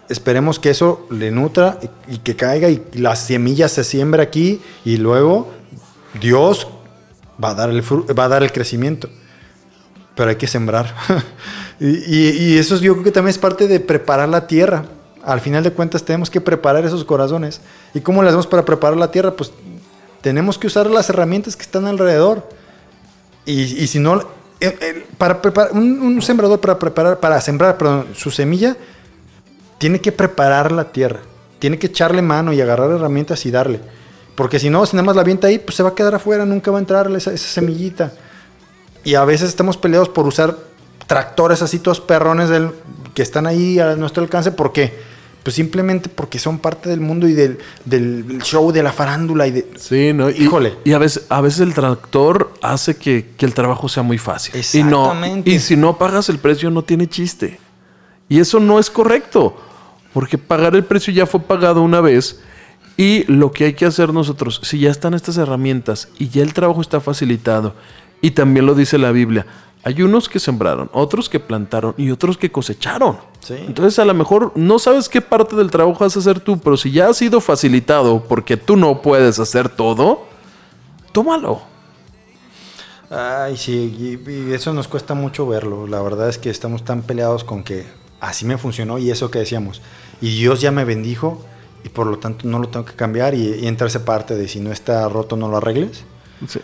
esperemos 0.09 0.59
que 0.59 0.71
eso 0.71 1.07
le 1.11 1.31
nutra 1.31 1.79
y, 2.09 2.19
que 2.19 2.37
caiga 2.37 2.69
y 2.69 2.83
la 2.95 3.17
semilla 3.17 3.69
se 3.69 3.85
siembra 3.85 4.23
aquí 4.23 4.61
y 4.85 4.99
luego 4.99 5.49
Dios 6.21 6.69
va 7.43 7.51
a 7.51 7.55
dar 7.55 7.71
el, 7.71 7.83
va 7.83 8.25
a 8.25 8.29
dar 8.29 8.43
el 8.43 8.53
crecimiento. 8.53 9.09
Pero 10.15 10.31
hay 10.31 10.37
que 10.37 10.47
sembrar. 10.47 10.95
y, 11.81 11.87
y- 11.89 12.37
y 12.55 12.59
eso 12.59 12.77
yo 12.77 12.93
creo 12.93 13.05
que 13.05 13.13
también 13.13 13.31
es 13.31 13.39
parte 13.39 13.67
de 13.67 13.81
preparar 13.81 14.29
la 14.29 14.47
tierra. 14.47 14.85
Al 15.27 15.41
final 15.41 15.65
de 15.65 15.73
cuentas 15.73 16.05
tenemos 16.05 16.31
que 16.31 16.41
preparar 16.41 16.87
esos 16.87 17.05
corazones. 17.05 17.61
¿Y 17.93 18.01
cómo 18.01 18.23
le 18.23 18.29
hacemos 18.29 18.47
para 18.47 18.65
preparar 18.65 18.97
la 18.97 19.11
tierra? 19.11 19.33
Pues 19.33 19.51
tenemos 20.21 20.57
que 20.57 20.69
usar 20.69 20.89
las 20.89 21.11
herramientas 21.11 21.57
que 21.57 21.63
están 21.63 21.85
alrededor. 21.87 22.49
Y, 23.45 23.89
si 23.89 23.99
no, 23.99 24.23
eh, 24.61 25.05
para 25.19 25.43
preparar, 25.43 25.73
un, 25.73 26.23
sembrador 26.23 26.61
para 26.61 26.79
preparar, 26.79 27.19
para 27.19 27.41
sembrar 27.41 27.77
su 28.15 28.31
semilla, 28.31 28.77
tiene 29.79 30.01
que 30.01 30.13
preparar 30.13 30.71
la 30.71 30.93
tierra. 30.93 31.23
Tiene 31.59 31.77
que 31.77 31.89
echarle 31.89 32.23
mano 32.23 32.53
y 32.53 32.61
agarrar 32.61 32.93
herramientas 32.93 33.45
y 33.47 33.51
darle. 33.51 33.81
Porque 34.37 34.61
si 34.61 34.71
no, 34.71 34.87
si 34.87 34.95
nada 34.95 35.07
más 35.07 35.17
la 35.17 35.23
avienta 35.23 35.49
ahí, 35.49 35.59
pues 35.59 35.75
se 35.75 35.83
va 35.83 35.89
a 35.89 35.95
quedar 35.97 36.15
afuera, 36.15 36.47
nunca 36.47 36.71
va 36.71 36.79
a 36.79 36.81
entrarle 36.81 37.19
esa, 37.19 37.33
esa 37.33 37.49
semillita. 37.49 38.13
Y 39.03 39.17
a 39.17 39.25
veces 39.25 39.49
estamos 39.49 39.77
peleados 39.77 40.09
por 40.09 40.25
usar 40.25 40.57
tractores 41.09 41.63
así 41.63 41.81
todos 41.81 42.01
perrones 42.01 42.49
que 43.13 43.23
están 43.23 43.49
ahí 43.49 43.81
a 43.81 43.97
nuestro 43.97 44.23
alcance. 44.23 44.53
¿Por 44.53 44.73
qué? 44.73 45.16
Pues 45.47 45.55
simplemente 45.55 46.09
porque 46.09 46.41
son 46.41 46.59
parte 46.59 46.89
del 46.89 46.99
mundo 46.99 47.29
y 47.29 47.33
del, 47.33 47.59
del 47.85 48.43
show, 48.43 48.73
de 48.73 48.83
la 48.83 48.91
farándula 48.91 49.47
y 49.47 49.53
de... 49.53 49.71
Sí, 49.77 50.13
¿no? 50.13 50.29
Híjole. 50.29 50.75
Y 50.83 50.93
a 50.93 50.99
veces, 50.99 51.25
a 51.29 51.41
veces 51.41 51.61
el 51.61 51.73
tractor 51.73 52.53
hace 52.63 52.97
que, 52.97 53.29
que 53.37 53.47
el 53.47 53.55
trabajo 53.55 53.89
sea 53.89 54.03
muy 54.03 54.19
fácil. 54.19 54.57
Y, 54.57 54.83
no, 54.83 55.05
Exactamente. 55.05 55.49
y 55.49 55.61
si 55.61 55.77
no 55.77 55.99
pagas 55.99 56.29
el 56.31 56.41
precio, 56.41 56.69
no 56.73 56.83
tiene 56.83 57.07
chiste. 57.09 57.61
Y 58.29 58.41
eso 58.41 58.59
no 58.59 58.81
es 58.81 58.91
correcto. 58.91 59.57
Porque 60.13 60.37
pagar 60.37 60.75
el 60.75 60.83
precio 60.83 61.13
ya 61.13 61.27
fue 61.27 61.39
pagado 61.39 61.81
una 61.81 62.01
vez. 62.01 62.41
Y 62.97 63.23
lo 63.33 63.53
que 63.53 63.67
hay 63.67 63.75
que 63.75 63.87
hacer 63.87 64.13
nosotros, 64.13 64.61
si 64.65 64.81
ya 64.81 64.91
están 64.91 65.15
estas 65.15 65.37
herramientas 65.37 66.09
y 66.19 66.29
ya 66.29 66.43
el 66.43 66.55
trabajo 66.55 66.81
está 66.81 67.01
facilitado, 67.01 67.77
y 68.21 68.33
también 68.33 68.67
lo 68.67 68.75
dice 68.75 68.99
la 68.99 69.13
Biblia, 69.13 69.47
hay 69.87 70.03
unos 70.03 70.29
que 70.29 70.41
sembraron, 70.41 70.91
otros 70.93 71.29
que 71.29 71.39
plantaron 71.39 71.95
y 71.97 72.11
otros 72.11 72.37
que 72.37 72.51
cosecharon. 72.51 73.19
Sí. 73.39 73.55
Entonces 73.57 73.97
a 74.01 74.05
lo 74.05 74.15
mejor 74.15 74.51
no 74.57 74.81
sabes 74.81 75.09
qué 75.09 75.21
parte 75.21 75.55
del 75.55 75.71
trabajo 75.71 76.01
vas 76.01 76.17
a 76.17 76.19
hacer 76.19 76.41
tú, 76.41 76.59
pero 76.59 76.77
si 76.77 76.91
ya 76.91 77.09
ha 77.09 77.15
sido 77.15 77.41
facilitado 77.41 78.25
porque 78.25 78.57
tú 78.57 78.75
no 78.75 79.01
puedes 79.01 79.39
hacer 79.39 79.69
todo, 79.69 80.25
tómalo. 81.13 81.61
Ay, 83.11 83.57
sí, 83.57 84.19
y, 84.27 84.29
y 84.29 84.53
eso 84.55 84.73
nos 84.73 84.89
cuesta 84.89 85.15
mucho 85.15 85.47
verlo. 85.47 85.87
La 85.87 86.03
verdad 86.03 86.29
es 86.31 86.39
que 86.39 86.51
estamos 86.51 86.85
tan 86.85 87.03
peleados 87.03 87.45
con 87.45 87.63
que 87.63 87.87
así 88.19 88.45
me 88.45 88.59
funcionó 88.59 88.99
y 88.99 89.13
eso 89.13 89.31
que 89.31 89.39
decíamos. 89.39 89.83
Y 90.21 90.37
Dios 90.37 90.61
ya 90.61 90.73
me 90.73 90.85
bendijo 90.85 91.45
y 91.85 91.91
por 91.91 92.09
lo 92.09 92.19
tanto 92.19 92.49
no 92.49 92.59
lo 92.59 92.71
tengo 92.71 92.87
que 92.87 92.95
cambiar 92.95 93.35
y, 93.37 93.55
y 93.55 93.69
entra 93.69 93.87
esa 93.87 94.05
parte 94.05 94.35
de 94.35 94.49
si 94.49 94.59
no 94.59 94.73
está 94.73 95.09
roto 95.09 95.37
no 95.37 95.47
lo 95.47 95.59
arregles. 95.59 96.03
Sí. 96.49 96.59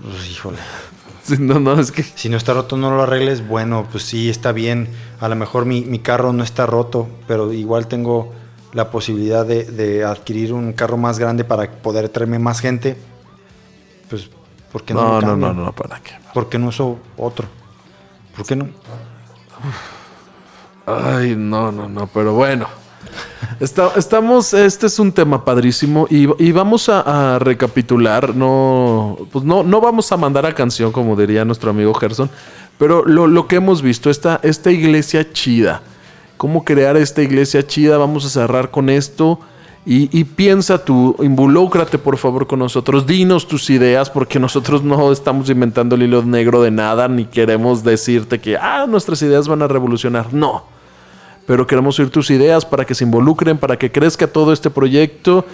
Pues, 0.00 0.30
híjole. 0.30 0.58
Sí, 1.24 1.36
no, 1.38 1.60
no, 1.60 1.78
es 1.78 1.92
que... 1.92 2.02
Si 2.02 2.28
no 2.28 2.36
está 2.36 2.52
roto 2.52 2.76
no 2.76 2.90
lo 2.90 3.02
arregles, 3.02 3.46
bueno, 3.46 3.86
pues 3.90 4.02
sí, 4.04 4.28
está 4.28 4.50
bien. 4.50 4.88
A 5.20 5.28
lo 5.28 5.36
mejor 5.36 5.66
mi, 5.66 5.82
mi 5.82 6.00
carro 6.00 6.32
no 6.32 6.42
está 6.42 6.66
roto, 6.66 7.08
pero 7.28 7.52
igual 7.52 7.86
tengo 7.86 8.32
la 8.72 8.90
posibilidad 8.90 9.46
de, 9.46 9.64
de 9.64 10.04
adquirir 10.04 10.52
un 10.52 10.72
carro 10.72 10.96
más 10.96 11.20
grande 11.20 11.44
para 11.44 11.70
poder 11.70 12.08
traerme 12.08 12.40
más 12.40 12.60
gente. 12.60 12.96
Pues, 14.10 14.28
¿por 14.72 14.82
qué 14.82 14.94
no, 14.94 15.20
No, 15.20 15.36
no, 15.36 15.36
no, 15.36 15.54
no, 15.54 15.72
¿para 15.72 16.00
qué? 16.00 16.12
¿Por 16.34 16.48
qué 16.48 16.58
no 16.58 16.68
uso 16.68 16.98
otro? 17.16 17.46
¿Por 18.36 18.44
qué 18.44 18.56
no? 18.56 18.68
Ay, 20.86 21.36
no, 21.36 21.70
no, 21.70 21.88
no, 21.88 22.06
pero 22.08 22.34
bueno. 22.34 22.66
Estamos, 23.60 24.54
este 24.54 24.86
es 24.86 24.98
un 24.98 25.12
tema 25.12 25.44
padrísimo 25.44 26.08
y, 26.10 26.50
vamos 26.50 26.88
a, 26.88 27.38
recapitular, 27.38 28.34
no, 28.34 29.16
pues 29.30 29.44
no, 29.44 29.62
no 29.62 29.80
vamos 29.80 30.10
a 30.10 30.16
mandar 30.16 30.46
a 30.46 30.52
canción 30.52 30.90
como 30.90 31.14
diría 31.14 31.44
nuestro 31.44 31.70
amigo 31.70 31.94
Gerson, 31.94 32.28
pero 32.76 33.04
lo, 33.04 33.46
que 33.46 33.56
hemos 33.56 33.80
visto, 33.80 34.10
esta, 34.10 34.40
esta 34.42 34.72
iglesia 34.72 35.32
chida, 35.32 35.82
cómo 36.36 36.64
crear 36.64 36.96
esta 36.96 37.22
iglesia 37.22 37.64
chida, 37.64 37.98
vamos 37.98 38.24
a 38.24 38.30
cerrar 38.30 38.72
con 38.72 38.90
esto 38.90 39.38
y, 39.86 40.08
y 40.18 40.24
piensa 40.24 40.84
tú, 40.84 41.14
involúcrate 41.20 41.98
por 41.98 42.18
favor 42.18 42.48
con 42.48 42.58
nosotros, 42.58 43.06
dinos 43.06 43.46
tus 43.46 43.70
ideas 43.70 44.10
porque 44.10 44.40
nosotros 44.40 44.82
no 44.82 45.12
estamos 45.12 45.48
inventando 45.50 45.94
el 45.94 46.02
hilo 46.02 46.24
negro 46.24 46.62
de 46.62 46.72
nada 46.72 47.06
ni 47.06 47.26
queremos 47.26 47.84
decirte 47.84 48.40
que, 48.40 48.56
ah, 48.56 48.86
nuestras 48.88 49.22
ideas 49.22 49.46
van 49.46 49.62
a 49.62 49.68
revolucionar, 49.68 50.34
no 50.34 50.71
pero 51.46 51.66
queremos 51.66 51.98
oír 51.98 52.10
tus 52.10 52.30
ideas 52.30 52.64
para 52.64 52.84
que 52.84 52.94
se 52.94 53.04
involucren, 53.04 53.58
para 53.58 53.78
que 53.78 53.90
crezca 53.90 54.26
todo 54.26 54.52
este 54.52 54.70
proyecto 54.70 55.44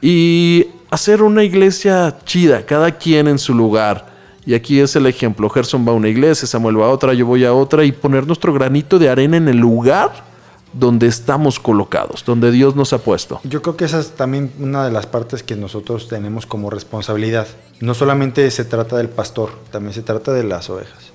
y 0.00 0.66
hacer 0.90 1.22
una 1.22 1.44
iglesia 1.44 2.16
chida, 2.24 2.64
cada 2.64 2.92
quien 2.92 3.28
en 3.28 3.38
su 3.38 3.54
lugar. 3.54 4.10
Y 4.46 4.54
aquí 4.54 4.80
es 4.80 4.96
el 4.96 5.06
ejemplo, 5.06 5.48
Gerson 5.50 5.86
va 5.86 5.92
a 5.92 5.94
una 5.94 6.08
iglesia, 6.08 6.46
Samuel 6.46 6.80
va 6.80 6.86
a 6.86 6.90
otra, 6.90 7.14
yo 7.14 7.26
voy 7.26 7.44
a 7.44 7.52
otra 7.52 7.84
y 7.84 7.92
poner 7.92 8.26
nuestro 8.26 8.52
granito 8.52 8.98
de 8.98 9.08
arena 9.08 9.36
en 9.36 9.48
el 9.48 9.58
lugar 9.58 10.30
donde 10.72 11.06
estamos 11.08 11.58
colocados, 11.58 12.24
donde 12.24 12.50
Dios 12.50 12.76
nos 12.76 12.92
ha 12.92 12.98
puesto. 12.98 13.40
Yo 13.44 13.60
creo 13.60 13.76
que 13.76 13.84
esa 13.84 14.00
es 14.00 14.12
también 14.12 14.52
una 14.58 14.84
de 14.84 14.90
las 14.90 15.06
partes 15.06 15.42
que 15.42 15.56
nosotros 15.56 16.08
tenemos 16.08 16.46
como 16.46 16.70
responsabilidad. 16.70 17.48
No 17.80 17.94
solamente 17.94 18.48
se 18.50 18.64
trata 18.64 18.96
del 18.96 19.08
pastor, 19.08 19.50
también 19.70 19.94
se 19.94 20.02
trata 20.02 20.32
de 20.32 20.44
las 20.44 20.70
ovejas. 20.70 21.09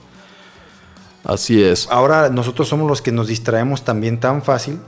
Así 1.25 1.63
es. 1.63 1.87
Ahora 1.89 2.29
nosotros 2.29 2.67
somos 2.67 2.87
los 2.87 3.01
que 3.01 3.11
nos 3.11 3.27
distraemos 3.27 3.83
también 3.83 4.19
tan 4.19 4.43
fácil 4.43 4.79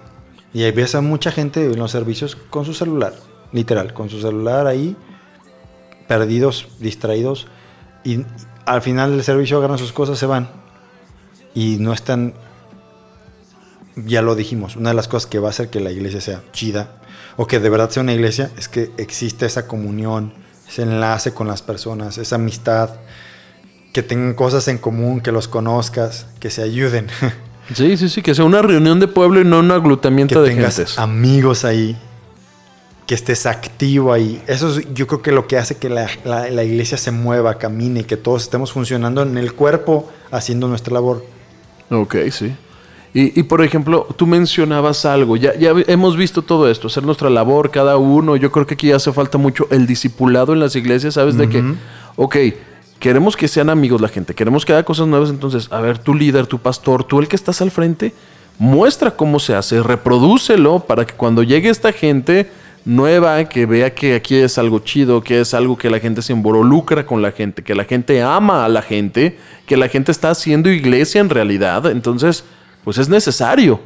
y 0.53 0.63
hay 0.63 0.71
veces 0.71 0.95
a 0.95 1.01
mucha 1.01 1.31
gente 1.31 1.65
en 1.65 1.79
los 1.79 1.91
servicios 1.91 2.35
con 2.35 2.63
su 2.63 2.75
celular, 2.75 3.13
literal, 3.51 3.93
con 3.93 4.09
su 4.09 4.21
celular 4.21 4.67
ahí, 4.67 4.95
perdidos, 6.07 6.67
distraídos 6.79 7.47
y 8.03 8.23
al 8.65 8.83
final 8.83 9.11
del 9.11 9.23
servicio 9.23 9.57
agarran 9.57 9.79
sus 9.79 9.91
cosas, 9.91 10.19
se 10.19 10.27
van 10.27 10.49
y 11.55 11.77
no 11.79 11.91
están, 11.91 12.35
ya 13.95 14.21
lo 14.21 14.35
dijimos, 14.35 14.75
una 14.75 14.89
de 14.89 14.95
las 14.95 15.07
cosas 15.07 15.27
que 15.27 15.39
va 15.39 15.47
a 15.47 15.49
hacer 15.49 15.71
que 15.71 15.79
la 15.79 15.91
iglesia 15.91 16.21
sea 16.21 16.43
chida 16.51 17.01
o 17.35 17.47
que 17.47 17.59
de 17.59 17.69
verdad 17.71 17.89
sea 17.89 18.03
una 18.03 18.13
iglesia 18.13 18.51
es 18.57 18.69
que 18.69 18.91
existe 18.97 19.47
esa 19.47 19.67
comunión, 19.67 20.33
ese 20.67 20.83
enlace 20.83 21.33
con 21.33 21.47
las 21.47 21.63
personas, 21.63 22.19
esa 22.19 22.35
amistad, 22.35 22.91
que 23.93 24.03
tengan 24.03 24.33
cosas 24.33 24.67
en 24.67 24.77
común, 24.77 25.21
que 25.21 25.31
los 25.31 25.47
conozcas, 25.47 26.27
que 26.39 26.49
se 26.49 26.61
ayuden, 26.63 27.07
Sí, 27.73 27.97
sí, 27.97 28.07
sí, 28.07 28.21
que 28.21 28.33
sea 28.33 28.45
una 28.45 28.61
reunión 28.61 28.99
de 29.01 29.09
pueblo 29.09 29.41
y 29.41 29.43
no 29.43 29.59
un 29.59 29.67
que 29.67 29.73
aglutamiento 29.73 30.41
de 30.41 30.51
tengas 30.51 30.77
gentes. 30.77 30.97
amigos 30.97 31.65
ahí, 31.65 31.97
que 33.05 33.13
estés 33.13 33.45
activo 33.45 34.13
ahí. 34.13 34.41
Eso 34.47 34.69
es 34.79 34.87
yo 34.93 35.05
creo 35.05 35.21
que 35.21 35.33
lo 35.33 35.47
que 35.47 35.57
hace 35.57 35.75
que 35.75 35.89
la, 35.89 36.07
la- 36.23 36.49
la 36.49 36.63
iglesia 36.63 36.97
se 36.97 37.11
mueva, 37.11 37.57
camine, 37.57 38.05
que 38.05 38.15
todos 38.15 38.43
estemos 38.43 38.71
funcionando 38.71 39.21
en 39.21 39.37
el 39.37 39.51
cuerpo 39.53 40.09
haciendo 40.31 40.69
nuestra 40.69 40.93
labor. 40.93 41.25
Ok, 41.89 42.15
sí. 42.31 42.55
Y, 43.13 43.37
y, 43.37 43.43
por 43.43 43.61
ejemplo, 43.63 44.07
tú 44.15 44.27
mencionabas 44.27 45.05
algo, 45.05 45.35
ya, 45.37 45.53
ya 45.57 45.73
hemos 45.87 46.15
visto 46.15 46.43
todo 46.43 46.69
esto, 46.69 46.87
hacer 46.87 47.03
nuestra 47.03 47.29
labor 47.29 47.71
cada 47.71 47.97
uno, 47.97 48.35
yo 48.37 48.49
creo 48.51 48.65
que 48.65 48.75
aquí 48.75 48.91
hace 48.93 49.11
falta 49.11 49.37
mucho 49.37 49.67
el 49.71 49.87
discipulado 49.87 50.53
en 50.53 50.59
las 50.61 50.75
iglesias, 50.77 51.15
¿sabes? 51.15 51.35
De 51.37 51.49
que, 51.49 51.63
ok, 52.15 52.35
queremos 52.99 53.35
que 53.35 53.47
sean 53.47 53.69
amigos 53.69 54.01
la 54.01 54.07
gente, 54.07 54.33
queremos 54.33 54.65
que 54.65 54.73
haga 54.73 54.83
cosas 54.83 55.07
nuevas, 55.07 55.29
entonces, 55.29 55.67
a 55.71 55.81
ver, 55.81 55.97
tu 55.97 56.13
líder, 56.13 56.47
tu 56.47 56.59
pastor, 56.59 57.03
tú 57.03 57.19
el 57.19 57.27
que 57.27 57.35
estás 57.35 57.61
al 57.61 57.71
frente, 57.71 58.13
muestra 58.59 59.11
cómo 59.11 59.39
se 59.39 59.55
hace, 59.55 59.81
reprodúcelo 59.83 60.79
para 60.79 61.05
que 61.05 61.13
cuando 61.13 61.43
llegue 61.43 61.69
esta 61.69 61.91
gente 61.91 62.49
nueva, 62.85 63.43
que 63.45 63.65
vea 63.65 63.93
que 63.93 64.15
aquí 64.15 64.35
es 64.35 64.57
algo 64.57 64.79
chido, 64.79 65.21
que 65.21 65.41
es 65.41 65.53
algo 65.53 65.77
que 65.77 65.89
la 65.89 65.99
gente 65.99 66.21
se 66.21 66.33
involucra 66.33 67.05
con 67.05 67.21
la 67.21 67.31
gente, 67.31 67.61
que 67.61 67.75
la 67.75 67.83
gente 67.83 68.21
ama 68.21 68.65
a 68.65 68.69
la 68.69 68.81
gente, 68.81 69.37
que 69.65 69.77
la 69.77 69.89
gente 69.89 70.11
está 70.11 70.29
haciendo 70.29 70.69
iglesia 70.69 71.21
en 71.21 71.29
realidad, 71.29 71.85
entonces, 71.91 72.45
pues 72.83 72.97
es 72.97 73.09
necesario 73.09 73.79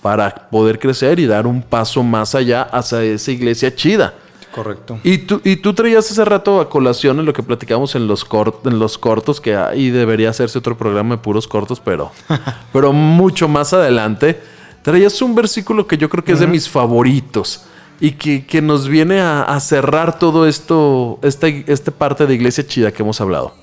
para 0.00 0.48
poder 0.50 0.78
crecer 0.78 1.18
y 1.18 1.26
dar 1.26 1.46
un 1.46 1.62
paso 1.62 2.02
más 2.02 2.34
allá 2.34 2.62
hacia 2.62 3.02
esa 3.02 3.32
iglesia 3.32 3.74
chida. 3.74 4.14
Correcto. 4.54 4.98
Y 5.04 5.18
tú, 5.18 5.40
y 5.44 5.56
tú 5.56 5.74
traías 5.74 6.10
hace 6.10 6.24
rato 6.24 6.60
a 6.60 6.68
colación 6.68 7.18
en 7.20 7.26
lo 7.26 7.32
que 7.32 7.42
platicamos 7.42 7.94
en 7.94 8.06
los, 8.08 8.26
cort- 8.28 8.66
en 8.66 8.78
los 8.78 8.98
cortos, 8.98 9.40
que 9.40 9.54
ahí 9.56 9.90
debería 9.90 10.30
hacerse 10.30 10.58
otro 10.58 10.76
programa 10.76 11.16
de 11.16 11.22
puros 11.22 11.46
cortos, 11.46 11.80
pero, 11.80 12.10
pero 12.72 12.92
mucho 12.92 13.46
más 13.48 13.72
adelante. 13.72 14.40
Traías 14.82 15.20
un 15.22 15.34
versículo 15.34 15.86
que 15.86 15.98
yo 15.98 16.08
creo 16.08 16.24
que 16.24 16.32
es 16.32 16.40
de 16.40 16.46
mis 16.46 16.68
favoritos 16.68 17.64
y 18.00 18.12
que, 18.12 18.46
que 18.46 18.62
nos 18.62 18.88
viene 18.88 19.20
a, 19.20 19.42
a 19.42 19.60
cerrar 19.60 20.18
todo 20.18 20.46
esto, 20.46 21.18
esta, 21.22 21.48
esta 21.48 21.90
parte 21.90 22.26
de 22.26 22.34
iglesia 22.34 22.66
chida 22.66 22.90
que 22.92 23.02
hemos 23.02 23.20
hablado. 23.20 23.54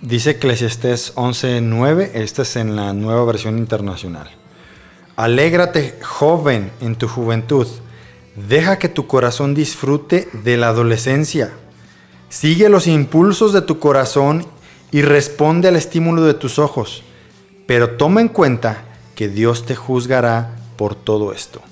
Dice 0.00 0.30
Eclesiastés 0.32 1.14
11:9, 1.14 2.10
esta 2.14 2.42
es 2.42 2.56
en 2.56 2.76
la 2.76 2.92
nueva 2.92 3.24
versión 3.24 3.56
internacional. 3.56 4.28
Alégrate, 5.16 5.98
joven, 6.02 6.72
en 6.80 6.96
tu 6.96 7.06
juventud. 7.08 7.66
Deja 8.36 8.78
que 8.78 8.88
tu 8.88 9.06
corazón 9.06 9.54
disfrute 9.54 10.28
de 10.44 10.56
la 10.56 10.68
adolescencia. 10.68 11.52
Sigue 12.28 12.68
los 12.68 12.86
impulsos 12.88 13.52
de 13.52 13.62
tu 13.62 13.78
corazón 13.78 14.44
y 14.90 15.02
responde 15.02 15.68
al 15.68 15.76
estímulo 15.76 16.22
de 16.22 16.34
tus 16.34 16.58
ojos. 16.58 17.04
Pero 17.66 17.90
toma 17.90 18.20
en 18.20 18.28
cuenta 18.28 18.84
que 19.14 19.28
Dios 19.28 19.66
te 19.66 19.76
juzgará 19.76 20.56
por 20.76 20.96
todo 20.96 21.32
esto. 21.32 21.62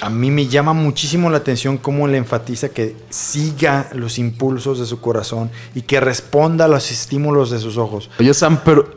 A 0.00 0.10
mí 0.10 0.30
me 0.30 0.48
llama 0.48 0.72
muchísimo 0.72 1.30
la 1.30 1.38
atención 1.38 1.78
cómo 1.78 2.08
le 2.08 2.16
enfatiza 2.16 2.70
que 2.70 2.96
siga 3.10 3.90
los 3.92 4.18
impulsos 4.18 4.78
de 4.78 4.86
su 4.86 5.00
corazón 5.00 5.50
y 5.74 5.82
que 5.82 6.00
responda 6.00 6.64
a 6.64 6.68
los 6.68 6.90
estímulos 6.90 7.50
de 7.50 7.60
sus 7.60 7.76
ojos. 7.76 8.10
Oye, 8.18 8.34
Sam, 8.34 8.60
pero 8.64 8.90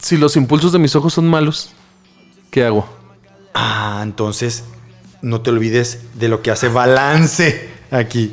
si 0.00 0.16
los 0.16 0.36
impulsos 0.36 0.72
de 0.72 0.78
mis 0.78 0.94
ojos 0.94 1.14
son 1.14 1.26
malos, 1.26 1.70
¿qué 2.50 2.64
hago? 2.64 2.86
Ah, 3.52 4.00
entonces 4.02 4.64
no 5.24 5.40
te 5.40 5.50
olvides 5.50 6.00
de 6.14 6.28
lo 6.28 6.42
que 6.42 6.50
hace 6.50 6.68
balance 6.68 7.68
aquí. 7.90 8.32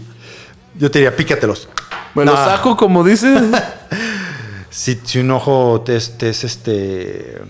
Yo 0.77 0.91
te 0.91 0.99
diría, 0.99 1.15
pícatelos. 1.15 1.67
Me 2.15 2.25
lo 2.25 2.31
No. 2.33 2.37
saco, 2.37 2.75
como 2.77 3.03
dice. 3.03 3.33
Si, 4.73 4.97
si 5.03 5.19
un 5.19 5.29
ojo 5.31 5.81
te 5.85 5.97
es, 5.97 6.17
te 6.17 6.29
es 6.29 6.45
este. 6.45 7.41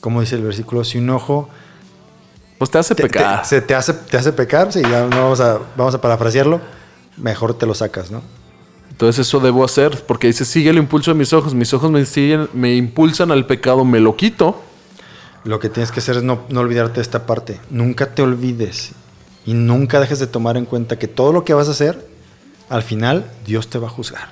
¿Cómo 0.00 0.22
dice 0.22 0.36
el 0.36 0.42
versículo? 0.42 0.84
Si 0.84 0.96
un 0.96 1.10
ojo 1.10 1.50
Pues 2.56 2.70
te 2.70 2.78
hace 2.78 2.94
te, 2.94 3.02
pecar. 3.02 3.42
te- 3.42 3.48
se 3.48 3.60
te 3.60 3.74
hace, 3.74 3.92
te 3.92 4.16
hace 4.16 4.32
pecar, 4.32 4.72
sí, 4.72 4.80
ya 4.80 5.02
no 5.04 5.10
vamos 5.22 5.40
a, 5.42 5.58
vamos 5.76 5.94
a 5.94 6.00
parafrasearlo, 6.00 6.62
mejor 7.18 7.52
te 7.58 7.66
lo 7.66 7.74
sacas, 7.74 8.10
¿no? 8.10 8.22
Entonces 8.90 9.26
eso 9.28 9.38
debo 9.40 9.64
hacer, 9.66 10.02
porque 10.06 10.28
dice, 10.28 10.46
sigue 10.46 10.70
el 10.70 10.78
impulso 10.78 11.10
de 11.12 11.18
mis 11.18 11.32
ojos. 11.34 11.52
Mis 11.54 11.74
ojos 11.74 11.90
me 11.90 12.06
siguen, 12.06 12.48
me 12.54 12.74
impulsan 12.74 13.30
al 13.32 13.44
pecado, 13.44 13.84
me 13.84 14.00
lo 14.00 14.16
quito. 14.16 14.58
Lo 15.44 15.58
que 15.58 15.68
tienes 15.68 15.90
que 15.90 16.00
hacer 16.00 16.16
es 16.18 16.22
no, 16.22 16.42
no 16.48 16.60
olvidarte 16.60 16.96
de 16.96 17.02
esta 17.02 17.26
parte. 17.26 17.60
Nunca 17.70 18.14
te 18.14 18.22
olvides 18.22 18.92
y 19.44 19.54
nunca 19.54 19.98
dejes 20.00 20.18
de 20.20 20.26
tomar 20.28 20.56
en 20.56 20.66
cuenta 20.66 20.98
que 20.98 21.08
todo 21.08 21.32
lo 21.32 21.44
que 21.44 21.54
vas 21.54 21.68
a 21.68 21.72
hacer, 21.72 22.06
al 22.68 22.82
final 22.82 23.30
Dios 23.44 23.68
te 23.68 23.78
va 23.78 23.88
a 23.88 23.90
juzgar. 23.90 24.30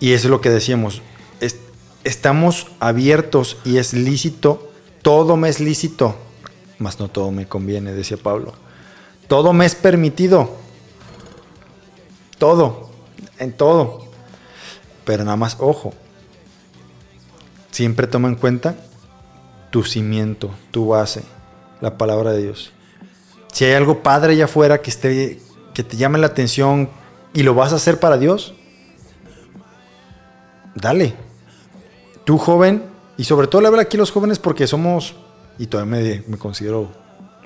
Y 0.00 0.12
eso 0.12 0.26
es 0.26 0.30
lo 0.30 0.40
que 0.40 0.50
decíamos. 0.50 1.02
es- 1.40 1.56
estamos 2.04 2.66
abiertos 2.80 3.58
y 3.64 3.76
es 3.78 3.92
lícito. 3.92 4.70
Todo 5.02 5.36
me 5.36 5.48
es 5.48 5.60
lícito, 5.60 6.16
mas 6.78 6.98
no 6.98 7.08
todo 7.08 7.30
me 7.30 7.46
conviene, 7.46 7.92
decía 7.92 8.16
Pablo. 8.16 8.54
Todo 9.28 9.52
me 9.52 9.66
es 9.66 9.74
permitido. 9.76 10.56
Todo. 12.38 12.90
En 13.38 13.52
todo. 13.52 14.06
Pero 15.04 15.24
nada 15.24 15.36
más, 15.36 15.56
ojo. 15.60 15.94
Siempre 17.70 18.06
toma 18.06 18.28
en 18.28 18.34
cuenta 18.34 18.74
tu 19.70 19.84
cimiento, 19.84 20.50
tu 20.70 20.88
base, 20.88 21.22
la 21.80 21.96
palabra 21.96 22.32
de 22.32 22.42
Dios. 22.42 22.72
Si 23.52 23.64
hay 23.64 23.72
algo 23.74 24.02
padre 24.02 24.32
allá 24.32 24.44
afuera 24.44 24.80
que, 24.80 24.90
esté, 24.90 25.40
que 25.74 25.82
te 25.82 25.96
llame 25.96 26.18
la 26.18 26.26
atención 26.28 26.88
y 27.32 27.42
lo 27.42 27.54
vas 27.54 27.72
a 27.72 27.76
hacer 27.76 27.98
para 28.00 28.16
Dios, 28.18 28.54
dale. 30.74 31.14
Tú 32.24 32.38
joven, 32.38 32.84
y 33.16 33.24
sobre 33.24 33.46
todo 33.46 33.60
le 33.60 33.68
hablo 33.68 33.80
aquí 33.80 33.96
a 33.96 34.00
los 34.00 34.12
jóvenes 34.12 34.38
porque 34.38 34.66
somos, 34.66 35.14
y 35.58 35.66
todavía 35.66 35.96
me, 35.96 36.22
me 36.26 36.38
considero 36.38 36.90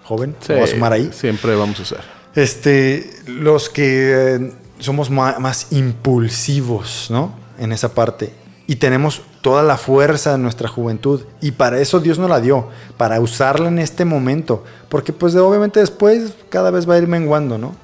joven, 0.05 0.37
me 0.49 0.55
voy 0.57 0.64
a 0.64 0.66
sumar 0.66 0.93
ahí. 0.93 1.11
Siempre 1.12 1.55
vamos 1.55 1.79
a 1.81 1.83
hacer. 1.83 2.01
Este, 2.35 3.11
los 3.27 3.68
que 3.68 4.35
eh, 4.37 4.53
somos 4.79 5.09
ma- 5.11 5.39
más, 5.39 5.68
impulsivos, 5.72 7.07
¿no? 7.11 7.35
En 7.59 7.72
esa 7.72 7.95
parte. 7.95 8.33
Y 8.66 8.77
tenemos 8.77 9.22
toda 9.45 9.62
la 9.62 9.76
fuerza 9.76 10.32
de 10.32 10.38
nuestra 10.38 10.70
juventud. 10.70 11.20
Y 11.42 11.51
para 11.51 11.78
eso 11.78 12.01
Dios 12.01 12.18
nos 12.18 12.30
la 12.30 12.40
dio, 12.40 12.68
para 12.97 13.20
usarla 13.20 13.68
en 13.68 13.78
este 13.78 14.07
momento. 14.07 14.64
Porque 14.88 15.12
pues 15.12 15.36
obviamente 15.36 15.80
después 15.80 16.32
cada 16.49 16.70
vez 16.70 16.88
va 16.88 16.95
a 16.95 16.99
ir 16.99 17.07
menguando, 17.07 17.59
¿no? 17.59 17.76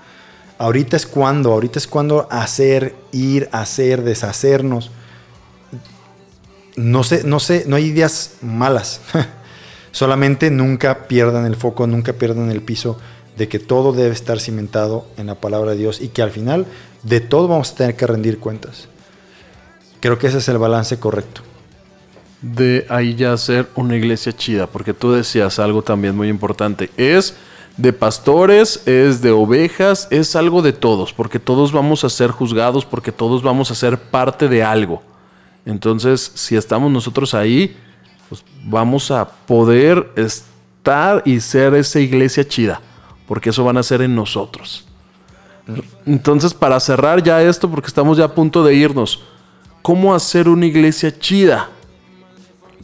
Ahorita 0.57 0.97
es 0.97 1.07
cuando, 1.07 1.53
ahorita 1.53 1.79
es 1.79 1.87
cuando 1.87 2.27
hacer, 2.31 2.95
ir, 3.13 3.51
hacer, 3.53 4.03
deshacernos. 4.03 4.91
No 6.77 7.05
sé, 7.05 7.25
no 7.25 7.41
sé, 7.41 7.65
no 7.67 7.77
hay 7.77 7.85
ideas 7.85 8.37
malas. 8.41 9.03
Solamente 9.93 10.51
nunca 10.51 11.09
pierdan 11.09 11.45
el 11.45 11.57
foco, 11.57 11.87
nunca 11.87 12.15
pierdan 12.15 12.51
el 12.51 12.63
piso 12.63 12.97
de 13.37 13.49
que 13.49 13.59
todo 13.59 13.93
debe 13.93 14.15
estar 14.15 14.41
cimentado 14.41 15.05
en 15.19 15.27
la 15.27 15.35
palabra 15.35 15.73
de 15.73 15.77
Dios 15.77 16.01
y 16.01 16.09
que 16.09 16.23
al 16.23 16.31
final 16.31 16.65
de 17.03 17.21
todo 17.21 17.49
vamos 17.49 17.73
a 17.73 17.75
tener 17.75 17.97
que 17.97 18.07
rendir 18.07 18.39
cuentas. 18.39 18.89
Creo 20.01 20.19
que 20.19 20.29
ese 20.29 20.39
es 20.39 20.49
el 20.49 20.57
balance 20.57 20.99
correcto. 20.99 21.43
De 22.43 22.87
ahí 22.89 23.15
ya 23.15 23.33
hacer 23.33 23.69
una 23.75 23.97
iglesia 23.97 24.33
chida, 24.33 24.67
porque 24.67 24.95
tú 24.95 25.13
decías 25.13 25.59
algo 25.59 25.83
también 25.83 26.17
muy 26.17 26.29
importante. 26.29 26.91
Es 26.97 27.37
de 27.77 27.93
pastores, 27.93 28.87
es 28.87 29.23
de 29.23 29.31
ovejas, 29.31 30.09
es 30.11 30.37
algo 30.37 30.63
de 30.63 30.73
todos, 30.73 31.13
porque 31.13 31.39
todos 31.39 31.73
vamos 31.73 32.05
a 32.05 32.11
ser 32.11 32.31
juzgados, 32.31 32.85
porque 32.85 33.13
todos 33.13 33.43
vamos 33.43 33.71
a 33.71 33.75
ser 33.75 33.99
parte 33.99 34.49
de 34.49 34.63
algo. 34.63 35.03
Entonces, 35.65 36.33
si 36.35 36.57
estamos 36.57 36.91
nosotros 36.91 37.35
ahí, 37.35 37.77
pues 38.29 38.45
vamos 38.65 39.11
a 39.11 39.29
poder 39.29 40.11
estar 40.17 41.23
y 41.25 41.41
ser 41.41 41.75
esa 41.75 42.01
iglesia 42.01 42.47
chida, 42.47 42.81
porque 43.27 43.51
eso 43.51 43.65
van 43.65 43.77
a 43.77 43.83
ser 43.83 44.03
en 44.03 44.15
nosotros. 44.15 44.87
Entonces, 46.07 46.55
para 46.55 46.81
cerrar 46.81 47.23
ya 47.23 47.43
esto, 47.43 47.71
porque 47.71 47.89
estamos 47.89 48.19
ya 48.19 48.25
a 48.25 48.35
punto 48.35 48.65
de 48.65 48.75
irnos, 48.75 49.23
¿cómo 49.83 50.15
hacer 50.15 50.49
una 50.49 50.67
iglesia 50.67 51.17
chida? 51.17 51.69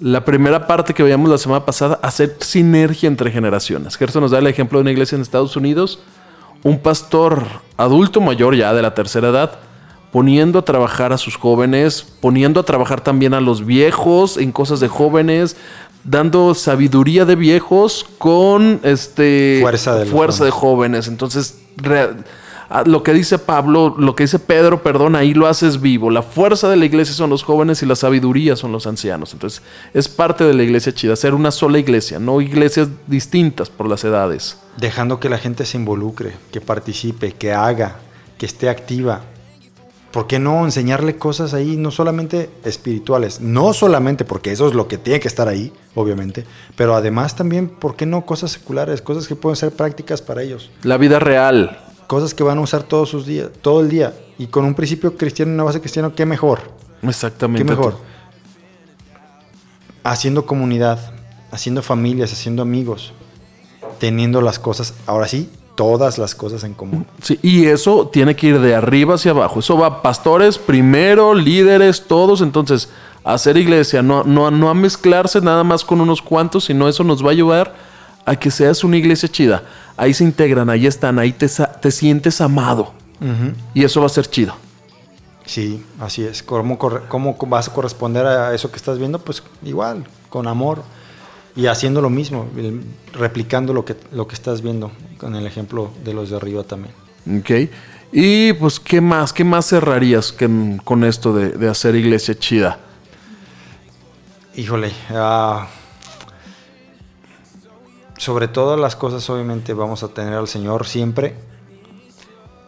La 0.01 0.25
primera 0.25 0.67
parte 0.67 0.93
que 0.93 1.03
veíamos 1.03 1.31
la 1.31 1.39
semana 1.39 1.65
pasada, 1.65 1.99
hacer 2.03 2.37
sinergia 2.41 3.07
entre 3.07 3.31
generaciones. 3.31 3.97
Gerson 3.97 4.23
nos 4.23 4.31
da 4.31 4.39
el 4.39 4.47
ejemplo 4.47 4.79
de 4.79 4.83
una 4.83 4.91
iglesia 4.93 5.17
en 5.17 5.23
Estados 5.23 5.57
Unidos, 5.57 6.01
un 6.63 6.79
pastor 6.79 7.45
adulto 7.77 8.21
mayor 8.21 8.55
ya 8.57 8.75
de 8.75 8.83
la 8.83 8.95
tercera 8.95 9.29
edad, 9.29 9.59
poniendo 10.13 10.59
a 10.59 10.63
trabajar 10.63 11.13
a 11.13 11.19
sus 11.19 11.37
jóvenes, 11.37 12.07
poniendo 12.21 12.61
a 12.61 12.63
trabajar 12.65 13.01
también 13.01 13.35
a 13.35 13.41
los 13.41 13.65
viejos 13.65 14.37
en 14.37 14.53
cosas 14.53 14.81
de 14.81 14.89
jóvenes, 14.89 15.57
dando 16.05 16.55
sabiduría 16.55 17.25
de 17.25 17.37
viejos 17.37 18.07
con 18.19 18.81
este 18.83 19.59
Fuerza 19.61 19.97
de 19.97 20.07
fuerza 20.07 20.45
de 20.45 20.51
jóvenes. 20.51 21.09
Entonces, 21.09 21.59
lo 22.85 23.03
que 23.03 23.12
dice 23.12 23.39
Pablo, 23.39 23.95
lo 23.97 24.17
que 24.17 24.25
dice 24.25 24.39
Pedro, 24.39 24.83
perdón, 24.83 25.14
ahí 25.14 25.35
lo 25.35 25.47
haces 25.47 25.81
vivo. 25.81 26.11
La 26.11 26.23
fuerza 26.23 26.69
de 26.69 26.77
la 26.77 26.85
iglesia 26.85 27.14
son 27.14 27.31
los 27.31 27.43
jóvenes 27.43 27.83
y 27.83 27.87
la 27.87 27.97
sabiduría 27.97 28.57
son 28.57 28.73
los 28.73 28.87
ancianos. 28.87 29.33
Entonces, 29.33 29.62
es 29.95 30.09
parte 30.09 30.45
de 30.45 30.55
la 30.55 30.62
iglesia 30.62 30.93
chida, 30.93 31.17
ser 31.17 31.35
una 31.35 31.51
sola 31.51 31.79
iglesia, 31.79 32.19
no 32.19 32.41
iglesias 32.41 32.89
distintas 33.07 33.71
por 33.71 33.89
las 33.89 34.05
edades. 34.05 34.59
Dejando 34.77 35.21
que 35.21 35.29
la 35.29 35.39
gente 35.39 35.64
se 35.64 35.79
involucre, 35.79 36.35
que 36.53 36.61
participe, 36.61 37.33
que 37.33 37.53
haga, 37.53 37.97
que 38.39 38.47
esté 38.47 38.69
activa. 38.69 39.23
¿Por 40.11 40.27
qué 40.27 40.39
no 40.39 40.64
enseñarle 40.64 41.17
cosas 41.17 41.53
ahí, 41.53 41.77
no 41.77 41.91
solamente 41.91 42.49
espirituales? 42.64 43.41
No 43.41 43.75
solamente 43.75 44.25
porque 44.25 44.51
eso 44.51 44.67
es 44.67 44.75
lo 44.75 44.89
que 44.89 44.97
tiene 44.97 45.21
que 45.21 45.29
estar 45.29 45.47
ahí, 45.47 45.73
obviamente, 45.95 46.47
pero 46.75 46.95
además 46.95 47.37
también, 47.37 47.69
¿por 47.69 47.97
qué 47.97 48.07
no 48.07 48.25
cosas 48.25 48.53
seculares? 48.53 49.03
Cosas 49.03 49.29
que 49.29 49.37
pueden 49.37 49.57
ser 49.57 49.73
prácticas 49.73 50.23
para 50.23 50.43
ellos. 50.43 50.71
La 50.83 50.97
vida 50.97 51.19
real. 51.19 51.86
Cosas 52.07 52.35
que 52.35 52.43
van 52.43 52.59
a 52.59 52.61
usar 52.61 52.83
todos 52.83 53.09
sus 53.09 53.27
días, 53.27 53.51
todo 53.63 53.81
el 53.81 53.89
día. 53.89 54.15
Y 54.39 54.47
con 54.47 54.65
un 54.65 54.75
principio 54.75 55.17
cristiano, 55.17 55.53
una 55.53 55.65
base 55.65 55.81
cristiana, 55.81 56.13
¿qué 56.15 56.27
mejor? 56.27 56.61
Exactamente. 57.03 57.65
¿Qué 57.65 57.71
mejor? 57.71 57.99
Haciendo 60.05 60.47
comunidad, 60.47 61.13
haciendo 61.51 61.83
familias, 61.83 62.33
haciendo 62.33 62.63
amigos, 62.63 63.13
teniendo 63.99 64.41
las 64.41 64.59
cosas, 64.59 64.95
ahora 65.07 65.27
sí, 65.27 65.51
todas 65.77 66.19
las 66.19 66.35
cosas 66.35 66.65
en 66.65 66.75
común. 66.75 67.07
Sí, 67.23 67.39
y 67.43 67.67
eso 67.67 68.09
tiene 68.09 68.35
que 68.35 68.49
ir 68.49 68.61
de 68.61 68.75
arriba 68.75 69.15
hacia 69.15 69.31
abajo. 69.31 69.61
Eso 69.61 69.79
va 69.79 70.03
pastores 70.03 70.59
primero, 70.59 71.35
líderes, 71.35 72.07
todos. 72.07 72.41
Entonces, 72.41 72.89
hacer 73.23 73.57
iglesia, 73.57 74.03
no, 74.03 74.25
no, 74.25 74.51
no 74.51 74.71
a 74.71 74.75
mezclarse 74.75 75.41
nada 75.41 75.63
más 75.63 75.85
con 75.85 76.01
unos 76.01 76.23
cuantos, 76.23 76.65
sino 76.65 76.89
eso 76.89 77.05
nos 77.05 77.23
va 77.23 77.29
a 77.29 77.33
ayudar 77.33 77.75
a 78.25 78.35
que 78.37 78.51
seas 78.51 78.83
una 78.83 78.97
iglesia 78.97 79.29
chida. 79.29 79.63
Ahí 79.97 80.13
se 80.15 80.25
integran, 80.25 80.69
ahí 80.71 80.87
están, 80.87 81.19
ahí 81.19 81.33
te, 81.33 81.47
te 81.49 81.91
sientes 81.91 82.41
amado. 82.41 82.93
Y 83.75 83.83
eso 83.85 84.01
va 84.01 84.07
a 84.07 84.11
ser 84.11 84.29
chido. 84.29 84.55
Sí, 85.47 85.83
así 86.01 86.23
es. 86.25 86.43
¿Cómo, 86.43 86.77
¿Cómo 86.79 87.37
vas 87.47 87.69
a 87.69 87.73
corresponder 87.73 88.27
a 88.27 88.55
eso 88.55 88.71
que 88.71 88.77
estás 88.77 88.99
viendo? 88.99 89.19
Pues 89.19 89.43
igual, 89.65 90.05
con 90.29 90.47
amor 90.49 90.83
y 91.55 91.67
haciendo 91.69 92.03
lo 92.03 92.11
mismo, 92.11 92.47
replicando 93.15 93.73
lo 93.73 93.85
que, 93.85 93.97
lo 94.13 94.27
que 94.29 94.35
estás 94.35 94.61
viendo, 94.61 94.91
con 95.19 95.35
el 95.35 95.47
ejemplo 95.47 95.91
de 96.05 96.13
los 96.13 96.29
de 96.31 96.37
arriba 96.37 96.63
también. 96.65 96.93
¿Ok? 97.39 97.71
Y 98.13 98.53
pues, 98.55 98.79
¿qué 98.79 99.01
más? 99.01 99.33
¿Qué 99.33 99.45
más 99.45 99.67
cerrarías 99.67 100.31
que- 100.33 100.79
con 100.85 101.05
esto 101.05 101.33
de, 101.33 101.51
de 101.51 101.69
hacer 101.69 101.95
iglesia 101.95 102.39
chida? 102.39 102.79
Híjole, 104.57 104.93
ah, 105.11 105.67
sobre 108.17 108.49
todas 108.49 108.79
las 108.79 108.97
cosas 108.97 109.29
obviamente 109.31 109.75
vamos 109.75 110.03
a 110.03 110.09
tener 110.09 110.35
al 110.35 110.49
Señor 110.49 110.87
siempre. 110.87 111.37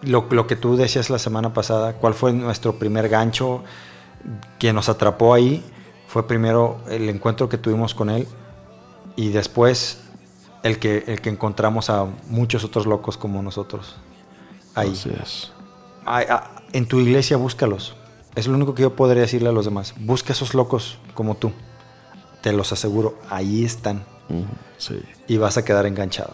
Lo, 0.02 0.26
lo 0.30 0.46
que 0.46 0.56
tú 0.56 0.76
decías 0.76 1.10
la 1.10 1.18
semana 1.18 1.52
pasada, 1.52 1.94
¿cuál 1.94 2.14
fue 2.14 2.32
nuestro 2.32 2.78
primer 2.78 3.08
gancho 3.08 3.64
que 4.58 4.72
nos 4.72 4.88
atrapó 4.88 5.34
ahí? 5.34 5.64
Fue 6.06 6.26
primero 6.26 6.78
el 6.88 7.08
encuentro 7.08 7.48
que 7.48 7.58
tuvimos 7.58 7.94
con 7.94 8.10
Él 8.10 8.26
y 9.16 9.30
después 9.30 10.00
el 10.62 10.78
que, 10.78 11.04
el 11.06 11.20
que 11.20 11.30
encontramos 11.30 11.90
a 11.90 12.06
muchos 12.28 12.64
otros 12.64 12.86
locos 12.86 13.16
como 13.16 13.42
nosotros. 13.42 13.96
Ahí. 14.74 14.92
Así 14.92 15.10
es. 15.22 15.52
Ah, 16.06 16.62
en 16.72 16.86
tu 16.86 17.00
iglesia 17.00 17.36
búscalos. 17.36 17.96
Es 18.34 18.46
lo 18.46 18.54
único 18.54 18.74
que 18.74 18.82
yo 18.82 18.94
podría 18.94 19.22
decirle 19.22 19.48
a 19.48 19.52
los 19.52 19.64
demás. 19.64 19.94
Busca 19.98 20.32
esos 20.32 20.54
locos 20.54 20.98
como 21.14 21.34
tú. 21.34 21.52
Te 22.42 22.52
los 22.52 22.72
aseguro, 22.72 23.18
ahí 23.30 23.64
están. 23.64 24.04
Sí. 24.76 25.00
Y 25.26 25.36
vas 25.38 25.56
a 25.56 25.64
quedar 25.64 25.86
enganchado. 25.86 26.32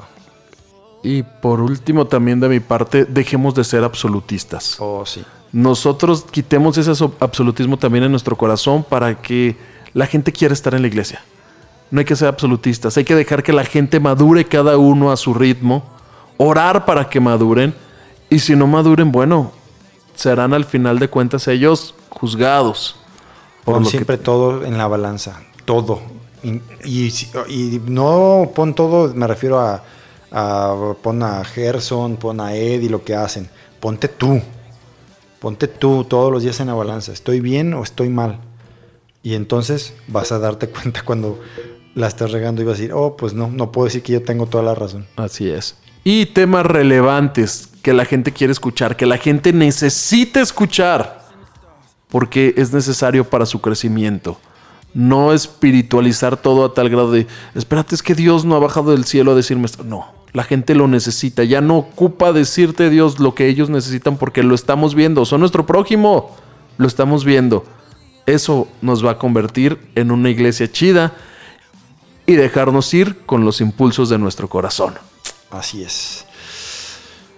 Y 1.02 1.22
por 1.22 1.60
último, 1.60 2.06
también 2.06 2.40
de 2.40 2.48
mi 2.48 2.60
parte, 2.60 3.04
dejemos 3.04 3.54
de 3.54 3.64
ser 3.64 3.84
absolutistas. 3.84 4.76
Oh, 4.80 5.04
sí. 5.04 5.22
Nosotros 5.52 6.24
quitemos 6.30 6.78
ese 6.78 6.94
so- 6.94 7.14
absolutismo 7.20 7.76
también 7.76 8.04
en 8.04 8.10
nuestro 8.10 8.36
corazón 8.36 8.82
para 8.82 9.20
que 9.20 9.56
la 9.92 10.06
gente 10.06 10.32
quiera 10.32 10.52
estar 10.54 10.74
en 10.74 10.82
la 10.82 10.88
iglesia. 10.88 11.22
No 11.90 12.00
hay 12.00 12.04
que 12.06 12.16
ser 12.16 12.28
absolutistas, 12.28 12.96
hay 12.96 13.04
que 13.04 13.14
dejar 13.14 13.42
que 13.42 13.52
la 13.52 13.64
gente 13.64 14.00
madure 14.00 14.46
cada 14.46 14.78
uno 14.78 15.12
a 15.12 15.16
su 15.16 15.32
ritmo, 15.34 15.84
orar 16.38 16.84
para 16.86 17.08
que 17.08 17.20
maduren 17.20 17.74
y 18.30 18.38
si 18.40 18.56
no 18.56 18.66
maduren, 18.66 19.12
bueno, 19.12 19.52
serán 20.16 20.54
al 20.54 20.64
final 20.64 20.98
de 20.98 21.08
cuentas 21.08 21.46
ellos 21.46 21.94
juzgados. 22.08 22.96
Pon 23.64 23.84
que- 23.84 23.90
siempre 23.90 24.16
todo 24.18 24.64
en 24.64 24.76
la 24.78 24.88
balanza. 24.88 25.40
Todo. 25.66 26.00
Y, 26.44 27.80
no 27.86 28.50
pon 28.54 28.74
todo, 28.74 29.12
me 29.14 29.26
refiero 29.26 29.58
a, 29.60 29.82
a- 30.30 30.94
Pon 31.02 31.22
a 31.22 31.44
Gerson, 31.44 32.16
pon 32.16 32.40
a 32.40 32.54
Ed 32.54 32.82
y 32.82 32.88
lo 32.88 33.02
que 33.04 33.14
hacen. 33.14 33.48
Ponte 33.80 34.08
tú. 34.08 34.40
Ponte 35.40 35.68
tú 35.68 36.04
todos 36.04 36.32
los 36.32 36.42
días 36.42 36.60
en 36.60 36.68
la 36.68 36.74
balanza. 36.74 37.12
¿Estoy 37.12 37.40
bien 37.40 37.74
o 37.74 37.82
estoy 37.82 38.08
mal? 38.08 38.40
Y 39.22 39.34
entonces 39.34 39.94
vas 40.08 40.32
a 40.32 40.38
darte 40.38 40.68
cuenta 40.68 41.02
cuando 41.02 41.40
la 41.94 42.08
estás 42.08 42.30
regando 42.32 42.60
y 42.60 42.64
vas 42.64 42.74
a 42.74 42.78
decir, 42.78 42.92
oh, 42.92 43.16
pues 43.16 43.34
no, 43.34 43.48
no 43.50 43.70
puedo 43.72 43.86
decir 43.86 44.02
que 44.02 44.12
yo 44.14 44.22
tengo 44.22 44.46
toda 44.46 44.64
la 44.64 44.74
razón. 44.74 45.06
Así 45.16 45.48
es. 45.48 45.76
Y 46.02 46.26
temas 46.26 46.66
relevantes 46.66 47.68
que 47.82 47.92
la 47.94 48.04
gente 48.04 48.32
quiere 48.32 48.52
escuchar, 48.52 48.96
que 48.96 49.06
la 49.06 49.16
gente 49.16 49.52
necesita 49.52 50.40
escuchar, 50.40 51.22
porque 52.08 52.54
es 52.56 52.72
necesario 52.72 53.24
para 53.24 53.46
su 53.46 53.60
crecimiento. 53.60 54.38
No 54.94 55.32
espiritualizar 55.32 56.36
todo 56.36 56.64
a 56.64 56.72
tal 56.72 56.88
grado 56.88 57.10
de, 57.10 57.26
espérate, 57.54 57.94
es 57.94 58.02
que 58.02 58.14
Dios 58.14 58.44
no 58.44 58.54
ha 58.54 58.60
bajado 58.60 58.92
del 58.92 59.04
cielo 59.04 59.32
a 59.32 59.34
decirme 59.34 59.66
esto. 59.66 59.82
No, 59.82 60.06
la 60.32 60.44
gente 60.44 60.74
lo 60.74 60.88
necesita. 60.88 61.44
Ya 61.44 61.60
no 61.60 61.78
ocupa 61.78 62.32
decirte 62.32 62.90
Dios 62.90 63.18
lo 63.18 63.34
que 63.34 63.48
ellos 63.48 63.70
necesitan 63.70 64.16
porque 64.16 64.42
lo 64.42 64.54
estamos 64.54 64.94
viendo. 64.94 65.24
Son 65.24 65.40
nuestro 65.40 65.66
prójimo. 65.66 66.36
Lo 66.76 66.86
estamos 66.86 67.24
viendo. 67.24 67.64
Eso 68.26 68.68
nos 68.80 69.04
va 69.04 69.12
a 69.12 69.18
convertir 69.18 69.78
en 69.94 70.10
una 70.10 70.30
iglesia 70.30 70.70
chida 70.70 71.12
y 72.26 72.34
dejarnos 72.34 72.92
ir 72.94 73.18
con 73.26 73.44
los 73.44 73.60
impulsos 73.60 74.08
de 74.08 74.18
nuestro 74.18 74.48
corazón. 74.48 74.94
Así 75.50 75.82
es. 75.82 76.24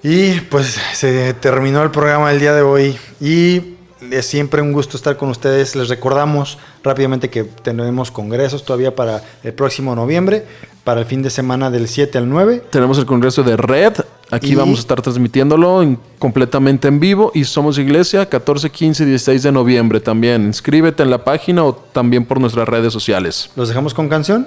Y 0.03 0.41
pues 0.43 0.79
se 0.93 1.35
terminó 1.35 1.83
el 1.83 1.91
programa 1.91 2.31
del 2.31 2.41
día 2.41 2.55
de 2.55 2.63
hoy 2.63 2.97
y 3.21 3.76
es 4.13 4.27
siempre 4.27 4.63
un 4.63 4.73
gusto 4.73 4.97
estar 4.97 5.17
con 5.17 5.29
ustedes. 5.31 5.77
Les 5.77 5.89
recordamos 5.89 6.59
rápidamente 6.83 7.31
que 7.31 7.45
tenemos 7.45 8.11
congresos 8.11 8.65
todavía 8.65 8.95
para 8.95 9.23
el 9.43 9.53
próximo 9.53 9.95
noviembre, 9.95 10.45
para 10.85 11.01
el 11.01 11.07
fin 11.07 11.23
de 11.23 11.31
semana 11.31 11.71
del 11.71 11.89
7 11.89 12.19
al 12.19 12.29
9. 12.29 12.65
Tenemos 12.71 12.99
el 12.99 13.07
congreso 13.07 13.43
de 13.43 13.57
Red. 13.57 13.95
Aquí 14.31 14.53
Y- 14.53 14.55
vamos 14.57 14.79
a 14.79 14.81
estar 14.81 15.01
transmitiéndolo 15.03 15.83
en- 15.83 15.99
completamente 16.19 16.89
en 16.89 16.99
vivo. 16.99 17.31
Y 17.35 17.45
Somos 17.45 17.79
Iglesia 17.79 18.29
14, 18.29 18.71
15 18.71 19.05
y 19.05 19.07
16 19.07 19.43
de 19.45 19.53
noviembre 19.53 20.01
también. 20.01 20.47
Inscríbete 20.47 21.03
en 21.05 21.11
la 21.11 21.23
página 21.25 21.65
o 21.65 21.75
también 21.75 22.25
por 22.25 22.41
nuestras 22.41 22.69
redes 22.69 22.93
sociales. 22.93 23.51
Los 23.57 23.69
dejamos 23.69 23.95
con 23.95 24.09
canción. 24.09 24.47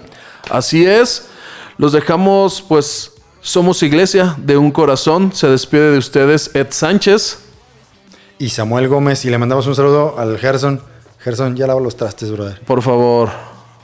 Así 0.49 0.86
es. 0.86 1.28
Los 1.78 1.93
dejamos, 1.93 2.62
pues, 2.62 3.12
Somos 3.41 3.82
Iglesia 3.84 4.36
de 4.38 4.57
un 4.57 4.70
corazón. 4.70 5.32
Se 5.34 5.47
despide 5.47 5.91
de 5.91 5.97
ustedes 5.97 6.51
Ed 6.53 6.68
Sánchez. 6.72 7.39
Y 8.39 8.49
Samuel 8.49 8.87
Gómez 8.87 9.25
y 9.25 9.29
le 9.29 9.37
mandamos 9.37 9.67
un 9.67 9.75
saludo 9.75 10.17
al 10.17 10.37
Gerson. 10.37 10.81
Gerson, 11.19 11.55
ya 11.55 11.67
lava 11.67 11.81
los 11.81 11.97
trastes, 11.97 12.31
brother. 12.31 12.61
Por 12.61 12.81
favor. 12.81 13.29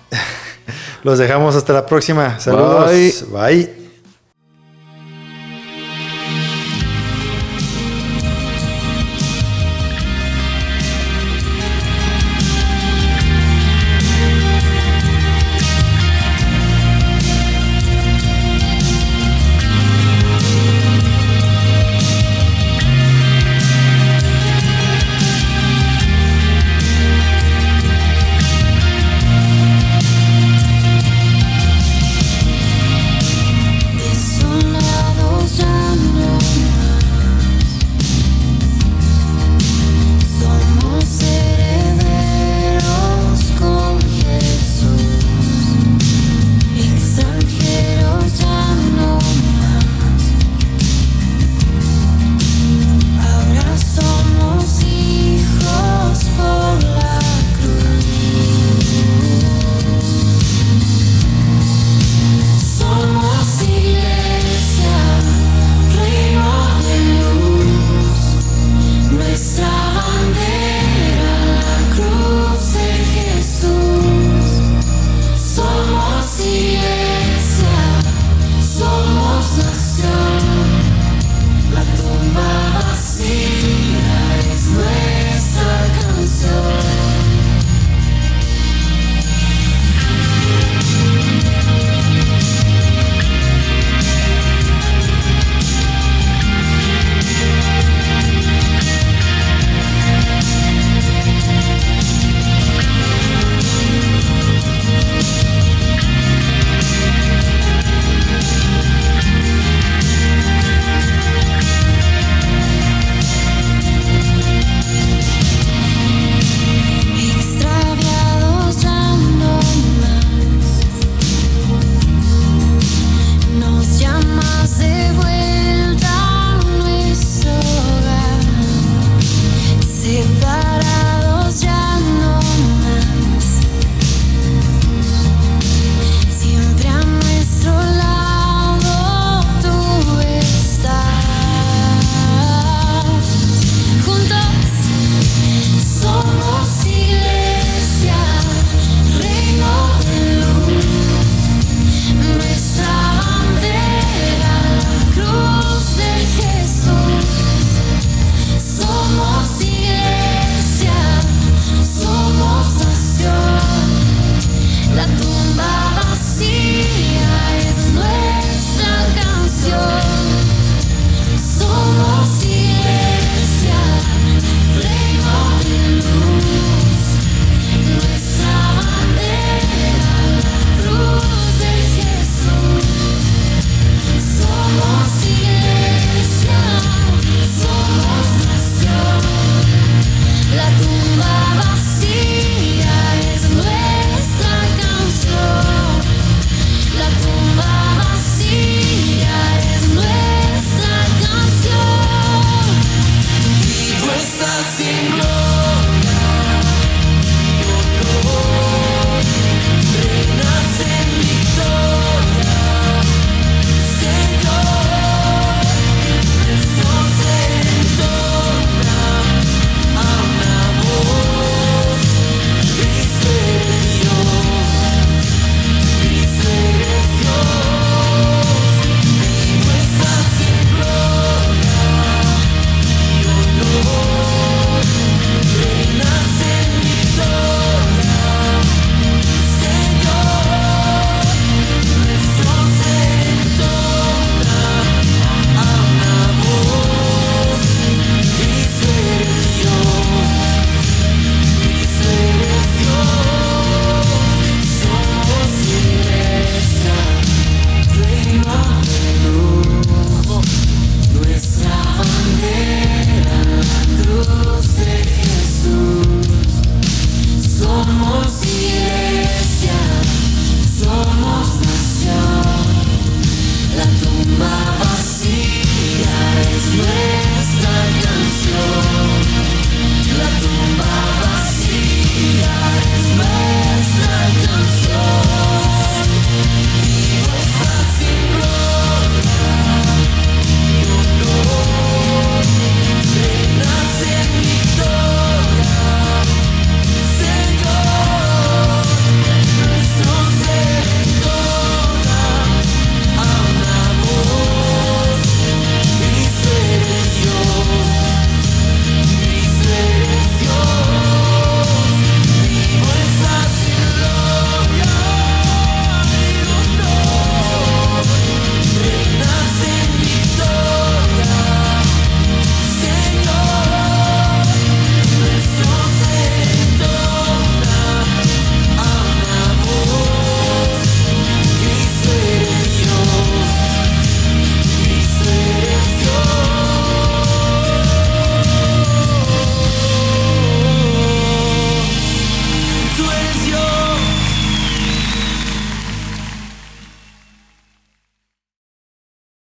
Los 1.03 1.19
dejamos 1.19 1.55
hasta 1.55 1.73
la 1.73 1.85
próxima. 1.85 2.39
Saludos. 2.39 3.25
Bye. 3.31 3.65
Bye. 3.65 3.84